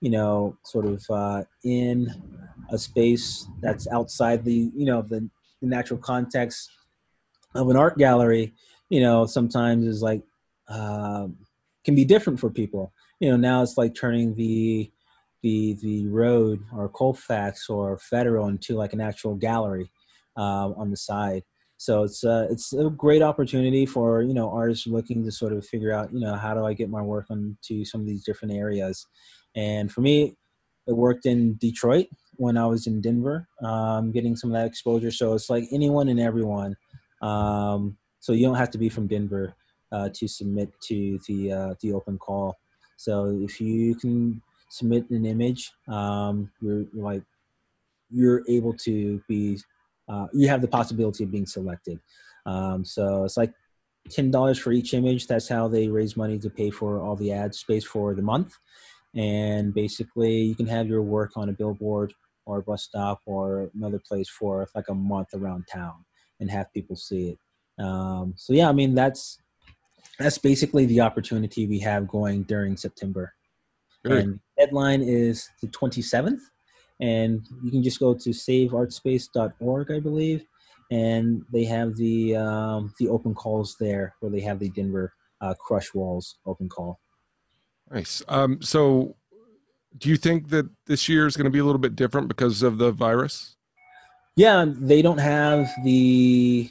you 0.00 0.10
know, 0.10 0.56
sort 0.64 0.86
of 0.86 1.04
uh, 1.08 1.44
in 1.62 2.12
a 2.70 2.78
space 2.78 3.46
that's 3.60 3.86
outside 3.88 4.44
the, 4.44 4.72
you 4.74 4.86
know, 4.86 5.02
the, 5.02 5.28
the 5.60 5.68
natural 5.68 6.00
context 6.00 6.70
of 7.54 7.68
an 7.68 7.76
art 7.76 7.98
gallery, 7.98 8.52
you 8.88 9.00
know, 9.00 9.26
sometimes 9.26 9.86
is 9.86 10.02
like, 10.02 10.22
uh, 10.70 11.26
can 11.84 11.94
be 11.94 12.04
different 12.04 12.40
for 12.40 12.50
people. 12.50 12.92
You 13.20 13.30
know, 13.30 13.36
now 13.36 13.62
it's 13.62 13.76
like 13.76 13.94
turning 13.94 14.34
the, 14.34 14.90
the, 15.42 15.76
the 15.82 16.06
road 16.08 16.60
or 16.74 16.88
Colfax 16.88 17.68
or 17.68 17.98
Federal 17.98 18.48
into 18.48 18.76
like 18.76 18.92
an 18.92 19.00
actual 19.00 19.34
gallery 19.34 19.90
um, 20.36 20.74
on 20.76 20.90
the 20.90 20.96
side. 20.96 21.42
So 21.76 22.02
it's 22.02 22.24
uh, 22.24 22.46
it's 22.50 22.74
a 22.74 22.90
great 22.90 23.22
opportunity 23.22 23.86
for 23.86 24.20
you 24.20 24.34
know 24.34 24.50
artists 24.50 24.86
looking 24.86 25.24
to 25.24 25.32
sort 25.32 25.54
of 25.54 25.66
figure 25.66 25.92
out 25.92 26.12
you 26.12 26.20
know 26.20 26.34
how 26.34 26.52
do 26.52 26.62
I 26.66 26.74
get 26.74 26.90
my 26.90 27.00
work 27.00 27.24
onto 27.30 27.86
some 27.86 28.02
of 28.02 28.06
these 28.06 28.22
different 28.22 28.52
areas. 28.52 29.06
And 29.56 29.90
for 29.90 30.02
me, 30.02 30.36
it 30.86 30.92
worked 30.92 31.24
in 31.24 31.56
Detroit 31.56 32.08
when 32.32 32.58
I 32.58 32.66
was 32.66 32.86
in 32.86 33.00
Denver, 33.00 33.48
um, 33.62 34.12
getting 34.12 34.36
some 34.36 34.50
of 34.50 34.60
that 34.60 34.66
exposure. 34.66 35.10
So 35.10 35.32
it's 35.32 35.48
like 35.48 35.64
anyone 35.72 36.08
and 36.08 36.20
everyone. 36.20 36.76
Um, 37.22 37.96
so 38.18 38.32
you 38.34 38.44
don't 38.46 38.56
have 38.56 38.70
to 38.72 38.78
be 38.78 38.90
from 38.90 39.06
Denver 39.06 39.54
uh, 39.54 39.59
to 39.92 40.28
submit 40.28 40.70
to 40.82 41.18
the 41.26 41.52
uh, 41.52 41.74
the 41.80 41.92
open 41.92 42.18
call. 42.18 42.58
So 42.96 43.38
if 43.42 43.60
you 43.60 43.94
can 43.94 44.42
submit 44.70 45.08
an 45.10 45.24
image, 45.26 45.72
um, 45.88 46.50
you're 46.60 46.84
like 46.94 47.22
you're 48.10 48.42
able 48.48 48.74
to 48.74 49.22
be 49.28 49.58
uh, 50.08 50.26
you 50.32 50.48
have 50.48 50.60
the 50.60 50.68
possibility 50.68 51.24
of 51.24 51.30
being 51.30 51.46
selected. 51.46 52.00
Um, 52.46 52.84
so 52.84 53.24
it's 53.24 53.36
like 53.36 53.52
ten 54.08 54.30
dollars 54.30 54.58
for 54.58 54.72
each 54.72 54.94
image. 54.94 55.26
That's 55.26 55.48
how 55.48 55.68
they 55.68 55.88
raise 55.88 56.16
money 56.16 56.38
to 56.38 56.50
pay 56.50 56.70
for 56.70 57.00
all 57.00 57.16
the 57.16 57.32
ad 57.32 57.54
space 57.54 57.84
for 57.84 58.14
the 58.14 58.22
month. 58.22 58.56
And 59.14 59.74
basically, 59.74 60.36
you 60.42 60.54
can 60.54 60.66
have 60.66 60.88
your 60.88 61.02
work 61.02 61.32
on 61.36 61.48
a 61.48 61.52
billboard 61.52 62.14
or 62.46 62.58
a 62.58 62.62
bus 62.62 62.84
stop 62.84 63.20
or 63.26 63.70
another 63.74 64.00
place 64.06 64.28
for 64.28 64.68
like 64.74 64.88
a 64.88 64.94
month 64.94 65.28
around 65.34 65.66
town 65.72 66.04
and 66.40 66.50
have 66.50 66.72
people 66.72 66.96
see 66.96 67.30
it. 67.30 67.38
Um, 67.82 68.34
so 68.36 68.52
yeah, 68.52 68.68
I 68.68 68.72
mean 68.72 68.94
that's 68.94 69.38
that's 70.20 70.38
basically 70.38 70.86
the 70.86 71.00
opportunity 71.00 71.66
we 71.66 71.80
have 71.80 72.06
going 72.06 72.44
during 72.44 72.76
September. 72.76 73.34
Great. 74.04 74.24
And 74.24 74.40
deadline 74.58 75.02
is 75.02 75.48
the 75.60 75.68
27th 75.68 76.40
and 77.00 77.46
you 77.62 77.70
can 77.70 77.82
just 77.82 77.98
go 77.98 78.14
to 78.14 78.30
saveartspace.org, 78.30 79.90
I 79.90 80.00
believe, 80.00 80.44
and 80.90 81.42
they 81.52 81.64
have 81.64 81.96
the 81.96 82.36
um, 82.36 82.92
the 82.98 83.08
open 83.08 83.34
calls 83.34 83.76
there 83.80 84.14
where 84.20 84.30
they 84.30 84.40
have 84.40 84.58
the 84.58 84.68
Denver 84.70 85.14
uh, 85.40 85.54
Crush 85.54 85.94
Walls 85.94 86.36
open 86.46 86.68
call. 86.68 87.00
Nice. 87.90 88.22
Um, 88.28 88.60
so, 88.60 89.16
do 89.98 90.08
you 90.08 90.16
think 90.16 90.50
that 90.50 90.68
this 90.86 91.08
year 91.08 91.26
is 91.26 91.36
going 91.36 91.46
to 91.46 91.50
be 91.50 91.58
a 91.58 91.64
little 91.64 91.80
bit 91.80 91.96
different 91.96 92.28
because 92.28 92.62
of 92.62 92.78
the 92.78 92.92
virus? 92.92 93.56
Yeah, 94.36 94.66
they 94.68 95.02
don't 95.02 95.18
have 95.18 95.68
the 95.84 96.70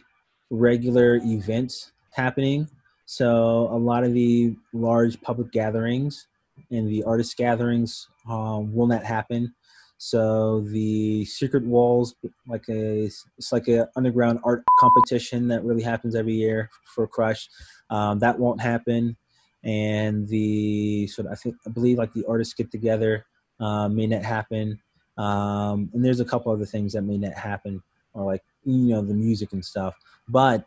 regular 0.49 1.15
events 1.23 1.91
happening, 2.11 2.69
so 3.11 3.69
a 3.71 3.77
lot 3.77 4.03
of 4.03 4.13
the 4.13 4.55
large 4.71 5.19
public 5.21 5.51
gatherings 5.51 6.27
and 6.69 6.87
the 6.87 7.03
artist 7.03 7.35
gatherings 7.37 8.07
um, 8.29 8.73
will 8.73 8.87
not 8.87 9.03
happen 9.03 9.53
so 10.01 10.61
the 10.61 11.25
secret 11.25 11.65
walls, 11.65 12.15
like 12.47 12.69
a, 12.69 13.09
it's 13.37 13.51
like 13.51 13.67
a 13.67 13.89
underground 13.97 14.39
art 14.45 14.63
competition 14.79 15.49
that 15.49 15.65
really 15.65 15.83
happens 15.83 16.15
every 16.15 16.35
year 16.35 16.69
for 16.85 17.05
Crush. 17.05 17.49
Um, 17.89 18.19
that 18.19 18.39
won't 18.39 18.61
happen, 18.61 19.17
and 19.61 20.25
the 20.29 21.05
sort 21.07 21.25
of 21.25 21.33
I 21.33 21.35
think 21.35 21.55
I 21.67 21.69
believe 21.71 21.97
like 21.97 22.13
the 22.13 22.23
artists 22.29 22.53
get 22.53 22.71
together 22.71 23.25
uh, 23.59 23.89
may 23.89 24.07
not 24.07 24.23
happen, 24.23 24.79
um, 25.17 25.89
and 25.93 26.03
there's 26.03 26.21
a 26.21 26.25
couple 26.25 26.53
other 26.53 26.65
things 26.65 26.93
that 26.93 27.01
may 27.01 27.17
not 27.17 27.33
happen, 27.33 27.83
or 28.13 28.23
like 28.23 28.43
you 28.63 28.95
know 28.95 29.01
the 29.01 29.13
music 29.13 29.51
and 29.51 29.65
stuff. 29.65 29.95
But 30.29 30.65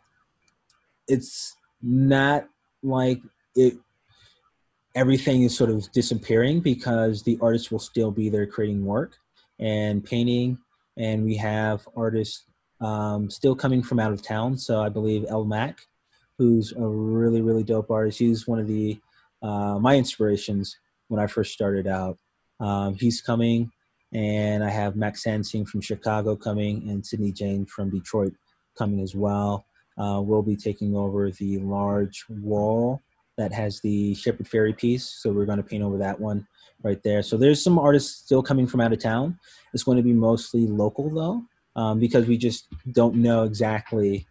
it's 1.07 1.55
not 1.83 2.47
like 2.81 3.21
it 3.55 3.75
everything 4.95 5.43
is 5.43 5.55
sort 5.55 5.69
of 5.69 5.91
disappearing 5.91 6.61
because 6.61 7.23
the 7.23 7.37
artists 7.41 7.71
will 7.71 7.79
still 7.79 8.11
be 8.11 8.29
there 8.29 8.45
creating 8.45 8.85
work 8.85 9.17
and 9.59 10.03
painting, 10.03 10.57
and 10.97 11.23
we 11.23 11.35
have 11.35 11.87
artists 11.95 12.45
um, 12.81 13.29
still 13.29 13.55
coming 13.55 13.83
from 13.83 13.99
out 13.99 14.11
of 14.11 14.21
town. 14.21 14.57
So 14.57 14.81
I 14.81 14.89
believe 14.89 15.25
El 15.29 15.45
Mac, 15.45 15.79
who's 16.37 16.71
a 16.73 16.85
really 16.85 17.41
really 17.41 17.63
dope 17.63 17.91
artist. 17.91 18.19
He's 18.19 18.47
one 18.47 18.59
of 18.59 18.67
the 18.67 18.99
uh, 19.41 19.77
my 19.79 19.95
inspirations 19.95 20.77
when 21.09 21.19
I 21.19 21.27
first 21.27 21.53
started 21.53 21.85
out. 21.85 22.17
Um, 22.59 22.95
he's 22.95 23.21
coming, 23.21 23.71
and 24.13 24.63
I 24.63 24.69
have 24.69 24.95
Max 24.95 25.23
Sansing 25.23 25.67
from 25.67 25.81
Chicago 25.81 26.35
coming, 26.35 26.89
and 26.89 27.05
Sydney 27.05 27.31
James 27.31 27.69
from 27.71 27.89
Detroit 27.89 28.33
coming 28.77 29.01
as 29.01 29.15
well. 29.15 29.65
Uh, 29.97 30.21
we'll 30.23 30.41
be 30.41 30.55
taking 30.55 30.95
over 30.95 31.31
the 31.31 31.59
large 31.59 32.25
wall 32.29 33.01
that 33.37 33.51
has 33.51 33.79
the 33.81 34.13
Shepard 34.15 34.47
Fairey 34.47 34.77
piece, 34.77 35.05
so 35.05 35.31
we're 35.31 35.45
going 35.45 35.57
to 35.57 35.63
paint 35.63 35.83
over 35.83 35.97
that 35.97 36.19
one 36.19 36.47
right 36.83 37.01
there. 37.03 37.23
So 37.23 37.37
there's 37.37 37.63
some 37.63 37.79
artists 37.79 38.23
still 38.23 38.43
coming 38.43 38.67
from 38.67 38.81
out 38.81 38.93
of 38.93 38.99
town. 38.99 39.39
It's 39.73 39.83
going 39.83 39.97
to 39.97 40.03
be 40.03 40.13
mostly 40.13 40.67
local 40.67 41.09
though, 41.09 41.43
um, 41.75 41.99
because 41.99 42.27
we 42.27 42.37
just 42.37 42.67
don't 42.91 43.15
know 43.15 43.43
exactly 43.43 44.27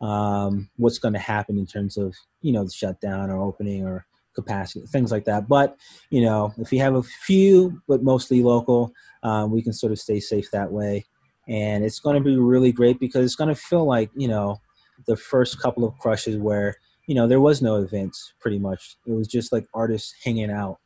um, 0.00 0.68
what's 0.76 0.98
going 0.98 1.14
to 1.14 1.20
happen 1.20 1.58
in 1.58 1.66
terms 1.66 1.96
of 1.96 2.14
you 2.40 2.52
know 2.52 2.64
the 2.64 2.70
shutdown 2.70 3.30
or 3.30 3.42
opening 3.42 3.86
or 3.86 4.06
capacity, 4.34 4.86
things 4.86 5.10
like 5.10 5.24
that. 5.24 5.48
But 5.48 5.76
you 6.10 6.22
know, 6.22 6.54
if 6.58 6.70
we 6.70 6.78
have 6.78 6.94
a 6.94 7.02
few, 7.02 7.82
but 7.88 8.02
mostly 8.02 8.42
local, 8.42 8.92
um, 9.22 9.50
we 9.50 9.62
can 9.62 9.72
sort 9.72 9.92
of 9.92 9.98
stay 9.98 10.20
safe 10.20 10.50
that 10.52 10.70
way. 10.70 11.04
And 11.48 11.84
it's 11.84 12.00
going 12.00 12.16
to 12.16 12.22
be 12.22 12.36
really 12.36 12.72
great 12.72 12.98
because 12.98 13.24
it's 13.24 13.36
going 13.36 13.54
to 13.54 13.60
feel 13.60 13.84
like 13.84 14.10
you 14.14 14.28
know 14.28 14.60
the 15.06 15.16
first 15.16 15.60
couple 15.60 15.84
of 15.84 15.96
crushes 15.98 16.36
where 16.36 16.76
you 17.06 17.14
know 17.14 17.26
there 17.26 17.40
was 17.40 17.62
no 17.62 17.76
events 17.76 18.34
pretty 18.40 18.58
much. 18.58 18.96
It 19.06 19.12
was 19.12 19.28
just 19.28 19.52
like 19.52 19.66
artists 19.74 20.14
hanging 20.24 20.50
out 20.50 20.78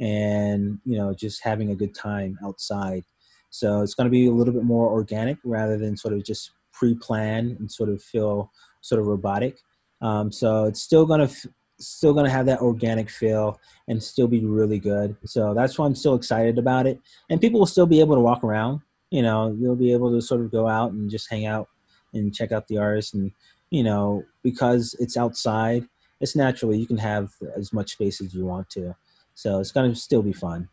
and 0.00 0.78
you 0.84 0.96
know 0.98 1.14
just 1.14 1.42
having 1.42 1.70
a 1.70 1.76
good 1.76 1.94
time 1.94 2.38
outside. 2.44 3.04
So 3.50 3.82
it's 3.82 3.94
going 3.94 4.06
to 4.06 4.10
be 4.10 4.26
a 4.26 4.32
little 4.32 4.54
bit 4.54 4.64
more 4.64 4.88
organic 4.88 5.36
rather 5.44 5.76
than 5.76 5.96
sort 5.96 6.14
of 6.14 6.24
just 6.24 6.52
pre-plan 6.72 7.56
and 7.58 7.70
sort 7.70 7.90
of 7.90 8.02
feel 8.02 8.50
sort 8.80 9.00
of 9.00 9.06
robotic. 9.06 9.58
Um, 10.00 10.32
so 10.32 10.64
it's 10.64 10.80
still 10.80 11.04
going 11.04 11.20
to 11.20 11.26
f- 11.26 11.46
still 11.78 12.14
going 12.14 12.24
to 12.24 12.30
have 12.30 12.46
that 12.46 12.60
organic 12.60 13.10
feel 13.10 13.60
and 13.88 14.02
still 14.02 14.26
be 14.26 14.44
really 14.44 14.78
good. 14.78 15.16
So 15.24 15.52
that's 15.54 15.78
why 15.78 15.86
i'm 15.86 15.94
still 15.94 16.14
excited 16.14 16.58
about 16.58 16.86
it. 16.86 16.98
And 17.30 17.40
people 17.40 17.60
will 17.60 17.66
still 17.66 17.86
be 17.86 18.00
able 18.00 18.14
to 18.16 18.20
walk 18.20 18.42
around. 18.42 18.80
You 19.10 19.22
know 19.22 19.54
you'll 19.58 19.76
be 19.76 19.92
able 19.92 20.10
to 20.12 20.22
sort 20.22 20.40
of 20.40 20.50
go 20.50 20.66
out 20.66 20.92
and 20.92 21.10
just 21.10 21.30
hang 21.30 21.46
out 21.46 21.68
and 22.14 22.34
check 22.34 22.52
out 22.52 22.66
the 22.68 22.78
artists 22.78 23.14
and 23.14 23.30
you 23.72 23.82
know 23.82 24.22
because 24.42 24.94
it's 25.00 25.16
outside 25.16 25.84
it's 26.20 26.36
naturally 26.36 26.78
you 26.78 26.86
can 26.86 26.98
have 26.98 27.30
as 27.56 27.72
much 27.72 27.92
space 27.92 28.20
as 28.20 28.32
you 28.34 28.44
want 28.44 28.68
to 28.70 28.94
so 29.34 29.60
it's 29.60 29.72
going 29.72 29.92
to 29.92 29.98
still 29.98 30.22
be 30.22 30.32
fun. 30.32 30.68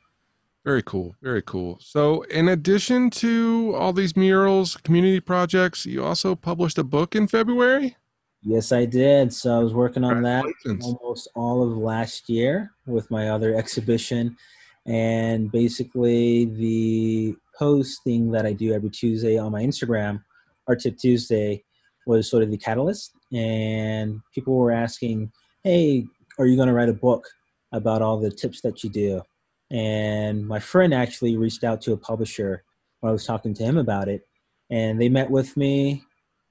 Very 0.66 0.84
cool. 0.84 1.16
Very 1.22 1.42
cool. 1.42 1.78
So, 1.82 2.22
in 2.24 2.50
addition 2.50 3.10
to 3.12 3.74
all 3.78 3.94
these 3.94 4.16
murals, 4.16 4.78
community 4.78 5.20
projects, 5.20 5.86
you 5.86 6.04
also 6.04 6.36
published 6.36 6.78
a 6.78 6.84
book 6.84 7.16
in 7.16 7.28
February? 7.28 7.96
Yes, 8.42 8.72
I 8.72 8.86
did. 8.86 9.34
So, 9.34 9.58
I 9.58 9.64
was 9.64 9.74
working 9.74 10.04
on 10.04 10.22
that 10.24 10.46
almost 10.82 11.30
all 11.34 11.64
of 11.64 11.78
last 11.78 12.30
year 12.30 12.72
with 12.86 13.10
my 13.10 13.30
other 13.30 13.56
exhibition. 13.56 14.36
And 14.86 15.52
basically, 15.52 16.46
the 16.46 17.36
posting 17.58 18.32
that 18.32 18.46
I 18.46 18.54
do 18.54 18.74
every 18.74 18.90
Tuesday 18.90 19.38
on 19.38 19.54
my 19.54 19.64
Instagram, 19.64 20.24
Art 20.68 20.82
Tip 20.82 20.98
Tuesday, 20.98 21.64
was 22.18 22.30
sort 22.30 22.44
of 22.44 22.52
the 22.52 22.58
catalyst. 22.58 23.12
And 23.34 24.22
people 24.34 24.56
were 24.56 24.72
asking, 24.72 25.32
hey, 25.64 26.06
are 26.38 26.46
you 26.46 26.56
going 26.56 26.68
to 26.68 26.74
write 26.74 26.90
a 26.90 26.94
book? 26.94 27.26
about 27.72 28.02
all 28.02 28.20
the 28.20 28.32
tips 28.32 28.62
that 28.62 28.84
you 28.84 28.90
do. 28.90 29.22
And 29.72 30.48
my 30.48 30.60
friend 30.60 30.94
actually 30.94 31.38
reached 31.38 31.64
out 31.64 31.82
to 31.82 31.94
a 31.94 31.98
publisher 31.98 32.64
when 33.00 33.10
I 33.10 33.14
was 33.14 33.26
talking 33.26 33.54
to 33.56 33.64
him 33.64 33.78
about 33.78 34.08
it. 34.08 34.28
And 34.70 35.00
they 35.00 35.10
met 35.10 35.30
with 35.30 35.56
me. 35.56 36.04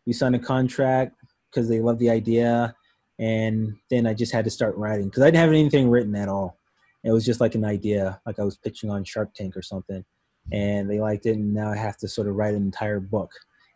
We 0.06 0.12
signed 0.12 0.36
a 0.36 0.40
contract 0.40 1.16
because 1.50 1.68
they 1.68 1.80
loved 1.80 1.98
the 1.98 2.11
idea. 2.11 2.74
And 3.18 3.76
then 3.90 4.06
I 4.06 4.14
just 4.14 4.32
had 4.32 4.44
to 4.44 4.50
start 4.50 4.76
writing 4.76 5.06
because 5.06 5.22
I 5.22 5.26
didn't 5.26 5.40
have 5.40 5.50
anything 5.50 5.90
written 5.90 6.14
at 6.14 6.28
all. 6.28 6.56
It 7.04 7.11
was 7.11 7.24
just 7.24 7.40
like 7.40 7.54
an 7.54 7.64
idea, 7.64 8.20
like 8.26 8.38
I 8.38 8.44
was 8.44 8.56
pitching 8.56 8.90
on 8.90 9.04
Shark 9.04 9.34
Tank 9.34 9.56
or 9.56 9.62
something. 9.62 10.04
And 10.52 10.88
they 10.88 11.00
liked 11.00 11.26
it. 11.26 11.36
And 11.36 11.52
now 11.52 11.70
I 11.70 11.76
have 11.76 11.96
to 11.98 12.09
sort 12.09 12.28
of 12.28 12.36
write 12.36 12.54
an 12.54 12.62
entire 12.62 13.00
book 13.00 13.32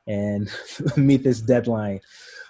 and 0.06 0.50
meet 0.96 1.22
this 1.22 1.40
deadline. 1.40 2.00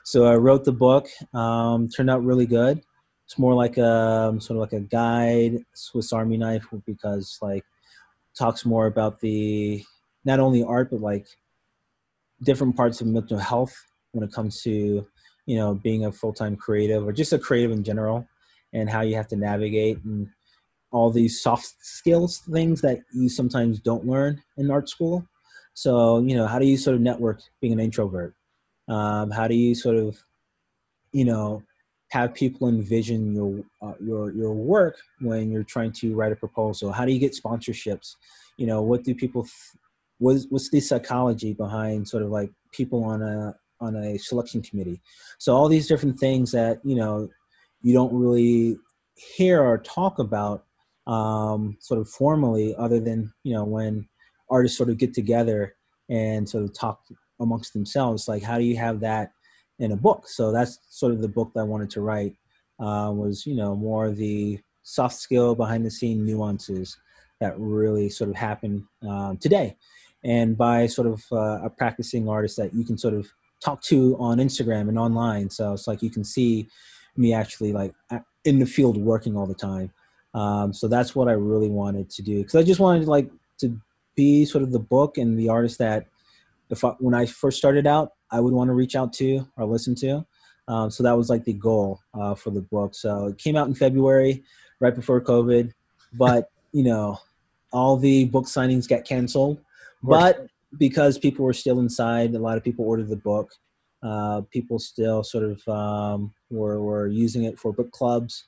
So 0.04 0.24
I 0.24 0.36
wrote 0.36 0.64
the 0.64 0.72
book. 0.72 1.08
Um, 1.32 1.88
turned 1.88 2.10
out 2.10 2.24
really 2.24 2.46
good. 2.46 2.82
It's 3.26 3.38
more 3.38 3.54
like 3.54 3.78
a 3.78 4.34
sort 4.40 4.56
of 4.56 4.60
like 4.60 4.72
a 4.72 4.80
guide, 4.80 5.64
Swiss 5.74 6.12
Army 6.12 6.36
knife, 6.36 6.66
because 6.86 7.38
like 7.40 7.64
talks 8.36 8.64
more 8.64 8.86
about 8.86 9.20
the 9.20 9.84
not 10.24 10.40
only 10.40 10.62
art 10.62 10.90
but 10.90 11.00
like 11.00 11.26
different 12.42 12.76
parts 12.76 13.00
of 13.00 13.06
mental 13.06 13.38
health 13.38 13.74
when 14.12 14.24
it 14.24 14.32
comes 14.32 14.62
to 14.62 15.06
you 15.46 15.56
know 15.56 15.74
being 15.74 16.04
a 16.04 16.12
full-time 16.12 16.56
creative 16.56 17.06
or 17.06 17.12
just 17.12 17.32
a 17.32 17.38
creative 17.38 17.70
in 17.70 17.84
general 17.84 18.26
and 18.72 18.88
how 18.88 19.00
you 19.00 19.14
have 19.14 19.28
to 19.28 19.36
navigate 19.36 20.02
and 20.04 20.28
all 20.90 21.10
these 21.10 21.42
soft 21.42 21.74
skills 21.80 22.38
things 22.50 22.80
that 22.80 23.00
you 23.12 23.28
sometimes 23.28 23.80
don't 23.80 24.06
learn 24.06 24.42
in 24.56 24.70
art 24.70 24.88
school 24.88 25.26
so 25.74 26.20
you 26.20 26.36
know 26.36 26.46
how 26.46 26.58
do 26.58 26.66
you 26.66 26.76
sort 26.76 26.96
of 26.96 27.02
network 27.02 27.40
being 27.60 27.72
an 27.72 27.80
introvert? 27.80 28.34
Um, 28.88 29.30
how 29.30 29.48
do 29.48 29.54
you 29.54 29.74
sort 29.74 29.96
of 29.96 30.22
you 31.12 31.24
know 31.24 31.62
have 32.10 32.34
people 32.34 32.68
envision 32.68 33.34
your 33.34 33.64
uh, 33.80 33.94
your 34.00 34.32
your 34.32 34.52
work 34.52 34.96
when 35.20 35.50
you're 35.50 35.64
trying 35.64 35.92
to 35.92 36.14
write 36.14 36.32
a 36.32 36.36
proposal? 36.36 36.92
How 36.92 37.04
do 37.04 37.12
you 37.12 37.18
get 37.18 37.34
sponsorships? 37.34 38.16
You 38.56 38.66
know 38.66 38.82
what 38.82 39.04
do 39.04 39.14
people 39.14 39.46
what's, 40.18 40.46
what's 40.50 40.70
the 40.70 40.80
psychology 40.80 41.52
behind 41.52 42.08
sort 42.08 42.22
of 42.22 42.30
like 42.30 42.50
people 42.72 43.04
on 43.04 43.22
a 43.22 43.54
on 43.80 43.96
a 43.96 44.18
selection 44.18 44.62
committee? 44.62 45.00
So 45.38 45.54
all 45.54 45.68
these 45.68 45.88
different 45.88 46.18
things 46.18 46.52
that 46.52 46.80
you 46.84 46.96
know 46.96 47.28
you 47.82 47.92
don't 47.92 48.12
really 48.12 48.76
hear 49.14 49.62
or 49.62 49.78
talk 49.78 50.18
about 50.18 50.64
um, 51.06 51.76
sort 51.80 52.00
of 52.00 52.08
formally 52.08 52.74
other 52.76 53.00
than 53.00 53.32
you 53.42 53.54
know 53.54 53.64
when 53.64 54.08
artists 54.52 54.78
sort 54.78 54.90
of 54.90 54.98
get 54.98 55.14
together 55.14 55.74
and 56.08 56.48
sort 56.48 56.64
of 56.64 56.72
talk 56.72 57.00
amongst 57.40 57.72
themselves 57.72 58.28
like 58.28 58.42
how 58.42 58.58
do 58.58 58.64
you 58.64 58.76
have 58.76 59.00
that 59.00 59.32
in 59.82 59.92
a 59.92 59.96
book. 59.96 60.28
So 60.28 60.52
that's 60.52 60.78
sort 60.88 61.12
of 61.12 61.20
the 61.20 61.28
book 61.28 61.52
that 61.54 61.60
I 61.60 61.64
wanted 61.64 61.90
to 61.90 62.00
write. 62.00 62.36
Uh, 62.80 63.12
was 63.12 63.46
you 63.46 63.54
know 63.54 63.76
more 63.76 64.10
the 64.10 64.58
soft 64.82 65.16
skill 65.16 65.54
behind 65.54 65.84
the 65.84 65.90
scene 65.90 66.24
nuances 66.24 66.96
that 67.40 67.54
really 67.58 68.08
sort 68.08 68.30
of 68.30 68.36
happen 68.36 68.86
um, 69.08 69.36
today, 69.36 69.76
and 70.24 70.56
by 70.56 70.86
sort 70.86 71.06
of 71.06 71.22
uh, 71.32 71.60
a 71.64 71.70
practicing 71.70 72.28
artist 72.28 72.56
that 72.56 72.72
you 72.74 72.84
can 72.84 72.96
sort 72.96 73.14
of 73.14 73.28
talk 73.62 73.82
to 73.82 74.16
on 74.18 74.38
Instagram 74.38 74.88
and 74.88 74.98
online. 74.98 75.50
So 75.50 75.72
it's 75.72 75.86
like 75.86 76.02
you 76.02 76.10
can 76.10 76.24
see 76.24 76.68
me 77.16 77.32
actually 77.32 77.72
like 77.72 77.94
in 78.44 78.58
the 78.58 78.66
field 78.66 78.96
working 78.96 79.36
all 79.36 79.46
the 79.46 79.54
time. 79.54 79.92
Um, 80.34 80.72
so 80.72 80.88
that's 80.88 81.14
what 81.14 81.28
I 81.28 81.32
really 81.32 81.68
wanted 81.68 82.08
to 82.10 82.22
do 82.22 82.38
because 82.38 82.54
I 82.54 82.62
just 82.62 82.80
wanted 82.80 83.06
like 83.06 83.30
to 83.58 83.76
be 84.14 84.44
sort 84.44 84.62
of 84.62 84.72
the 84.72 84.78
book 84.78 85.18
and 85.18 85.38
the 85.38 85.48
artist 85.48 85.78
that 85.78 86.06
if 86.70 86.84
I, 86.84 86.90
when 86.98 87.14
I 87.14 87.26
first 87.26 87.58
started 87.58 87.86
out, 87.86 88.12
I 88.30 88.40
would 88.40 88.52
want 88.52 88.68
to 88.68 88.74
reach 88.74 88.96
out 88.96 89.12
to 89.14 89.46
or 89.56 89.66
listen 89.66 89.94
to. 89.96 90.24
Um, 90.68 90.90
so 90.90 91.02
that 91.02 91.16
was 91.16 91.28
like 91.28 91.44
the 91.44 91.52
goal 91.52 92.00
uh, 92.14 92.34
for 92.34 92.50
the 92.50 92.62
book. 92.62 92.94
So 92.94 93.26
it 93.26 93.38
came 93.38 93.56
out 93.56 93.68
in 93.68 93.74
February, 93.74 94.42
right 94.80 94.94
before 94.94 95.20
COVID, 95.20 95.72
but 96.14 96.50
you 96.72 96.84
know, 96.84 97.18
all 97.72 97.96
the 97.96 98.24
book 98.26 98.46
signings 98.46 98.88
got 98.88 99.04
canceled. 99.04 99.60
But 100.02 100.46
because 100.78 101.18
people 101.18 101.44
were 101.44 101.52
still 101.52 101.78
inside, 101.78 102.34
a 102.34 102.38
lot 102.38 102.56
of 102.56 102.64
people 102.64 102.84
ordered 102.84 103.08
the 103.08 103.16
book. 103.16 103.52
Uh, 104.02 104.40
people 104.50 104.78
still 104.78 105.22
sort 105.22 105.44
of 105.44 105.68
um, 105.68 106.32
were 106.50 106.80
were 106.80 107.06
using 107.06 107.44
it 107.44 107.58
for 107.58 107.72
book 107.72 107.92
clubs. 107.92 108.46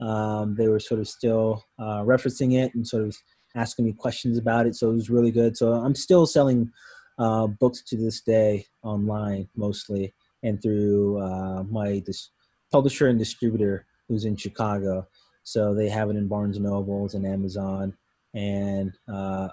Um, 0.00 0.54
they 0.56 0.68
were 0.68 0.80
sort 0.80 1.00
of 1.00 1.08
still 1.08 1.64
uh, 1.78 2.02
referencing 2.02 2.54
it 2.54 2.74
and 2.74 2.86
sort 2.86 3.04
of 3.04 3.16
asking 3.56 3.84
me 3.84 3.92
questions 3.92 4.38
about 4.38 4.66
it. 4.66 4.76
So 4.76 4.90
it 4.90 4.94
was 4.94 5.10
really 5.10 5.30
good. 5.30 5.56
So 5.56 5.72
I'm 5.72 5.94
still 5.94 6.26
selling 6.26 6.72
uh, 7.18 7.46
books 7.46 7.82
to 7.82 7.96
this 7.96 8.20
day 8.20 8.66
online 8.82 9.48
mostly 9.56 10.14
and 10.42 10.62
through 10.62 11.20
uh, 11.20 11.64
my 11.64 11.98
dis- 12.00 12.30
publisher 12.72 13.08
and 13.08 13.18
distributor 13.18 13.86
who's 14.08 14.24
in 14.24 14.36
Chicago. 14.36 15.06
So 15.42 15.74
they 15.74 15.88
have 15.88 16.10
it 16.10 16.16
in 16.16 16.28
Barnes 16.28 16.56
and 16.56 16.66
Nobles 16.66 17.14
and 17.14 17.26
Amazon 17.26 17.94
and 18.34 18.92
uh, 19.08 19.48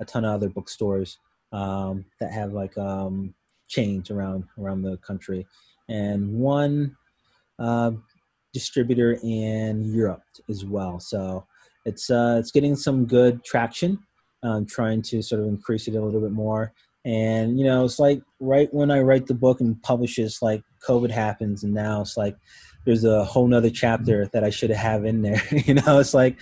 a 0.00 0.04
ton 0.04 0.24
of 0.24 0.34
other 0.34 0.48
bookstores 0.48 1.18
um, 1.52 2.04
that 2.20 2.32
have 2.32 2.52
like 2.52 2.76
um, 2.76 3.34
chains 3.68 4.10
around 4.10 4.44
around 4.58 4.82
the 4.82 4.96
country, 4.98 5.46
and 5.88 6.38
one 6.38 6.96
uh, 7.58 7.92
distributor 8.52 9.18
in 9.22 9.84
Europe 9.94 10.22
as 10.48 10.64
well. 10.64 11.00
So 11.00 11.46
it's 11.88 12.10
uh, 12.10 12.36
it's 12.38 12.52
getting 12.52 12.76
some 12.76 13.06
good 13.06 13.44
traction. 13.44 13.98
I'm 14.42 14.66
trying 14.66 15.02
to 15.02 15.22
sort 15.22 15.40
of 15.40 15.48
increase 15.48 15.88
it 15.88 15.94
a 15.94 16.02
little 16.02 16.20
bit 16.20 16.32
more. 16.32 16.72
And 17.04 17.58
you 17.58 17.64
know 17.64 17.84
it's 17.84 17.98
like 17.98 18.20
right 18.40 18.68
when 18.74 18.90
i 18.90 19.00
write 19.00 19.26
the 19.26 19.34
book 19.34 19.60
and 19.60 19.80
publish 19.82 20.18
it, 20.18 20.22
it's 20.22 20.42
like 20.42 20.62
covid 20.86 21.10
happens 21.10 21.62
and 21.62 21.72
now 21.72 22.00
it's 22.00 22.16
like 22.16 22.36
there's 22.84 23.04
a 23.04 23.24
whole 23.24 23.46
nother 23.46 23.70
chapter 23.70 24.26
that 24.32 24.44
i 24.44 24.50
should 24.50 24.70
have 24.70 25.04
in 25.04 25.22
there 25.22 25.40
you 25.64 25.74
know? 25.74 26.00
It's 26.00 26.12
like 26.12 26.38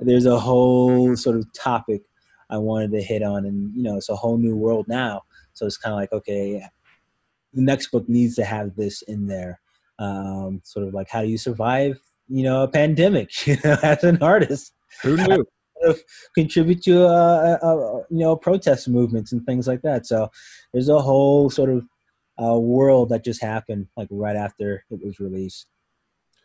there's 0.00 0.24
a 0.24 0.38
whole 0.38 1.16
sort 1.16 1.36
of 1.36 1.52
topic 1.52 2.02
i 2.50 2.56
wanted 2.56 2.92
to 2.92 3.02
hit 3.02 3.22
on 3.22 3.44
and 3.44 3.74
you 3.76 3.82
know 3.82 3.96
it's 3.96 4.08
a 4.08 4.16
whole 4.16 4.38
new 4.38 4.56
world 4.56 4.86
now. 4.88 5.22
So 5.54 5.66
it's 5.66 5.76
kind 5.76 5.92
of 5.92 5.98
like 5.98 6.12
okay 6.12 6.62
the 7.52 7.62
next 7.62 7.88
book 7.90 8.08
needs 8.08 8.36
to 8.36 8.44
have 8.44 8.76
this 8.76 9.02
in 9.02 9.26
there. 9.26 9.60
Um, 9.98 10.60
sort 10.62 10.86
of 10.86 10.94
like 10.94 11.08
how 11.08 11.22
do 11.22 11.28
you 11.28 11.38
survive 11.38 11.98
you 12.28 12.42
know 12.42 12.62
a 12.62 12.68
pandemic 12.68 13.46
you 13.46 13.56
know 13.64 13.76
as 13.82 14.04
an 14.04 14.22
artist 14.22 14.72
who 15.02 15.16
knew 15.16 15.44
contribute 16.34 16.82
to 16.82 17.06
uh, 17.06 17.58
uh, 17.62 17.66
uh, 17.66 18.02
you 18.10 18.18
know 18.18 18.36
protest 18.36 18.88
movements 18.88 19.32
and 19.32 19.44
things 19.46 19.66
like 19.66 19.82
that. 19.82 20.06
So 20.06 20.30
there's 20.72 20.88
a 20.88 21.00
whole 21.00 21.50
sort 21.50 21.70
of 21.70 21.84
uh, 22.42 22.58
world 22.58 23.08
that 23.10 23.24
just 23.24 23.42
happened 23.42 23.88
like 23.96 24.08
right 24.10 24.36
after 24.36 24.84
it 24.90 25.04
was 25.04 25.20
released. 25.20 25.66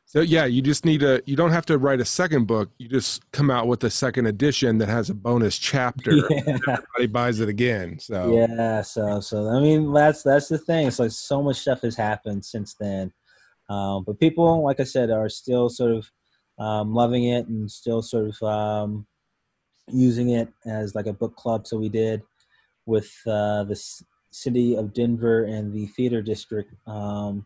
So 0.05 0.19
yeah, 0.19 0.43
you 0.43 0.61
just 0.61 0.83
need 0.83 0.99
to. 0.99 1.23
You 1.25 1.37
don't 1.37 1.51
have 1.51 1.65
to 1.67 1.77
write 1.77 2.01
a 2.01 2.05
second 2.05 2.45
book. 2.45 2.69
You 2.77 2.89
just 2.89 3.31
come 3.31 3.49
out 3.49 3.67
with 3.67 3.81
a 3.85 3.89
second 3.89 4.25
edition 4.25 4.77
that 4.79 4.89
has 4.89 5.09
a 5.09 5.13
bonus 5.13 5.57
chapter. 5.57 6.11
Yeah. 6.29 6.57
everybody 6.67 7.07
buys 7.07 7.39
it 7.39 7.47
again. 7.47 7.97
So 7.97 8.33
yeah. 8.33 8.81
So 8.81 9.21
so 9.21 9.47
I 9.49 9.61
mean 9.61 9.93
that's 9.93 10.23
that's 10.23 10.49
the 10.49 10.57
thing. 10.57 10.87
It's 10.87 10.99
like 10.99 11.11
so 11.11 11.41
much 11.41 11.57
stuff 11.57 11.81
has 11.81 11.95
happened 11.95 12.43
since 12.43 12.75
then. 12.77 13.13
Um, 13.69 14.03
but 14.05 14.19
people, 14.19 14.63
like 14.63 14.81
I 14.81 14.83
said, 14.83 15.11
are 15.11 15.29
still 15.29 15.69
sort 15.69 15.93
of 15.93 16.11
um, 16.61 16.93
loving 16.93 17.25
it 17.25 17.47
and 17.47 17.69
still 17.69 18.01
sort 18.03 18.27
of 18.27 18.43
um, 18.43 19.07
using 19.87 20.29
it 20.29 20.47
as 20.65 20.93
like 20.93 21.07
a 21.07 21.13
book 21.13 21.35
club. 21.35 21.65
So 21.65 21.77
we 21.77 21.89
did 21.89 22.21
with 22.85 23.11
uh, 23.25 23.63
the 23.63 23.81
city 24.31 24.75
of 24.75 24.93
Denver 24.93 25.43
and 25.43 25.73
the 25.73 25.87
theater 25.87 26.21
district 26.21 26.73
um, 26.87 27.45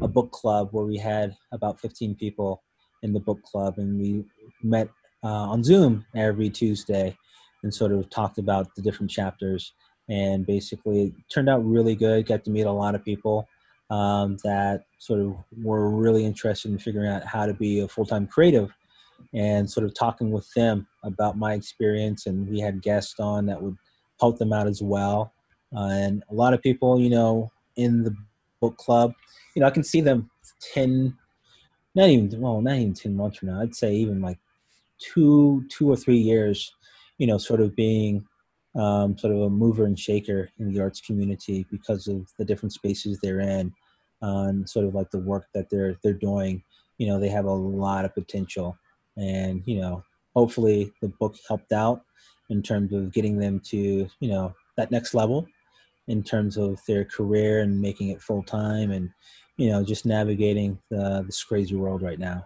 a 0.00 0.08
book 0.08 0.32
club 0.32 0.68
where 0.72 0.86
we 0.86 0.96
had 0.96 1.36
about 1.52 1.78
15 1.78 2.14
people 2.14 2.62
in 3.02 3.12
the 3.12 3.20
book 3.20 3.42
club, 3.42 3.74
and 3.76 4.00
we 4.00 4.24
met 4.62 4.88
uh, 5.22 5.28
on 5.52 5.62
Zoom 5.62 6.06
every 6.16 6.48
Tuesday 6.48 7.16
and 7.62 7.74
sort 7.74 7.92
of 7.92 8.08
talked 8.08 8.38
about 8.38 8.74
the 8.76 8.82
different 8.82 9.10
chapters. 9.10 9.74
And 10.08 10.46
basically, 10.46 11.08
it 11.08 11.12
turned 11.32 11.50
out 11.50 11.64
really 11.66 11.94
good. 11.94 12.26
Got 12.26 12.44
to 12.44 12.50
meet 12.50 12.62
a 12.62 12.72
lot 12.72 12.94
of 12.94 13.04
people 13.04 13.46
um, 13.94 14.36
that 14.42 14.86
sort 14.98 15.20
of 15.20 15.36
were 15.62 15.88
really 15.88 16.24
interested 16.24 16.70
in 16.70 16.78
figuring 16.78 17.08
out 17.08 17.24
how 17.24 17.46
to 17.46 17.54
be 17.54 17.80
a 17.80 17.88
full 17.88 18.04
time 18.04 18.26
creative 18.26 18.70
and 19.32 19.70
sort 19.70 19.86
of 19.86 19.94
talking 19.94 20.30
with 20.32 20.48
them 20.54 20.86
about 21.04 21.38
my 21.38 21.54
experience. 21.54 22.26
And 22.26 22.48
we 22.48 22.58
had 22.58 22.82
guests 22.82 23.20
on 23.20 23.46
that 23.46 23.62
would 23.62 23.76
help 24.20 24.38
them 24.38 24.52
out 24.52 24.66
as 24.66 24.82
well. 24.82 25.32
Uh, 25.76 25.90
and 25.90 26.24
a 26.30 26.34
lot 26.34 26.54
of 26.54 26.62
people, 26.62 27.00
you 27.00 27.10
know, 27.10 27.50
in 27.76 28.02
the 28.02 28.14
book 28.60 28.76
club, 28.76 29.12
you 29.54 29.60
know, 29.60 29.66
I 29.66 29.70
can 29.70 29.84
see 29.84 30.00
them 30.00 30.30
10, 30.72 31.16
not 31.94 32.08
even, 32.08 32.40
well, 32.40 32.60
not 32.60 32.76
even 32.76 32.94
10 32.94 33.14
months 33.14 33.38
from 33.38 33.48
now, 33.48 33.60
I'd 33.60 33.74
say 33.74 33.94
even 33.94 34.20
like 34.20 34.38
two, 34.98 35.64
two 35.68 35.90
or 35.90 35.96
three 35.96 36.18
years, 36.18 36.74
you 37.18 37.26
know, 37.26 37.38
sort 37.38 37.60
of 37.60 37.76
being 37.76 38.26
um, 38.74 39.16
sort 39.18 39.32
of 39.32 39.42
a 39.42 39.50
mover 39.50 39.84
and 39.84 39.98
shaker 39.98 40.50
in 40.58 40.72
the 40.72 40.80
arts 40.80 41.00
community 41.00 41.64
because 41.70 42.08
of 42.08 42.26
the 42.38 42.44
different 42.44 42.72
spaces 42.72 43.18
they're 43.20 43.40
in 43.40 43.72
and 44.24 44.68
sort 44.68 44.86
of 44.86 44.94
like 44.94 45.10
the 45.10 45.18
work 45.18 45.46
that 45.54 45.68
they're, 45.70 45.96
they're 46.02 46.12
doing. 46.12 46.62
You 46.98 47.08
know, 47.08 47.18
they 47.18 47.28
have 47.28 47.46
a 47.46 47.52
lot 47.52 48.04
of 48.04 48.14
potential 48.14 48.78
and 49.16 49.62
you 49.66 49.80
know 49.80 50.02
hopefully 50.34 50.92
the 51.00 51.08
book 51.08 51.36
helped 51.48 51.72
out 51.72 52.02
in 52.50 52.62
terms 52.62 52.92
of 52.92 53.12
getting 53.12 53.38
them 53.38 53.60
to 53.60 54.08
you 54.20 54.28
know 54.28 54.54
that 54.76 54.90
next 54.90 55.14
level 55.14 55.46
in 56.08 56.22
terms 56.22 56.56
of 56.56 56.80
their 56.86 57.04
career 57.04 57.60
and 57.60 57.80
making 57.80 58.08
it 58.08 58.20
full 58.20 58.42
time 58.42 58.90
and 58.90 59.10
you 59.56 59.70
know 59.70 59.84
just 59.84 60.04
navigating 60.04 60.78
the, 60.90 61.22
this 61.26 61.42
crazy 61.42 61.74
world 61.74 62.02
right 62.02 62.18
now 62.18 62.44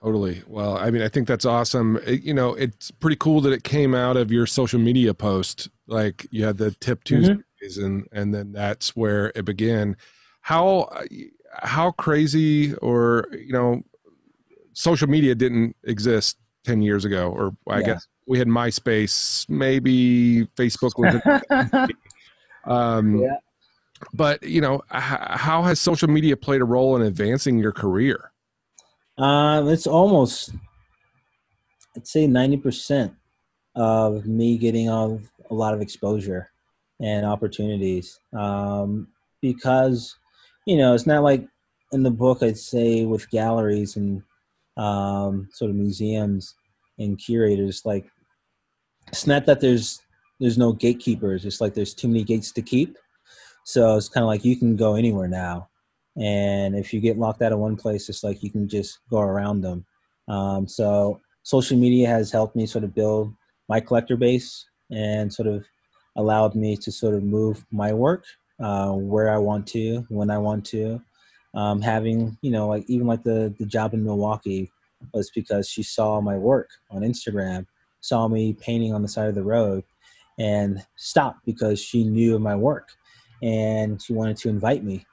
Totally. 0.00 0.44
Well, 0.46 0.76
I 0.76 0.92
mean, 0.92 1.02
I 1.02 1.08
think 1.08 1.26
that's 1.26 1.44
awesome. 1.44 1.98
It, 2.06 2.22
you 2.22 2.32
know, 2.32 2.54
it's 2.54 2.92
pretty 2.92 3.16
cool 3.16 3.40
that 3.40 3.52
it 3.52 3.64
came 3.64 3.96
out 3.96 4.16
of 4.16 4.30
your 4.30 4.46
social 4.46 4.78
media 4.78 5.12
post. 5.12 5.68
Like 5.88 6.24
you 6.30 6.44
had 6.44 6.56
the 6.56 6.70
tip 6.70 7.02
Tuesdays, 7.02 7.38
mm-hmm. 7.60 7.84
and 7.84 8.08
and 8.12 8.32
then 8.32 8.52
that's 8.52 8.94
where 8.94 9.32
it 9.34 9.44
began. 9.44 9.96
How 10.48 10.88
how 11.60 11.90
crazy, 11.90 12.74
or 12.76 13.26
you 13.32 13.52
know, 13.52 13.82
social 14.72 15.06
media 15.06 15.34
didn't 15.34 15.76
exist 15.84 16.38
ten 16.64 16.80
years 16.80 17.04
ago, 17.04 17.30
or 17.30 17.54
I 17.68 17.80
yeah. 17.80 17.84
guess 17.84 18.08
we 18.26 18.38
had 18.38 18.48
MySpace, 18.48 19.46
maybe 19.50 20.46
Facebook 20.56 20.92
was. 20.96 21.90
um, 22.64 23.20
yeah. 23.20 23.36
But 24.14 24.42
you 24.42 24.62
know, 24.62 24.80
how 24.88 25.62
has 25.64 25.82
social 25.82 26.08
media 26.08 26.34
played 26.34 26.62
a 26.62 26.64
role 26.64 26.96
in 26.96 27.02
advancing 27.02 27.58
your 27.58 27.72
career? 27.72 28.32
Uh, 29.18 29.64
it's 29.66 29.86
almost, 29.86 30.54
I'd 31.94 32.06
say, 32.06 32.26
ninety 32.26 32.56
percent 32.56 33.12
of 33.74 34.24
me 34.24 34.56
getting 34.56 34.88
a, 34.88 35.18
a 35.50 35.54
lot 35.54 35.74
of 35.74 35.82
exposure 35.82 36.48
and 37.00 37.26
opportunities. 37.26 38.18
Um, 38.32 39.08
because, 39.42 40.16
you 40.68 40.76
know, 40.76 40.92
it's 40.92 41.06
not 41.06 41.22
like 41.22 41.48
in 41.92 42.02
the 42.02 42.10
book 42.10 42.42
I'd 42.42 42.58
say 42.58 43.06
with 43.06 43.30
galleries 43.30 43.96
and 43.96 44.22
um, 44.76 45.48
sort 45.50 45.70
of 45.70 45.76
museums 45.78 46.54
and 46.98 47.18
curators. 47.18 47.86
Like, 47.86 48.04
it's 49.06 49.26
not 49.26 49.46
that 49.46 49.62
there's 49.62 50.02
there's 50.38 50.58
no 50.58 50.74
gatekeepers. 50.74 51.46
It's 51.46 51.62
like 51.62 51.72
there's 51.72 51.94
too 51.94 52.06
many 52.06 52.22
gates 52.22 52.52
to 52.52 52.60
keep. 52.60 52.98
So 53.64 53.96
it's 53.96 54.10
kind 54.10 54.22
of 54.22 54.28
like 54.28 54.44
you 54.44 54.56
can 54.56 54.76
go 54.76 54.94
anywhere 54.94 55.26
now. 55.26 55.70
And 56.20 56.76
if 56.76 56.92
you 56.92 57.00
get 57.00 57.18
locked 57.18 57.40
out 57.40 57.52
of 57.52 57.58
one 57.60 57.76
place, 57.76 58.10
it's 58.10 58.22
like 58.22 58.42
you 58.42 58.50
can 58.50 58.68
just 58.68 58.98
go 59.10 59.20
around 59.20 59.62
them. 59.62 59.86
Um, 60.28 60.68
so 60.68 61.18
social 61.44 61.78
media 61.78 62.08
has 62.08 62.30
helped 62.30 62.56
me 62.56 62.66
sort 62.66 62.84
of 62.84 62.94
build 62.94 63.32
my 63.70 63.80
collector 63.80 64.18
base 64.18 64.66
and 64.90 65.32
sort 65.32 65.48
of 65.48 65.64
allowed 66.16 66.54
me 66.54 66.76
to 66.76 66.92
sort 66.92 67.14
of 67.14 67.22
move 67.22 67.64
my 67.70 67.94
work 67.94 68.24
uh, 68.60 68.92
where 68.92 69.30
I 69.30 69.38
want 69.38 69.66
to, 69.68 70.06
when 70.08 70.30
I 70.30 70.38
want 70.38 70.64
to. 70.66 71.00
Um, 71.54 71.80
having, 71.80 72.36
you 72.42 72.50
know, 72.50 72.68
like 72.68 72.84
even 72.88 73.06
like 73.06 73.22
the, 73.22 73.54
the 73.58 73.66
job 73.66 73.94
in 73.94 74.04
Milwaukee 74.04 74.70
was 75.14 75.30
because 75.30 75.68
she 75.68 75.82
saw 75.82 76.20
my 76.20 76.36
work 76.36 76.70
on 76.90 77.02
Instagram, 77.02 77.66
saw 78.00 78.28
me 78.28 78.52
painting 78.52 78.92
on 78.92 79.02
the 79.02 79.08
side 79.08 79.28
of 79.28 79.34
the 79.34 79.42
road, 79.42 79.84
and 80.38 80.84
stopped 80.96 81.44
because 81.44 81.80
she 81.80 82.04
knew 82.04 82.34
of 82.36 82.42
my 82.42 82.54
work 82.54 82.90
and 83.42 84.00
she 84.00 84.12
wanted 84.12 84.36
to 84.36 84.48
invite 84.48 84.84
me 84.84 85.04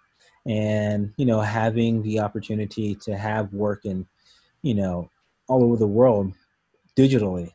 and 0.45 1.13
you 1.17 1.25
know 1.25 1.41
having 1.41 2.03
the 2.03 2.19
opportunity 2.19 2.95
to 2.95 3.17
have 3.17 3.51
work 3.53 3.85
in 3.85 4.05
you 4.61 4.73
know 4.73 5.09
all 5.47 5.63
over 5.63 5.75
the 5.75 5.87
world 5.87 6.31
digitally 6.97 7.51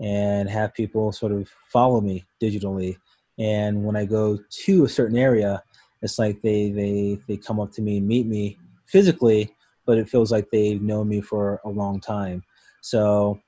and 0.00 0.48
have 0.48 0.72
people 0.74 1.10
sort 1.12 1.32
of 1.32 1.48
follow 1.68 2.00
me 2.00 2.24
digitally 2.40 2.96
and 3.38 3.82
when 3.84 3.96
i 3.96 4.04
go 4.04 4.38
to 4.50 4.84
a 4.84 4.88
certain 4.88 5.16
area 5.16 5.62
it's 6.02 6.18
like 6.18 6.40
they 6.42 6.70
they 6.70 7.18
they 7.26 7.36
come 7.36 7.58
up 7.60 7.72
to 7.72 7.82
me 7.82 7.98
and 7.98 8.06
meet 8.06 8.26
me 8.26 8.58
physically 8.86 9.54
but 9.88 9.96
it 9.96 10.06
feels 10.06 10.30
like 10.30 10.50
they've 10.50 10.82
known 10.82 11.08
me 11.08 11.22
for 11.22 11.62
a 11.64 11.70
long 11.70 11.98
time. 11.98 12.44
So 12.82 13.40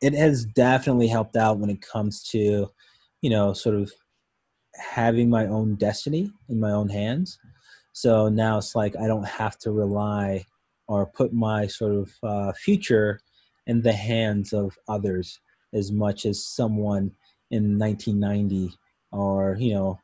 it 0.00 0.14
has 0.14 0.44
definitely 0.44 1.08
helped 1.08 1.34
out 1.34 1.58
when 1.58 1.70
it 1.70 1.82
comes 1.82 2.22
to 2.30 2.70
you 3.20 3.30
know 3.30 3.52
sort 3.52 3.74
of 3.74 3.92
having 4.74 5.28
my 5.28 5.46
own 5.46 5.74
destiny 5.74 6.30
in 6.48 6.60
my 6.60 6.70
own 6.70 6.88
hands. 6.88 7.40
So 7.92 8.28
now 8.28 8.58
it's 8.58 8.76
like 8.76 8.94
I 8.96 9.08
don't 9.08 9.26
have 9.26 9.58
to 9.60 9.72
rely 9.72 10.44
or 10.86 11.04
put 11.04 11.32
my 11.32 11.66
sort 11.66 11.96
of 11.96 12.12
uh, 12.22 12.52
future 12.52 13.18
in 13.66 13.82
the 13.82 13.92
hands 13.92 14.52
of 14.52 14.78
others 14.86 15.40
as 15.74 15.90
much 15.90 16.26
as 16.26 16.46
someone 16.46 17.10
in 17.50 17.76
1990 17.76 18.72
or 19.16 19.56
you 19.58 19.74
know 19.74 19.98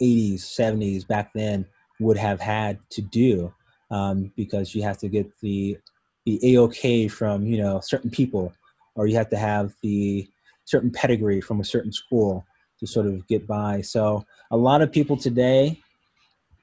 80s 0.00 0.40
70s 0.40 1.06
back 1.06 1.32
then 1.34 1.66
would 2.00 2.16
have 2.16 2.40
had 2.40 2.78
to 2.90 3.02
do 3.02 3.52
um, 3.90 4.32
because 4.36 4.74
you 4.74 4.82
have 4.82 4.98
to 4.98 5.08
get 5.08 5.30
the 5.40 5.78
the 6.24 6.38
AOK 6.42 7.10
from 7.10 7.46
you 7.46 7.60
know 7.62 7.80
certain 7.80 8.10
people 8.10 8.52
or 8.94 9.06
you 9.06 9.16
have 9.16 9.30
to 9.30 9.38
have 9.38 9.74
the 9.82 10.28
certain 10.64 10.90
pedigree 10.90 11.40
from 11.40 11.60
a 11.60 11.64
certain 11.64 11.92
school 11.92 12.44
to 12.78 12.86
sort 12.86 13.06
of 13.06 13.26
get 13.26 13.46
by. 13.46 13.80
So 13.80 14.24
a 14.50 14.56
lot 14.56 14.82
of 14.82 14.92
people 14.92 15.16
today 15.16 15.80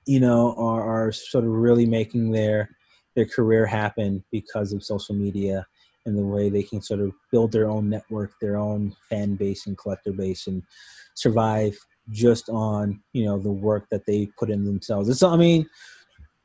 you 0.05 0.19
know, 0.19 0.53
are, 0.57 1.07
are 1.07 1.11
sort 1.11 1.43
of 1.43 1.49
really 1.51 1.85
making 1.85 2.31
their 2.31 2.69
their 3.15 3.25
career 3.25 3.65
happen 3.65 4.23
because 4.31 4.73
of 4.73 4.83
social 4.83 5.15
media 5.15 5.65
and 6.05 6.17
the 6.17 6.23
way 6.23 6.49
they 6.49 6.63
can 6.63 6.81
sort 6.81 6.99
of 6.99 7.11
build 7.31 7.51
their 7.51 7.69
own 7.69 7.89
network, 7.89 8.31
their 8.39 8.57
own 8.57 8.95
fan 9.09 9.35
base 9.35 9.67
and 9.67 9.77
collector 9.77 10.11
base, 10.11 10.47
and 10.47 10.63
survive 11.15 11.77
just 12.11 12.49
on 12.49 13.01
you 13.13 13.25
know 13.25 13.39
the 13.39 13.51
work 13.51 13.87
that 13.89 14.05
they 14.05 14.27
put 14.37 14.49
in 14.49 14.65
themselves. 14.65 15.09
It's 15.09 15.23
I 15.23 15.35
mean, 15.35 15.67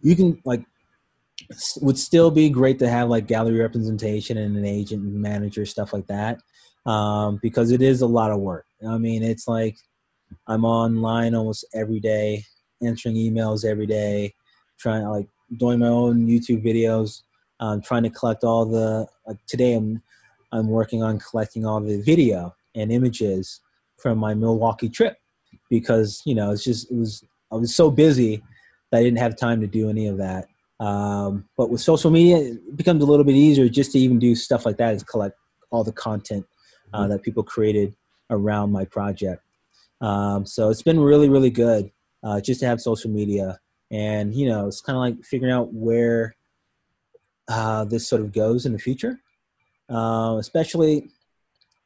you 0.00 0.16
can 0.16 0.40
like 0.44 0.64
would 1.80 1.98
still 1.98 2.30
be 2.30 2.48
great 2.50 2.78
to 2.78 2.88
have 2.88 3.08
like 3.08 3.26
gallery 3.26 3.58
representation 3.58 4.38
and 4.38 4.56
an 4.56 4.64
agent 4.64 5.02
and 5.02 5.20
manager 5.20 5.64
stuff 5.64 5.92
like 5.92 6.06
that 6.06 6.38
um, 6.86 7.38
because 7.42 7.70
it 7.70 7.82
is 7.82 8.02
a 8.02 8.06
lot 8.06 8.30
of 8.30 8.40
work. 8.40 8.66
I 8.86 8.98
mean, 8.98 9.22
it's 9.22 9.48
like 9.48 9.76
I'm 10.46 10.64
online 10.64 11.34
almost 11.34 11.64
every 11.74 12.00
day 12.00 12.44
answering 12.82 13.16
emails 13.16 13.64
every 13.64 13.86
day, 13.86 14.34
trying 14.78 15.04
like 15.08 15.28
doing 15.56 15.80
my 15.80 15.88
own 15.88 16.26
YouTube 16.26 16.64
videos, 16.64 17.22
um, 17.60 17.80
trying 17.80 18.02
to 18.02 18.10
collect 18.10 18.44
all 18.44 18.64
the. 18.66 19.06
Like 19.26 19.38
today, 19.46 19.74
I'm 19.74 20.02
I'm 20.52 20.68
working 20.68 21.02
on 21.02 21.18
collecting 21.18 21.64
all 21.64 21.80
the 21.80 22.00
video 22.00 22.54
and 22.74 22.90
images 22.90 23.60
from 23.96 24.18
my 24.18 24.34
Milwaukee 24.34 24.88
trip 24.88 25.16
because 25.68 26.22
you 26.24 26.34
know 26.34 26.50
it's 26.50 26.64
just 26.64 26.90
it 26.90 26.96
was 26.96 27.24
I 27.52 27.56
was 27.56 27.74
so 27.74 27.90
busy 27.90 28.42
that 28.90 28.98
I 28.98 29.02
didn't 29.02 29.18
have 29.18 29.36
time 29.36 29.60
to 29.60 29.66
do 29.66 29.88
any 29.88 30.06
of 30.06 30.18
that. 30.18 30.46
Um, 30.80 31.44
but 31.56 31.70
with 31.70 31.80
social 31.80 32.10
media, 32.10 32.38
it 32.38 32.76
becomes 32.76 33.02
a 33.02 33.06
little 33.06 33.24
bit 33.24 33.36
easier 33.36 33.68
just 33.68 33.92
to 33.92 33.98
even 33.98 34.18
do 34.18 34.34
stuff 34.34 34.64
like 34.64 34.78
that, 34.78 34.94
is 34.94 35.02
collect 35.02 35.36
all 35.70 35.84
the 35.84 35.92
content 35.92 36.46
uh, 36.92 37.00
mm-hmm. 37.00 37.10
that 37.10 37.22
people 37.22 37.42
created 37.42 37.94
around 38.30 38.72
my 38.72 38.84
project. 38.84 39.42
Um, 40.00 40.46
so 40.46 40.70
it's 40.70 40.82
been 40.82 40.98
really, 40.98 41.28
really 41.28 41.50
good 41.50 41.90
uh, 42.24 42.40
just 42.40 42.60
to 42.60 42.66
have 42.66 42.80
social 42.80 43.10
media. 43.10 43.58
And, 43.90 44.34
you 44.34 44.48
know, 44.48 44.66
it's 44.66 44.80
kind 44.80 44.96
of 44.96 45.00
like 45.00 45.24
figuring 45.24 45.52
out 45.52 45.72
where 45.74 46.34
this 47.84 48.08
sort 48.08 48.22
of 48.22 48.32
goes 48.32 48.66
in 48.66 48.72
the 48.72 48.78
future, 48.78 49.20
uh, 49.88 50.36
especially 50.38 51.10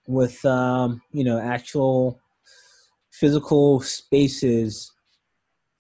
with, 0.06 0.44
um, 0.44 1.00
you 1.12 1.24
know, 1.24 1.38
actual 1.38 2.20
physical 3.10 3.80
spaces 3.80 4.92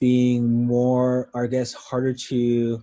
being 0.00 0.66
more, 0.66 1.30
I 1.34 1.46
guess, 1.46 1.72
harder 1.74 2.14
to 2.28 2.82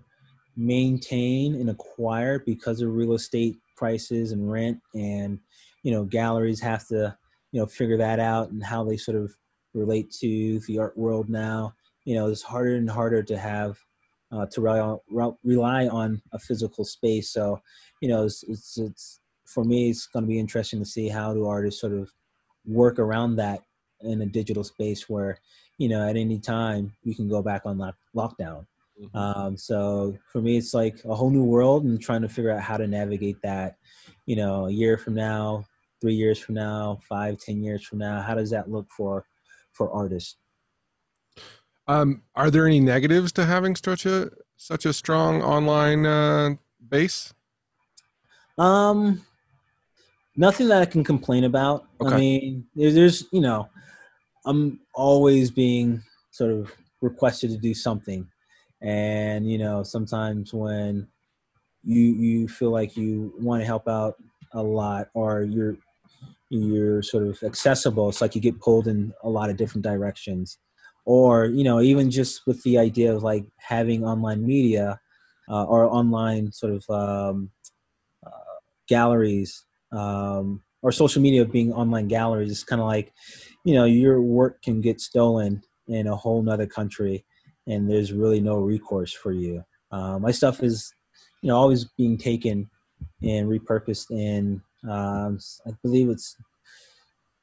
maintain 0.55 1.55
and 1.55 1.69
acquire 1.69 2.39
because 2.39 2.81
of 2.81 2.93
real 2.93 3.13
estate 3.13 3.57
prices 3.77 4.31
and 4.31 4.51
rent 4.51 4.79
and 4.93 5.39
you 5.81 5.91
know 5.91 6.03
galleries 6.03 6.59
have 6.59 6.85
to 6.85 7.17
you 7.51 7.59
know 7.59 7.65
figure 7.65 7.97
that 7.97 8.19
out 8.19 8.51
and 8.51 8.63
how 8.63 8.83
they 8.83 8.97
sort 8.97 9.17
of 9.17 9.33
relate 9.73 10.11
to 10.11 10.59
the 10.67 10.79
art 10.79 10.97
world 10.97 11.29
now. 11.29 11.73
You 12.05 12.15
know, 12.15 12.27
it's 12.27 12.41
harder 12.41 12.75
and 12.75 12.89
harder 12.89 13.23
to 13.23 13.37
have 13.37 13.77
uh, 14.31 14.45
to 14.47 14.61
rely 14.61 14.79
on, 14.79 15.35
rely 15.43 15.87
on 15.87 16.21
a 16.31 16.39
physical 16.39 16.85
space. 16.85 17.29
So, 17.31 17.61
you 18.01 18.09
know, 18.09 18.25
it's, 18.25 18.43
it's, 18.43 18.77
it's 18.77 19.19
for 19.45 19.63
me, 19.63 19.89
it's 19.89 20.07
going 20.07 20.23
to 20.23 20.29
be 20.29 20.39
interesting 20.39 20.79
to 20.79 20.85
see 20.85 21.09
how 21.09 21.33
do 21.33 21.45
artists 21.45 21.81
sort 21.81 21.93
of 21.93 22.11
work 22.65 22.99
around 22.99 23.35
that 23.37 23.63
in 24.01 24.21
a 24.21 24.25
digital 24.25 24.63
space 24.63 25.09
where, 25.09 25.37
you 25.77 25.89
know, 25.89 26.07
at 26.07 26.15
any 26.15 26.39
time 26.39 26.93
you 27.03 27.15
can 27.15 27.27
go 27.27 27.41
back 27.41 27.63
on 27.65 27.77
lock, 27.77 27.95
lockdown. 28.15 28.65
Mm-hmm. 29.01 29.17
Um, 29.17 29.57
so 29.57 30.17
for 30.31 30.41
me, 30.41 30.57
it's 30.57 30.73
like 30.73 31.03
a 31.05 31.15
whole 31.15 31.29
new 31.29 31.43
world 31.43 31.83
and 31.83 32.01
trying 32.01 32.21
to 32.21 32.29
figure 32.29 32.51
out 32.51 32.61
how 32.61 32.77
to 32.77 32.87
navigate 32.87 33.41
that, 33.41 33.77
you 34.25 34.35
know, 34.35 34.67
a 34.67 34.71
year 34.71 34.97
from 34.97 35.15
now, 35.15 35.65
three 35.99 36.13
years 36.13 36.39
from 36.39 36.55
now, 36.55 36.99
five, 37.07 37.39
ten 37.39 37.63
years 37.63 37.83
from 37.83 37.99
now, 37.99 38.21
how 38.21 38.35
does 38.35 38.49
that 38.51 38.69
look 38.69 38.87
for 38.89 39.25
for 39.71 39.91
artists. 39.91 40.35
Um, 41.87 42.23
are 42.35 42.51
there 42.51 42.67
any 42.67 42.79
negatives 42.79 43.31
to 43.33 43.45
having 43.45 43.75
such 43.75 44.05
a 44.05 44.31
such 44.55 44.85
a 44.85 44.93
strong 44.93 45.41
online 45.41 46.05
uh, 46.05 46.55
base? 46.87 47.33
Um, 48.57 49.25
nothing 50.35 50.67
that 50.67 50.81
I 50.81 50.85
can 50.85 51.03
complain 51.03 51.43
about. 51.43 51.85
Okay. 51.99 52.13
I 52.13 52.17
mean, 52.17 52.67
there's, 52.75 52.93
there's 52.93 53.25
you 53.31 53.41
know, 53.41 53.67
I'm 54.45 54.79
always 54.93 55.51
being 55.51 56.03
sort 56.29 56.51
of 56.51 56.71
requested 57.01 57.49
to 57.51 57.57
do 57.57 57.73
something, 57.73 58.27
and 58.81 59.49
you 59.49 59.57
know, 59.57 59.83
sometimes 59.83 60.53
when 60.53 61.07
you 61.83 62.01
you 62.01 62.47
feel 62.47 62.69
like 62.69 62.95
you 62.95 63.33
want 63.39 63.61
to 63.61 63.65
help 63.65 63.87
out 63.87 64.15
a 64.53 64.61
lot, 64.61 65.09
or 65.13 65.41
you're 65.41 65.77
you're 66.49 67.01
sort 67.01 67.25
of 67.25 67.41
accessible. 67.43 68.09
It's 68.09 68.21
like 68.21 68.35
you 68.35 68.41
get 68.41 68.59
pulled 68.59 68.87
in 68.87 69.13
a 69.23 69.29
lot 69.29 69.49
of 69.49 69.57
different 69.57 69.83
directions. 69.83 70.57
Or, 71.05 71.45
you 71.45 71.63
know, 71.63 71.81
even 71.81 72.11
just 72.11 72.45
with 72.45 72.61
the 72.63 72.77
idea 72.77 73.13
of 73.13 73.23
like 73.23 73.45
having 73.57 74.05
online 74.05 74.45
media 74.45 74.99
uh, 75.49 75.65
or 75.65 75.85
online 75.85 76.51
sort 76.51 76.73
of 76.73 76.89
um, 76.89 77.49
uh, 78.25 78.29
galleries 78.87 79.65
um, 79.91 80.61
or 80.81 80.91
social 80.91 81.21
media 81.21 81.45
being 81.45 81.73
online 81.73 82.07
galleries 82.07 82.51
it's 82.51 82.63
kind 82.63 82.81
of 82.81 82.87
like 82.87 83.13
you 83.65 83.73
know 83.73 83.85
your 83.85 84.21
work 84.21 84.61
can 84.61 84.81
get 84.81 85.01
stolen 85.01 85.61
in 85.87 86.07
a 86.07 86.15
whole 86.15 86.41
nother 86.41 86.65
country 86.65 87.25
and 87.67 87.89
there's 87.89 88.13
really 88.13 88.39
no 88.39 88.55
recourse 88.55 89.13
for 89.13 89.31
you. 89.31 89.63
Uh, 89.91 90.17
my 90.17 90.31
stuff 90.31 90.63
is 90.63 90.93
you 91.41 91.47
know 91.47 91.57
always 91.57 91.85
being 91.97 92.17
taken 92.17 92.69
and 93.21 93.49
repurposed 93.49 94.11
in 94.11 94.61
um, 94.89 95.39
i 95.67 95.71
believe 95.83 96.09
it's 96.09 96.37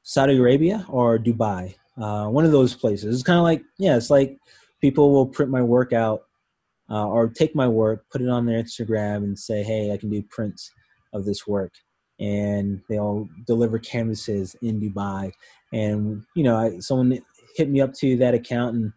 saudi 0.03 0.37
arabia 0.37 0.85
or 0.89 1.17
dubai 1.17 1.75
uh, 2.01 2.27
one 2.27 2.45
of 2.45 2.51
those 2.51 2.73
places 2.75 3.13
it's 3.13 3.23
kind 3.23 3.37
of 3.37 3.43
like 3.43 3.63
yeah 3.77 3.95
it's 3.95 4.09
like 4.09 4.37
people 4.81 5.11
will 5.11 5.27
print 5.27 5.51
my 5.51 5.61
work 5.61 5.93
out 5.93 6.21
uh, 6.89 7.05
or 7.05 7.27
take 7.27 7.55
my 7.55 7.67
work 7.67 8.05
put 8.11 8.21
it 8.21 8.29
on 8.29 8.45
their 8.45 8.61
instagram 8.61 9.17
and 9.17 9.37
say 9.37 9.63
hey 9.63 9.91
i 9.91 9.97
can 9.97 10.09
do 10.09 10.23
prints 10.29 10.71
of 11.13 11.25
this 11.25 11.45
work 11.47 11.73
and 12.19 12.81
they'll 12.89 13.27
deliver 13.47 13.79
canvases 13.79 14.55
in 14.61 14.79
Dubai. 14.79 15.31
And 15.71 16.23
you 16.35 16.43
know, 16.43 16.57
I, 16.57 16.79
someone 16.79 17.19
hit 17.55 17.69
me 17.69 17.81
up 17.81 17.93
to 17.95 18.17
that 18.17 18.33
account, 18.33 18.75
and 18.75 18.93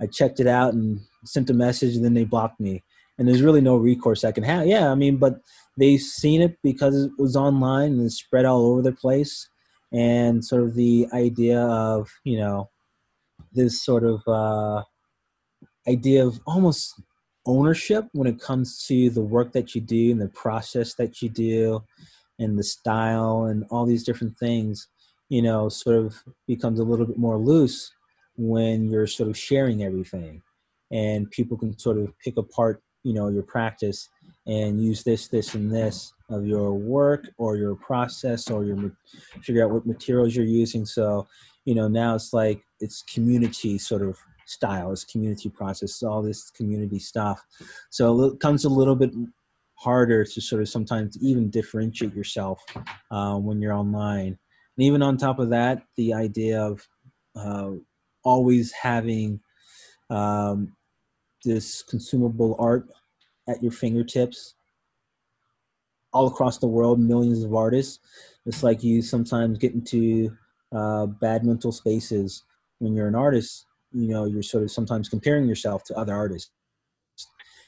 I 0.00 0.06
checked 0.06 0.40
it 0.40 0.46
out 0.46 0.74
and 0.74 1.00
sent 1.24 1.50
a 1.50 1.54
message, 1.54 1.96
and 1.96 2.04
then 2.04 2.14
they 2.14 2.24
blocked 2.24 2.60
me. 2.60 2.82
And 3.18 3.26
there's 3.26 3.42
really 3.42 3.62
no 3.62 3.76
recourse 3.76 4.24
I 4.24 4.32
can 4.32 4.44
have. 4.44 4.66
Yeah, 4.66 4.90
I 4.90 4.94
mean, 4.94 5.16
but 5.16 5.40
they've 5.78 6.00
seen 6.00 6.42
it 6.42 6.58
because 6.62 7.04
it 7.04 7.12
was 7.18 7.34
online 7.34 7.92
and 7.92 8.04
it's 8.06 8.16
spread 8.16 8.44
all 8.44 8.66
over 8.66 8.82
the 8.82 8.92
place. 8.92 9.48
And 9.92 10.44
sort 10.44 10.62
of 10.62 10.74
the 10.74 11.06
idea 11.12 11.60
of 11.60 12.10
you 12.24 12.38
know 12.38 12.70
this 13.52 13.82
sort 13.82 14.04
of 14.04 14.22
uh, 14.26 14.82
idea 15.88 16.24
of 16.26 16.40
almost 16.46 17.00
ownership 17.46 18.06
when 18.12 18.26
it 18.26 18.40
comes 18.40 18.84
to 18.86 19.08
the 19.10 19.22
work 19.22 19.52
that 19.52 19.74
you 19.74 19.80
do 19.80 20.10
and 20.10 20.20
the 20.20 20.28
process 20.28 20.94
that 20.94 21.22
you 21.22 21.28
do 21.28 21.82
and 22.38 22.58
the 22.58 22.64
style 22.64 23.44
and 23.44 23.64
all 23.70 23.86
these 23.86 24.04
different 24.04 24.36
things, 24.38 24.88
you 25.28 25.40
know, 25.40 25.68
sort 25.68 25.96
of 25.96 26.22
becomes 26.46 26.78
a 26.78 26.84
little 26.84 27.06
bit 27.06 27.18
more 27.18 27.38
loose 27.38 27.92
when 28.36 28.90
you're 28.90 29.06
sort 29.06 29.28
of 29.28 29.38
sharing 29.38 29.82
everything. 29.82 30.42
And 30.90 31.30
people 31.30 31.56
can 31.56 31.78
sort 31.78 31.98
of 31.98 32.12
pick 32.18 32.36
apart, 32.36 32.82
you 33.02 33.14
know, 33.14 33.28
your 33.28 33.42
practice 33.42 34.08
and 34.46 34.82
use 34.82 35.02
this, 35.04 35.28
this, 35.28 35.54
and 35.54 35.72
this 35.72 36.12
of 36.28 36.46
your 36.46 36.74
work 36.74 37.28
or 37.38 37.56
your 37.56 37.76
process 37.76 38.50
or 38.50 38.64
your 38.64 38.92
figure 39.42 39.64
out 39.64 39.70
what 39.70 39.86
materials 39.86 40.34
you're 40.34 40.44
using. 40.44 40.84
So, 40.84 41.26
you 41.64 41.74
know, 41.74 41.88
now 41.88 42.14
it's 42.14 42.32
like 42.32 42.62
it's 42.80 43.02
community 43.02 43.78
sort 43.78 44.02
of 44.02 44.18
style, 44.46 44.92
it's 44.92 45.04
community 45.04 45.48
process, 45.48 46.02
all 46.02 46.22
this 46.22 46.50
community 46.50 46.98
stuff. 46.98 47.44
So 47.90 48.24
it 48.24 48.40
comes 48.40 48.64
a 48.64 48.68
little 48.68 48.96
bit 48.96 49.12
harder 49.74 50.24
to 50.24 50.40
sort 50.40 50.62
of 50.62 50.68
sometimes 50.68 51.18
even 51.22 51.50
differentiate 51.50 52.14
yourself 52.14 52.64
uh, 53.10 53.36
when 53.36 53.60
you're 53.60 53.74
online. 53.74 54.38
And 54.76 54.86
even 54.86 55.02
on 55.02 55.16
top 55.16 55.38
of 55.38 55.50
that, 55.50 55.82
the 55.96 56.12
idea 56.14 56.60
of 56.60 56.86
uh, 57.34 57.72
always 58.24 58.72
having 58.72 59.40
um, 60.10 60.72
this 61.44 61.82
consumable 61.82 62.56
art 62.58 62.88
at 63.48 63.62
your 63.62 63.72
fingertips 63.72 64.55
all 66.16 66.26
across 66.26 66.56
the 66.56 66.66
world, 66.66 66.98
millions 66.98 67.44
of 67.44 67.54
artists. 67.54 67.98
It's 68.46 68.62
like 68.62 68.82
you 68.82 69.02
sometimes 69.02 69.58
get 69.58 69.74
into 69.74 70.34
uh, 70.72 71.06
bad 71.06 71.44
mental 71.44 71.72
spaces 71.72 72.44
when 72.78 72.94
you're 72.94 73.06
an 73.06 73.14
artist. 73.14 73.66
You 73.92 74.08
know, 74.08 74.24
you're 74.24 74.42
sort 74.42 74.64
of 74.64 74.70
sometimes 74.70 75.10
comparing 75.10 75.46
yourself 75.46 75.84
to 75.84 75.94
other 75.94 76.14
artists. 76.14 76.50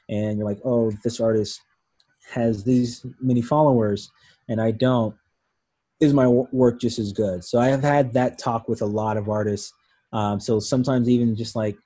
And 0.09 0.38
you're 0.38 0.49
like, 0.49 0.61
oh, 0.64 0.90
this 1.05 1.20
artist 1.20 1.61
has 2.32 2.64
these 2.64 3.05
many 3.20 3.42
followers 3.42 4.11
and 4.49 4.62
I 4.62 4.70
don't, 4.70 5.14
is 6.01 6.14
my 6.14 6.26
work 6.26 6.80
just 6.80 6.99
as 6.99 7.12
good? 7.12 7.44
So 7.44 7.59
I 7.59 7.68
have 7.68 7.82
had 7.82 8.14
that 8.14 8.38
talk 8.38 8.66
with 8.66 8.80
a 8.80 8.86
lot 8.86 9.18
of 9.18 9.28
artists. 9.28 9.74
Um, 10.14 10.40
so 10.40 10.59
sometimes 10.59 11.09
even 11.09 11.36
just 11.36 11.55
like 11.55 11.76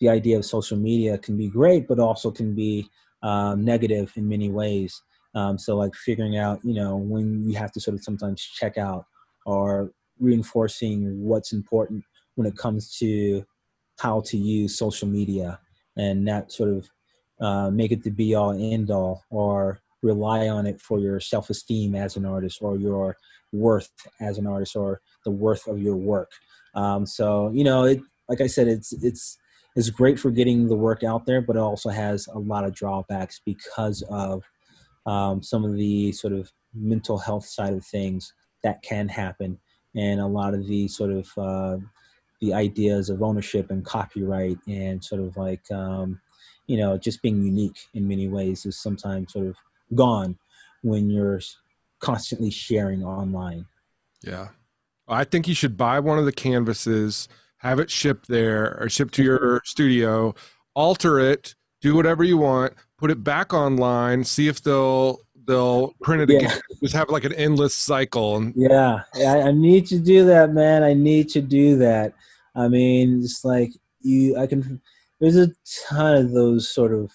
the 0.00 0.10
idea 0.10 0.36
of 0.36 0.44
social 0.44 0.76
media 0.76 1.16
can 1.16 1.38
be 1.38 1.48
great, 1.48 1.88
but 1.88 1.98
also 1.98 2.30
can 2.30 2.54
be 2.54 2.90
um, 3.22 3.64
negative 3.64 4.12
in 4.16 4.28
many 4.28 4.50
ways. 4.50 5.02
Um, 5.34 5.58
so 5.58 5.76
like 5.76 5.94
figuring 5.94 6.36
out, 6.36 6.60
you 6.64 6.74
know, 6.74 6.96
when 6.96 7.48
you 7.48 7.56
have 7.56 7.72
to 7.72 7.80
sort 7.80 7.94
of 7.94 8.02
sometimes 8.02 8.42
check 8.42 8.78
out 8.78 9.06
or 9.46 9.92
reinforcing 10.18 11.22
what's 11.22 11.52
important 11.52 12.04
when 12.34 12.46
it 12.46 12.56
comes 12.56 12.96
to 12.98 13.44
how 13.98 14.20
to 14.20 14.36
use 14.36 14.76
social 14.76 15.08
media 15.08 15.58
and 15.96 16.24
not 16.24 16.52
sort 16.52 16.70
of 16.70 16.88
uh, 17.40 17.70
make 17.70 17.92
it 17.92 18.02
the 18.02 18.10
be 18.10 18.34
all 18.34 18.52
end 18.52 18.90
all 18.90 19.24
or 19.30 19.80
rely 20.02 20.48
on 20.48 20.66
it 20.66 20.80
for 20.80 20.98
your 20.98 21.20
self-esteem 21.20 21.94
as 21.94 22.16
an 22.16 22.24
artist 22.24 22.58
or 22.62 22.76
your 22.76 23.16
worth 23.52 23.90
as 24.20 24.38
an 24.38 24.46
artist 24.46 24.76
or 24.76 25.00
the 25.24 25.30
worth 25.30 25.66
of 25.66 25.80
your 25.80 25.96
work. 25.96 26.30
Um, 26.74 27.04
so 27.04 27.50
you 27.52 27.64
know 27.64 27.84
it 27.84 28.00
like 28.28 28.40
i 28.40 28.46
said 28.46 28.68
it's 28.68 28.92
it's 29.02 29.36
it's 29.76 29.90
great 29.90 30.18
for 30.18 30.30
getting 30.30 30.68
the 30.68 30.76
work 30.76 31.02
out 31.02 31.26
there 31.26 31.40
but 31.42 31.56
it 31.56 31.60
also 31.60 31.90
has 31.90 32.26
a 32.28 32.38
lot 32.38 32.64
of 32.64 32.74
drawbacks 32.74 33.40
because 33.44 34.02
of 34.08 34.44
um, 35.06 35.42
some 35.42 35.64
of 35.64 35.74
the 35.74 36.12
sort 36.12 36.32
of 36.32 36.52
mental 36.74 37.18
health 37.18 37.46
side 37.46 37.74
of 37.74 37.84
things 37.84 38.32
that 38.62 38.82
can 38.82 39.08
happen 39.08 39.58
and 39.96 40.20
a 40.20 40.26
lot 40.26 40.54
of 40.54 40.66
the 40.66 40.86
sort 40.88 41.10
of 41.10 41.28
uh, 41.36 41.76
the 42.40 42.54
ideas 42.54 43.10
of 43.10 43.22
ownership 43.22 43.70
and 43.70 43.84
copyright 43.84 44.58
and 44.68 45.02
sort 45.02 45.20
of 45.20 45.36
like 45.36 45.68
um, 45.70 46.20
you 46.66 46.76
know 46.76 46.96
just 46.96 47.22
being 47.22 47.42
unique 47.42 47.78
in 47.94 48.06
many 48.06 48.28
ways 48.28 48.64
is 48.66 48.78
sometimes 48.78 49.32
sort 49.32 49.46
of 49.46 49.56
gone 49.94 50.38
when 50.82 51.10
you're 51.10 51.40
constantly 52.00 52.50
sharing 52.50 53.04
online. 53.04 53.66
Yeah. 54.22 54.48
I 55.08 55.24
think 55.24 55.48
you 55.48 55.54
should 55.54 55.76
buy 55.76 55.98
one 56.00 56.18
of 56.18 56.24
the 56.24 56.32
canvases, 56.32 57.28
have 57.58 57.78
it 57.78 57.90
shipped 57.90 58.28
there 58.28 58.78
or 58.80 58.88
shipped 58.88 59.14
to 59.14 59.22
your 59.22 59.60
studio, 59.64 60.34
alter 60.74 61.18
it, 61.18 61.54
do 61.80 61.94
whatever 61.94 62.24
you 62.24 62.38
want, 62.38 62.74
put 62.98 63.10
it 63.10 63.24
back 63.24 63.52
online, 63.52 64.24
see 64.24 64.48
if 64.48 64.62
they'll 64.62 65.20
they'll 65.46 65.94
print 66.02 66.22
it 66.22 66.30
yeah. 66.30 66.38
again. 66.38 66.60
Just 66.82 66.94
have 66.94 67.10
like 67.10 67.24
an 67.24 67.32
endless 67.34 67.74
cycle. 67.74 68.50
Yeah, 68.54 69.02
I, 69.16 69.40
I 69.42 69.52
need 69.52 69.86
to 69.86 69.98
do 69.98 70.24
that, 70.26 70.52
man. 70.52 70.82
I 70.82 70.94
need 70.94 71.28
to 71.30 71.40
do 71.40 71.76
that. 71.78 72.14
I 72.54 72.68
mean, 72.68 73.20
it's 73.22 73.44
like 73.44 73.72
you. 74.00 74.36
I 74.36 74.46
can. 74.46 74.80
There's 75.20 75.36
a 75.36 75.50
ton 75.88 76.14
of 76.16 76.32
those 76.32 76.70
sort 76.70 76.94
of 76.94 77.10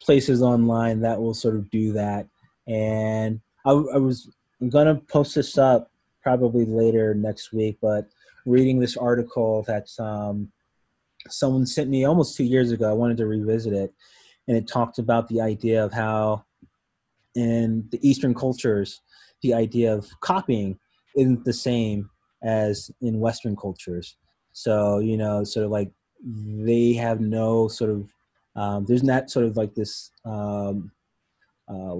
places 0.00 0.40
online 0.42 1.00
that 1.00 1.20
will 1.20 1.34
sort 1.34 1.56
of 1.56 1.68
do 1.70 1.92
that. 1.92 2.28
And 2.66 3.40
I, 3.64 3.70
I 3.70 3.98
was 3.98 4.30
I'm 4.60 4.70
gonna 4.70 4.96
post 4.96 5.34
this 5.34 5.58
up 5.58 5.90
probably 6.22 6.64
later 6.64 7.14
next 7.14 7.52
week, 7.52 7.78
but 7.80 8.08
reading 8.46 8.78
this 8.78 8.96
article 8.96 9.64
that's 9.66 9.98
um, 9.98 10.50
someone 11.28 11.66
sent 11.66 11.90
me 11.90 12.04
almost 12.04 12.36
two 12.36 12.44
years 12.44 12.70
ago, 12.72 12.88
I 12.88 12.94
wanted 12.94 13.16
to 13.18 13.26
revisit 13.26 13.72
it, 13.72 13.92
and 14.48 14.56
it 14.56 14.66
talked 14.66 14.98
about 14.98 15.28
the 15.28 15.40
idea 15.40 15.84
of 15.84 15.92
how 15.92 16.44
in 17.34 17.86
the 17.90 18.08
Eastern 18.08 18.34
cultures, 18.34 19.00
the 19.42 19.54
idea 19.54 19.92
of 19.94 20.08
copying 20.20 20.78
isn't 21.16 21.44
the 21.44 21.52
same 21.52 22.10
as 22.42 22.90
in 23.00 23.20
Western 23.20 23.56
cultures. 23.56 24.16
So 24.52 24.98
you 24.98 25.16
know, 25.16 25.44
sort 25.44 25.66
of 25.66 25.70
like 25.70 25.90
they 26.24 26.92
have 26.94 27.20
no 27.20 27.68
sort 27.68 27.90
of 27.90 28.10
um, 28.56 28.84
there's 28.84 29.02
not 29.02 29.30
sort 29.30 29.46
of 29.46 29.56
like 29.56 29.74
this 29.74 30.10
um, 30.24 30.90
uh, 31.68 31.98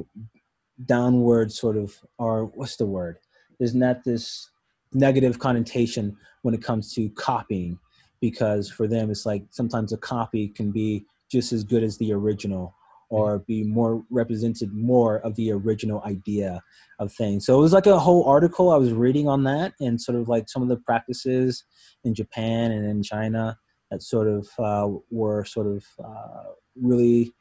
downward 0.84 1.52
sort 1.52 1.76
of 1.76 1.94
or 2.18 2.46
what's 2.46 2.76
the 2.76 2.86
word 2.86 3.18
there's 3.58 3.74
not 3.74 4.02
this 4.02 4.50
negative 4.92 5.38
connotation 5.38 6.16
when 6.42 6.54
it 6.54 6.62
comes 6.62 6.92
to 6.94 7.10
copying 7.10 7.78
because 8.20 8.70
for 8.70 8.86
them 8.86 9.10
it's 9.10 9.26
like 9.26 9.44
sometimes 9.50 9.92
a 9.92 9.96
copy 9.96 10.48
can 10.48 10.70
be 10.70 11.06
just 11.30 11.52
as 11.52 11.64
good 11.64 11.82
as 11.82 11.96
the 11.98 12.12
original 12.12 12.74
or 13.10 13.40
be 13.40 13.64
more 13.64 14.04
represented 14.08 14.72
more 14.72 15.16
of 15.18 15.34
the 15.34 15.50
original 15.50 16.00
idea 16.06 16.62
of 17.00 17.12
things. 17.12 17.44
So 17.44 17.58
it 17.58 17.60
was 17.60 17.72
like 17.72 17.86
a 17.86 17.98
whole 17.98 18.24
article 18.24 18.70
I 18.70 18.76
was 18.76 18.92
reading 18.92 19.28
on 19.28 19.42
that 19.44 19.72
and 19.80 20.00
sort 20.00 20.16
of 20.16 20.28
like 20.28 20.48
some 20.48 20.62
of 20.62 20.68
the 20.68 20.76
practices 20.76 21.64
in 22.04 22.14
Japan 22.14 22.70
and 22.70 22.86
in 22.86 23.02
China 23.02 23.58
that 23.90 24.02
sort 24.02 24.28
of 24.28 24.48
uh, 24.58 24.88
were 25.10 25.44
sort 25.44 25.66
of 25.66 25.84
uh, 26.02 26.52
really 26.80 27.32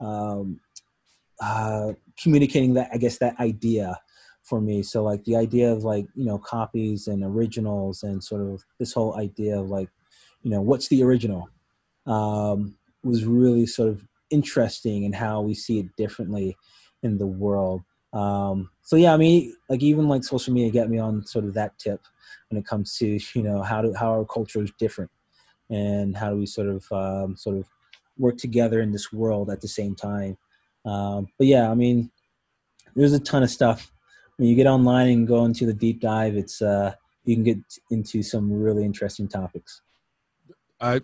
um, 0.00 0.60
uh, 1.42 1.92
communicating 2.20 2.74
that 2.74 2.88
I 2.92 2.96
guess 2.96 3.18
that 3.18 3.38
idea 3.38 3.98
for 4.42 4.62
me. 4.62 4.82
So 4.82 5.02
like 5.02 5.24
the 5.24 5.36
idea 5.36 5.70
of 5.70 5.84
like 5.84 6.06
you 6.14 6.24
know 6.24 6.38
copies 6.38 7.06
and 7.06 7.22
originals 7.22 8.02
and 8.02 8.24
sort 8.24 8.40
of 8.40 8.64
this 8.78 8.94
whole 8.94 9.18
idea 9.18 9.58
of 9.60 9.68
like 9.68 9.90
you 10.42 10.50
know 10.50 10.60
what's 10.60 10.88
the 10.88 11.02
original 11.02 11.48
um, 12.06 12.76
was 13.02 13.24
really 13.24 13.66
sort 13.66 13.88
of 13.88 14.06
interesting 14.30 15.04
in 15.04 15.12
how 15.12 15.40
we 15.40 15.54
see 15.54 15.78
it 15.78 15.96
differently 15.96 16.56
in 17.02 17.18
the 17.18 17.26
world. 17.26 17.82
Um, 18.12 18.70
so 18.82 18.96
yeah, 18.96 19.12
I 19.12 19.16
mean, 19.16 19.54
like 19.68 19.82
even 19.82 20.08
like 20.08 20.24
social 20.24 20.52
media 20.52 20.70
get 20.70 20.90
me 20.90 20.98
on 20.98 21.24
sort 21.24 21.44
of 21.44 21.54
that 21.54 21.78
tip 21.78 22.00
when 22.48 22.58
it 22.58 22.66
comes 22.66 22.96
to 22.98 23.18
you 23.34 23.42
know 23.42 23.62
how 23.62 23.82
do 23.82 23.92
how 23.94 24.10
our 24.10 24.24
culture 24.24 24.62
is 24.62 24.72
different 24.78 25.10
and 25.70 26.16
how 26.16 26.30
do 26.30 26.36
we 26.36 26.46
sort 26.46 26.68
of 26.68 26.90
um, 26.92 27.36
sort 27.36 27.56
of 27.58 27.66
work 28.16 28.36
together 28.38 28.80
in 28.80 28.90
this 28.90 29.12
world 29.12 29.50
at 29.50 29.60
the 29.60 29.68
same 29.68 29.94
time. 29.94 30.36
Um, 30.84 31.28
but 31.36 31.46
yeah, 31.46 31.70
I 31.70 31.74
mean, 31.74 32.10
there's 32.96 33.12
a 33.12 33.20
ton 33.20 33.42
of 33.42 33.50
stuff 33.50 33.92
when 34.38 34.48
you 34.48 34.54
get 34.54 34.66
online 34.66 35.08
and 35.08 35.28
go 35.28 35.44
into 35.44 35.66
the 35.66 35.74
deep 35.74 36.00
dive, 36.00 36.36
it's 36.36 36.62
uh, 36.62 36.94
you 37.24 37.34
can 37.34 37.44
get 37.44 37.58
into 37.90 38.22
some 38.22 38.50
really 38.50 38.84
interesting 38.84 39.28
topics. 39.28 39.82
I 40.80 41.00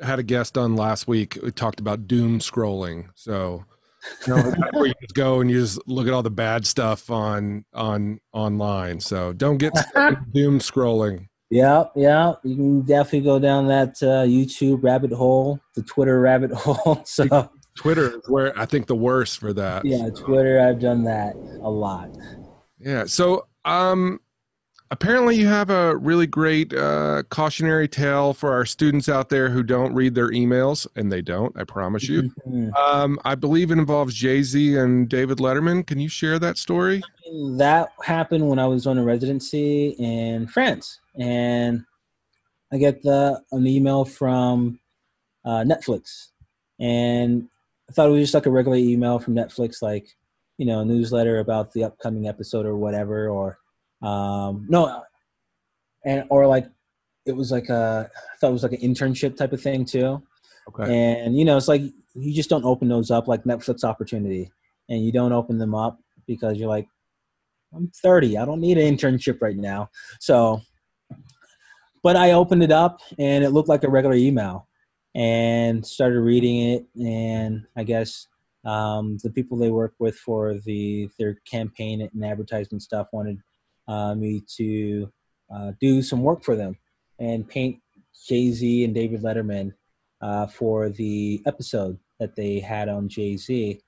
had 0.00 0.18
a 0.18 0.22
guest 0.22 0.58
on 0.58 0.76
last 0.76 1.08
week. 1.08 1.38
We 1.42 1.50
talked 1.50 1.80
about 1.80 2.06
doom 2.06 2.38
scrolling. 2.38 3.08
So, 3.14 3.64
you 4.26 4.34
know, 4.34 4.54
where 4.72 4.86
you 4.86 4.94
just 5.00 5.14
go 5.14 5.40
and 5.40 5.50
you 5.50 5.60
just 5.60 5.80
look 5.86 6.06
at 6.06 6.12
all 6.12 6.22
the 6.22 6.30
bad 6.30 6.66
stuff 6.66 7.10
on 7.10 7.64
on 7.72 8.20
online. 8.32 9.00
So 9.00 9.32
don't 9.32 9.58
get 9.58 9.72
doom 10.32 10.58
scrolling. 10.58 11.28
Yeah, 11.50 11.84
yeah, 11.94 12.32
you 12.42 12.56
can 12.56 12.80
definitely 12.82 13.20
go 13.20 13.38
down 13.38 13.68
that 13.68 13.90
uh, 14.02 14.24
YouTube 14.26 14.82
rabbit 14.82 15.12
hole, 15.12 15.60
the 15.74 15.82
Twitter 15.82 16.18
rabbit 16.20 16.50
hole. 16.54 17.02
So 17.04 17.50
Twitter 17.76 18.16
is 18.16 18.28
where 18.28 18.58
I 18.58 18.66
think 18.66 18.86
the 18.86 18.96
worst 18.96 19.38
for 19.38 19.52
that. 19.52 19.84
Yeah, 19.84 20.08
Twitter. 20.10 20.60
I've 20.60 20.80
done 20.80 21.04
that 21.04 21.34
a 21.62 21.70
lot. 21.70 22.10
Yeah. 22.78 23.04
So, 23.04 23.46
um, 23.64 24.20
apparently 24.94 25.34
you 25.34 25.48
have 25.48 25.70
a 25.70 25.96
really 25.96 26.26
great 26.26 26.72
uh, 26.72 27.24
cautionary 27.28 27.88
tale 27.88 28.32
for 28.32 28.52
our 28.52 28.64
students 28.64 29.08
out 29.08 29.28
there 29.28 29.50
who 29.50 29.64
don't 29.64 29.92
read 29.92 30.14
their 30.14 30.30
emails, 30.30 30.86
and 30.94 31.10
they 31.10 31.20
don't. 31.20 31.52
I 31.58 31.64
promise 31.64 32.08
you. 32.08 32.30
Mm-hmm. 32.46 32.72
Um, 32.74 33.18
I 33.24 33.34
believe 33.34 33.72
it 33.72 33.78
involves 33.78 34.14
Jay 34.14 34.44
Z 34.44 34.76
and 34.76 35.08
David 35.08 35.38
Letterman. 35.38 35.84
Can 35.84 35.98
you 35.98 36.08
share 36.08 36.38
that 36.38 36.58
story? 36.58 37.02
That 37.56 37.92
happened 38.04 38.48
when 38.48 38.60
I 38.60 38.66
was 38.66 38.86
on 38.86 38.96
a 38.96 39.02
residency 39.02 39.96
in 39.98 40.46
France, 40.46 41.00
and 41.18 41.84
I 42.72 42.78
get 42.78 43.02
the 43.02 43.42
an 43.50 43.66
email 43.66 44.04
from 44.04 44.78
uh, 45.44 45.64
Netflix, 45.64 46.28
and 46.78 47.48
I 47.90 47.92
thought 47.92 48.08
it 48.08 48.12
was 48.12 48.22
just 48.22 48.34
like 48.34 48.46
a 48.46 48.50
regular 48.50 48.78
email 48.78 49.18
from 49.18 49.34
Netflix, 49.34 49.82
like 49.82 50.06
you 50.56 50.66
know, 50.66 50.82
a 50.82 50.84
newsletter 50.84 51.40
about 51.40 51.72
the 51.72 51.82
upcoming 51.82 52.28
episode 52.28 52.64
or 52.64 52.76
whatever, 52.76 53.28
or 53.28 53.58
um, 54.04 54.66
no, 54.68 55.02
and 56.04 56.24
or 56.30 56.46
like 56.46 56.66
it 57.26 57.34
was 57.34 57.50
like 57.50 57.68
a 57.68 58.10
I 58.14 58.36
thought 58.36 58.50
it 58.50 58.52
was 58.52 58.62
like 58.62 58.72
an 58.72 58.80
internship 58.80 59.36
type 59.36 59.52
of 59.52 59.62
thing 59.62 59.84
too. 59.84 60.22
Okay. 60.68 60.94
And 60.94 61.36
you 61.36 61.44
know, 61.44 61.56
it's 61.56 61.68
like 61.68 61.82
you 62.14 62.34
just 62.34 62.50
don't 62.50 62.64
open 62.64 62.88
those 62.88 63.10
up 63.10 63.28
like 63.28 63.44
Netflix 63.44 63.84
opportunity, 63.84 64.50
and 64.88 65.04
you 65.04 65.12
don't 65.12 65.32
open 65.32 65.58
them 65.58 65.74
up 65.74 65.98
because 66.26 66.58
you're 66.58 66.68
like, 66.68 66.88
I'm 67.74 67.90
30, 68.02 68.38
I 68.38 68.44
don't 68.44 68.60
need 68.60 68.78
an 68.78 68.96
internship 68.96 69.40
right 69.40 69.56
now. 69.56 69.90
So, 70.20 70.60
but 72.02 72.16
I 72.16 72.32
opened 72.32 72.62
it 72.62 72.72
up 72.72 73.00
and 73.18 73.44
it 73.44 73.50
looked 73.50 73.68
like 73.68 73.84
a 73.84 73.90
regular 73.90 74.16
email 74.16 74.68
and 75.14 75.84
started 75.84 76.20
reading 76.20 76.70
it. 76.70 76.86
And 77.02 77.66
I 77.76 77.84
guess 77.84 78.28
um, 78.64 79.18
the 79.22 79.30
people 79.30 79.58
they 79.58 79.70
work 79.70 79.94
with 79.98 80.16
for 80.16 80.54
the 80.54 81.08
their 81.18 81.34
campaign 81.50 82.00
and 82.00 82.24
advertisement 82.24 82.82
stuff 82.82 83.08
wanted 83.12 83.38
me 83.88 84.42
to 84.56 85.12
uh, 85.54 85.72
do 85.80 86.02
some 86.02 86.22
work 86.22 86.42
for 86.42 86.56
them 86.56 86.76
and 87.18 87.48
paint 87.48 87.80
Jay 88.26 88.50
Z 88.50 88.84
and 88.84 88.94
David 88.94 89.22
Letterman 89.22 89.72
uh, 90.20 90.46
for 90.46 90.88
the 90.88 91.42
episode 91.46 91.98
that 92.18 92.36
they 92.36 92.60
had 92.60 92.88
on 92.88 93.08
Jay 93.08 93.36
Z, 93.36 93.80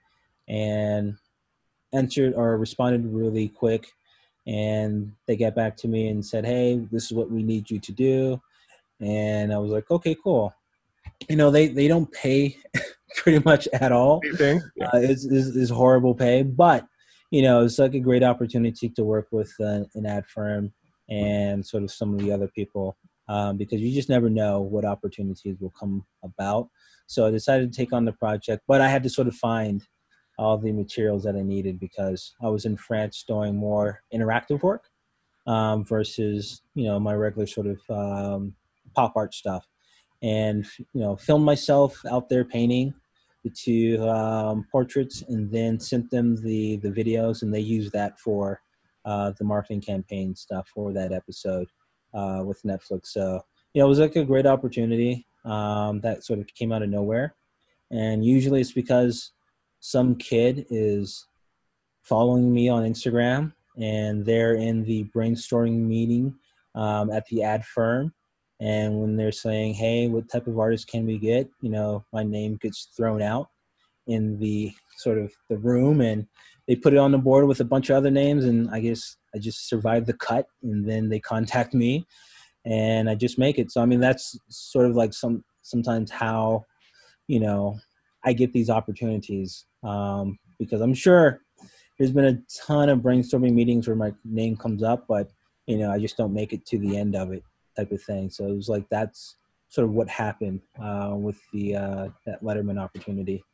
and 0.49 1.17
answered 1.93 2.35
or 2.35 2.57
responded 2.59 3.07
really 3.07 3.49
quick. 3.49 3.87
And 4.47 5.13
they 5.27 5.37
got 5.37 5.55
back 5.55 5.77
to 5.79 5.89
me 5.89 6.09
and 6.09 6.25
said, 6.25 6.45
"Hey, 6.45 6.87
this 6.93 7.07
is 7.07 7.13
what 7.13 7.31
we 7.31 7.43
need 7.43 7.71
you 7.71 7.79
to 7.81 7.93
do." 7.93 8.41
And 9.01 9.53
I 9.53 9.59
was 9.59 9.71
like, 9.71 9.91
"Okay, 9.91 10.17
cool." 10.23 10.55
you 11.29 11.37
know 11.37 11.51
they 11.51 11.69
they 11.69 11.89
don't 11.89 12.11
pay 12.13 12.57
pretty 13.17 13.43
much 13.45 13.69
at 13.73 13.93
all. 13.93 14.21
Yeah. 14.39 14.59
Uh, 14.83 14.99
it's, 14.99 15.25
it's, 15.25 15.57
it's, 15.57 15.71
horrible 15.71 16.15
pay, 16.15 16.43
but 16.43 16.87
you 17.31 17.43
know 17.43 17.65
it's 17.65 17.79
like 17.79 17.95
a 17.95 18.01
great 18.01 18.23
opportunity 18.23 18.89
to 18.89 19.05
work 19.05 19.29
with 19.31 19.53
an, 19.59 19.87
an 19.95 20.07
ad 20.07 20.27
firm 20.27 20.73
and 21.09 21.65
sort 21.65 21.83
of 21.83 21.91
some 21.91 22.15
of 22.15 22.21
the 22.21 22.33
other 22.33 22.49
people 22.49 22.97
um, 23.29 23.57
because 23.57 23.81
you 23.81 23.95
just 23.95 24.09
never 24.09 24.31
know 24.31 24.61
what 24.61 24.85
opportunities 24.85 25.57
will 25.61 25.73
come 25.79 26.05
about. 26.23 26.69
So 27.07 27.27
I 27.27 27.31
decided 27.31 27.73
to 27.73 27.77
take 27.77 27.93
on 27.93 28.05
the 28.05 28.13
project, 28.13 28.63
but 28.67 28.81
I 28.81 28.89
had 28.89 29.03
to 29.05 29.11
sort 29.11 29.29
of 29.29 29.35
find 29.35 29.87
all 30.39 30.59
the 30.59 30.73
materials 30.73 31.25
that 31.25 31.37
I 31.37 31.43
needed 31.43 31.81
because 31.81 32.35
I 32.43 32.49
was 32.49 32.65
in 32.65 32.77
France 32.77 33.25
doing 33.27 33.57
more 33.57 34.03
interactive 34.13 34.63
work 34.63 34.85
um, 35.47 35.85
versus 35.85 36.63
you 36.75 36.85
know 36.85 36.99
my 37.01 37.15
regular 37.15 37.47
sort 37.47 37.69
of 37.69 37.81
um, 37.91 38.55
pop 38.95 39.15
art 39.17 39.35
stuff 39.35 39.67
and 40.23 40.67
you 40.77 41.01
know 41.01 41.17
filmed 41.17 41.45
myself 41.45 42.01
out 42.11 42.29
there 42.29 42.45
painting 42.45 42.95
the 43.47 43.51
two 43.51 44.03
um, 44.09 44.67
portraits 44.73 45.23
and 45.29 45.51
then 45.53 45.79
sent 45.79 46.11
them 46.11 46.37
the 46.43 46.77
the 46.79 46.91
videos 46.91 47.43
and 47.43 47.55
they 47.55 47.61
used 47.61 47.93
that 47.93 48.19
for 48.19 48.61
uh, 49.05 49.33
the 49.39 49.45
marketing 49.45 49.81
campaign 49.81 50.35
stuff 50.35 50.69
for 50.75 50.93
that 50.93 51.13
episode 51.13 51.69
uh, 52.13 52.43
with 52.45 52.61
Netflix. 52.65 53.07
So 53.07 53.41
know 53.75 53.85
it 53.85 53.89
was 53.89 54.01
like 54.01 54.17
a 54.17 54.25
great 54.25 54.47
opportunity 54.47 55.27
um, 55.45 56.01
that 56.01 56.25
sort 56.25 56.41
of 56.41 56.47
came 56.49 56.73
out 56.73 56.83
of 56.83 56.89
nowhere, 56.89 57.37
and 57.93 58.25
usually 58.25 58.61
it's 58.61 58.73
because 58.73 59.33
some 59.79 60.17
kid 60.17 60.67
is 60.71 61.27
following 62.03 62.53
me 62.53 62.69
on 62.69 62.83
Instagram 62.83 63.53
and 63.79 64.25
they're 64.25 64.55
in 64.55 64.83
the 64.83 65.05
brainstorming 65.15 65.87
meeting 65.87 66.35
um, 66.75 67.11
at 67.11 67.27
the 67.27 67.43
ad 67.43 67.65
firm 67.65 68.13
and 68.61 69.01
when 69.01 69.17
they're 69.17 69.33
saying 69.33 69.75
hey 69.75 70.09
what 70.09 70.31
type 70.31 70.47
of 70.47 70.59
artist 70.59 70.89
can 70.89 71.07
we 71.07 71.19
get? 71.19 71.49
you 71.61 71.71
know 71.71 72.05
my 72.13 72.23
name 72.23 72.59
gets 72.61 72.89
thrown 72.97 73.23
out 73.23 73.49
in 74.07 74.39
the 74.39 74.73
sort 74.99 75.19
of 75.19 75.33
the 75.51 75.59
room 75.59 76.01
and 76.01 76.27
they 76.69 76.75
put 76.75 76.93
it 76.93 76.99
on 76.99 77.13
the 77.13 77.19
board 77.19 77.47
with 77.47 77.61
a 77.61 77.65
bunch 77.65 77.91
of 77.91 77.97
other 77.97 78.11
names 78.11 78.45
and 78.45 78.71
i 78.71 78.81
guess 78.81 79.17
i 79.35 79.39
just 79.39 79.69
survived 79.69 80.07
the 80.07 80.13
cut 80.15 80.47
and 80.63 80.89
then 80.89 81.09
they 81.09 81.21
contact 81.21 81.75
me 81.75 82.07
and 82.65 83.09
i 83.09 83.15
just 83.15 83.39
make 83.39 83.59
it. 83.59 83.71
So 83.71 83.83
i 83.83 83.87
mean 83.87 84.01
that's 84.01 84.39
sort 84.49 84.87
of 84.87 84.97
like 84.97 85.13
some 85.13 85.45
sometimes 85.63 86.11
how 86.11 86.65
you 87.27 87.41
know 87.41 87.79
i 88.25 88.33
get 88.33 88.53
these 88.53 88.71
opportunities 88.71 89.67
um, 89.83 90.39
because 90.59 90.81
i'm 90.81 90.95
sure 90.95 91.41
there's 91.99 92.13
been 92.13 92.25
a 92.25 92.39
ton 92.67 92.89
of 92.89 93.01
brainstorming 93.01 93.53
meetings 93.53 93.87
where 93.87 93.97
my 93.97 94.13
name 94.25 94.57
comes 94.57 94.83
up 94.83 95.07
but 95.09 95.31
you 95.67 95.79
know 95.79 95.91
i 95.91 95.99
just 95.99 96.17
don't 96.17 96.33
make 96.33 96.53
it 96.53 96.65
to 96.67 96.79
the 96.79 96.97
end 96.97 97.15
of 97.17 97.33
it 97.33 97.43
type 97.77 97.93
of 97.93 98.03
thing. 98.03 98.31
So 98.31 98.47
it 98.47 98.55
was 98.55 98.69
like 98.69 98.89
that's 98.91 99.37
sort 99.69 99.87
of 99.87 99.95
what 99.95 100.09
happened 100.09 100.61
uh, 100.83 101.15
with 101.15 101.39
the 101.53 101.77
uh, 101.77 102.09
that 102.27 102.43
Letterman 102.43 102.81
opportunity. 102.81 103.45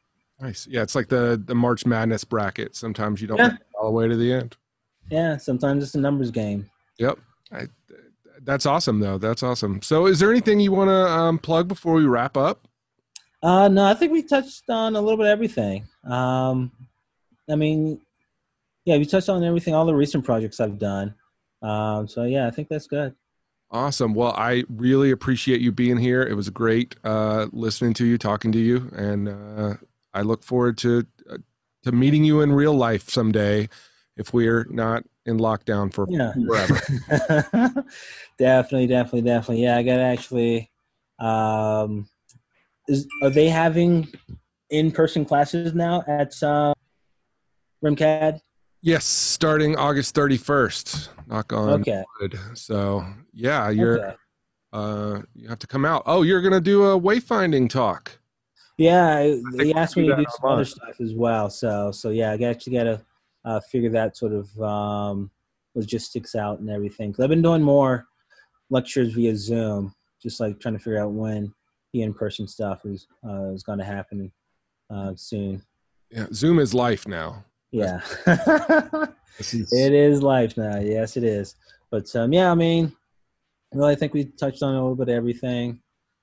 Nice. 0.41 0.67
Yeah, 0.67 0.83
it's 0.83 0.95
like 0.95 1.09
the 1.09 1.41
the 1.45 1.55
March 1.55 1.87
Madness 1.87 2.25
bracket. 2.25 2.75
Sometimes 2.75 3.21
you 3.21 3.29
don't 3.29 3.39
yeah. 3.39 3.57
all 3.79 3.87
the 3.87 3.93
way 3.93 4.09
to 4.09 4.17
the 4.17 4.33
end. 4.33 4.57
Yeah, 5.11 5.37
sometimes 5.37 5.85
it's 5.85 5.95
a 5.95 6.01
numbers 6.01 6.31
game. 6.31 6.71
Yep. 6.99 7.19
I, 7.53 7.67
that's 8.45 8.67
awesome, 8.67 9.01
though. 9.01 9.19
That's 9.19 9.43
awesome. 9.43 9.83
So, 9.83 10.07
is 10.07 10.19
there 10.19 10.31
anything 10.31 10.59
you 10.61 10.73
want 10.73 10.89
to 10.89 11.09
um, 11.09 11.39
plug 11.39 11.69
before 11.69 11.95
we 11.95 12.05
wrap 12.07 12.37
up? 12.37 12.67
Uh, 13.43 13.69
no, 13.69 13.85
I 13.85 13.95
think 13.95 14.13
we 14.13 14.23
touched 14.23 14.69
on 14.69 14.97
a 14.97 15.01
little 15.01 15.17
bit 15.17 15.27
of 15.27 15.33
everything. 15.33 15.87
Um, 16.05 16.71
I 17.51 17.57
mean, 17.57 18.01
yeah, 18.85 18.97
we 18.97 19.05
touched 19.05 19.29
on 19.29 19.45
everything, 19.45 19.75
all 19.75 19.87
the 19.87 19.95
recent 19.95 20.25
projects 20.25 20.61
I've 20.61 20.79
done. 20.79 21.15
Um, 21.61 22.09
so 22.09 22.25
yeah, 22.25 22.47
I 22.47 22.51
think 22.51 22.69
that's 22.69 22.87
good. 22.87 23.15
Awesome. 23.73 24.13
Well, 24.13 24.35
I 24.37 24.65
really 24.69 25.11
appreciate 25.11 25.63
you 25.63 25.73
being 25.73 25.97
here. 25.97 26.23
It 26.23 26.35
was 26.35 26.51
great 26.51 26.95
uh, 27.05 27.47
listening 27.53 27.95
to 27.95 28.05
you, 28.05 28.19
talking 28.19 28.53
to 28.53 28.59
you, 28.59 28.91
and 28.95 29.31
uh, 29.31 29.75
I 30.13 30.21
look 30.21 30.45
forward 30.45 30.77
to 30.79 31.07
uh, 31.31 31.39
to 31.85 31.93
meeting 31.93 32.23
you 32.23 32.43
in 32.43 32.53
real 32.53 32.75
life 32.75 33.09
someday, 33.09 33.71
if 34.19 34.35
we're 34.35 34.67
not 34.69 35.05
in 35.25 35.39
lockdown 35.39 35.93
for 35.93 36.07
yeah. 36.11 36.35
forever. 36.47 36.75
definitely, 38.39 38.89
definitely, 38.89 39.23
definitely. 39.23 39.63
Yeah, 39.63 39.79
I 39.79 39.83
got 39.83 40.01
actually. 40.01 40.71
Um, 41.19 42.09
is 42.89 43.07
are 43.23 43.31
they 43.31 43.49
having 43.49 44.13
in 44.69 44.93
person 44.93 45.25
classes 45.25 45.73
now 45.73 46.03
at 46.07 46.35
uh, 46.43 46.75
RMCAD? 47.83 48.41
Yes, 48.85 49.05
starting 49.05 49.77
August 49.77 50.13
31st. 50.17 51.09
Knock 51.29 51.53
on 51.53 51.69
okay. 51.81 52.03
wood. 52.21 52.37
So, 52.55 53.07
yeah, 53.33 53.71
you're 53.71 54.05
okay. 54.05 54.17
uh 54.73 55.23
you 55.35 55.49
have 55.49 55.61
to 55.61 55.69
come 55.69 55.85
out. 55.85 56.03
Oh, 56.05 56.23
you're 56.23 56.41
going 56.41 56.53
to 56.53 56.61
do 56.61 56.85
a 56.87 57.01
wayfinding 57.01 57.71
talk. 57.71 58.19
Yeah, 58.79 59.37
they 59.53 59.73
asked 59.75 59.97
me 59.97 60.09
to 60.09 60.17
do 60.17 60.25
some 60.29 60.51
other 60.51 60.65
stuff 60.65 61.01
as 61.01 61.15
well. 61.15 61.49
So, 61.49 61.93
so 61.93 62.11
yeah, 62.11 62.33
I 62.33 62.43
actually 62.43 62.77
got 62.77 62.85
to 62.85 63.05
uh, 63.45 63.61
figure 63.71 63.91
that 63.91 64.17
sort 64.17 64.33
of 64.33 64.61
um, 64.61 65.31
logistics 65.77 66.35
out 66.35 66.59
and 66.59 66.69
everything. 66.69 67.13
Cuz 67.13 67.23
I've 67.23 67.31
been 67.31 67.43
doing 67.43 67.63
more 67.63 68.07
lectures 68.69 69.13
via 69.13 69.37
Zoom, 69.37 69.95
just 70.21 70.41
like 70.41 70.59
trying 70.59 70.75
to 70.75 70.81
figure 70.81 70.99
out 70.99 71.13
when 71.13 71.55
the 71.93 72.03
in-person 72.03 72.49
stuff 72.49 72.85
is 72.85 73.07
uh, 73.25 73.53
is 73.53 73.63
going 73.63 73.79
to 73.79 73.85
happen 73.85 74.33
uh, 74.91 75.13
soon. 75.15 75.63
Yeah, 76.11 76.27
Zoom 76.33 76.59
is 76.59 76.75
life 76.75 77.07
now. 77.07 77.45
Yeah. 77.73 78.01
is... 79.39 79.73
It 79.73 79.93
is 79.93 80.23
life 80.23 80.57
now. 80.57 80.79
Yes, 80.79 81.17
it 81.17 81.25
is. 81.25 81.57
But 81.91 82.15
um, 82.15 82.33
yeah, 82.33 82.51
I 82.51 82.55
mean, 82.55 82.93
well, 83.73 83.89
I 83.89 83.95
think 83.95 84.15
we 84.15 84.25
touched 84.25 84.63
on 84.63 84.75
a 84.75 84.81
little 84.81 84.95
bit 84.95 85.09
of 85.09 85.15
everything. 85.15 85.81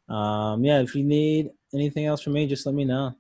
Um, 0.08 0.64
yeah, 0.64 0.80
if 0.80 0.95
you 0.95 1.04
need 1.04 1.50
anything 1.74 2.06
else 2.06 2.22
from 2.22 2.34
me, 2.34 2.47
just 2.47 2.66
let 2.66 2.76
me 2.76 2.86
know. 2.86 3.16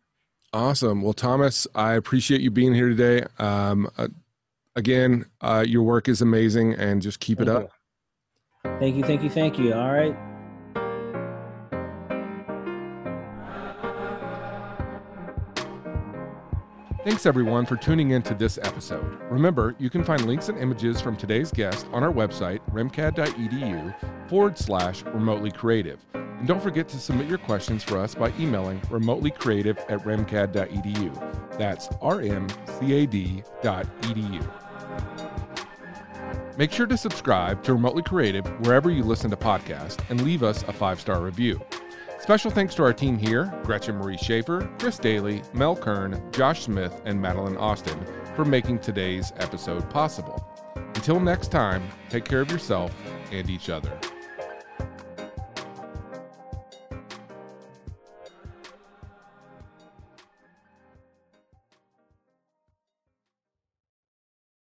Awesome. 0.53 1.01
Well, 1.01 1.13
Thomas, 1.13 1.67
I 1.75 1.93
appreciate 1.93 2.41
you 2.41 2.49
being 2.49 2.73
here 2.73 2.89
today. 2.89 3.25
Um, 3.37 3.89
uh, 3.97 4.07
again, 4.75 5.25
uh, 5.41 5.63
your 5.67 5.83
work 5.83 6.07
is 6.07 6.21
amazing, 6.21 6.73
and 6.73 7.01
just 7.01 7.19
keep 7.19 7.37
Thank 7.39 7.49
it 7.49 7.55
up. 7.55 7.71
you. 8.65 8.71
Thank 8.79 8.95
you, 8.95 9.03
thank 9.03 9.23
you, 9.23 9.29
thank 9.29 9.59
you. 9.59 9.73
All 9.73 9.91
right. 9.91 10.28
Thanks 17.05 17.25
everyone 17.25 17.65
for 17.65 17.77
tuning 17.77 18.11
in 18.11 18.21
to 18.23 18.33
this 18.33 18.59
episode. 18.61 19.17
Remember, 19.31 19.73
you 19.79 19.89
can 19.89 20.03
find 20.03 20.27
links 20.27 20.49
and 20.49 20.59
images 20.59 20.99
from 20.99 21.15
today's 21.15 21.49
guest 21.49 21.87
on 21.93 22.03
our 22.03 22.11
website, 22.11 22.59
rmcad.edu 22.71 23.95
forward 24.27 24.57
slash 24.57 25.03
remotely 25.03 25.49
creative. 25.49 26.05
And 26.13 26.45
don't 26.45 26.61
forget 26.61 26.89
to 26.89 26.99
submit 26.99 27.29
your 27.29 27.37
questions 27.37 27.85
for 27.85 27.97
us 27.97 28.15
by 28.15 28.33
emailing 28.37 28.81
remotelycreative 28.81 29.79
at 29.89 30.03
rmcad.edu. 30.03 31.57
That's 31.57 31.87
rmcad.edu. 31.87 32.57
Make 36.57 36.73
sure 36.73 36.87
to 36.87 36.97
subscribe 36.97 37.63
to 37.63 37.71
Remotely 37.71 38.03
Creative 38.03 38.45
wherever 38.65 38.91
you 38.91 39.03
listen 39.03 39.29
to 39.29 39.37
podcasts 39.37 39.97
and 40.09 40.19
leave 40.25 40.43
us 40.43 40.63
a 40.63 40.73
five 40.73 40.99
star 40.99 41.21
review. 41.21 41.61
Special 42.29 42.51
thanks 42.51 42.75
to 42.75 42.83
our 42.83 42.93
team 42.93 43.17
here 43.17 43.51
Gretchen 43.63 43.95
Marie 43.95 44.15
Schaefer, 44.15 44.69
Chris 44.77 44.99
Daly, 44.99 45.41
Mel 45.51 45.75
Kern, 45.75 46.21
Josh 46.31 46.61
Smith, 46.61 47.01
and 47.03 47.19
Madeline 47.19 47.57
Austin 47.57 48.05
for 48.35 48.45
making 48.45 48.77
today's 48.77 49.33
episode 49.37 49.89
possible. 49.89 50.47
Until 50.75 51.19
next 51.19 51.47
time, 51.47 51.89
take 52.07 52.25
care 52.25 52.41
of 52.41 52.51
yourself 52.51 52.93
and 53.31 53.49
each 53.49 53.71
other. 53.71 53.99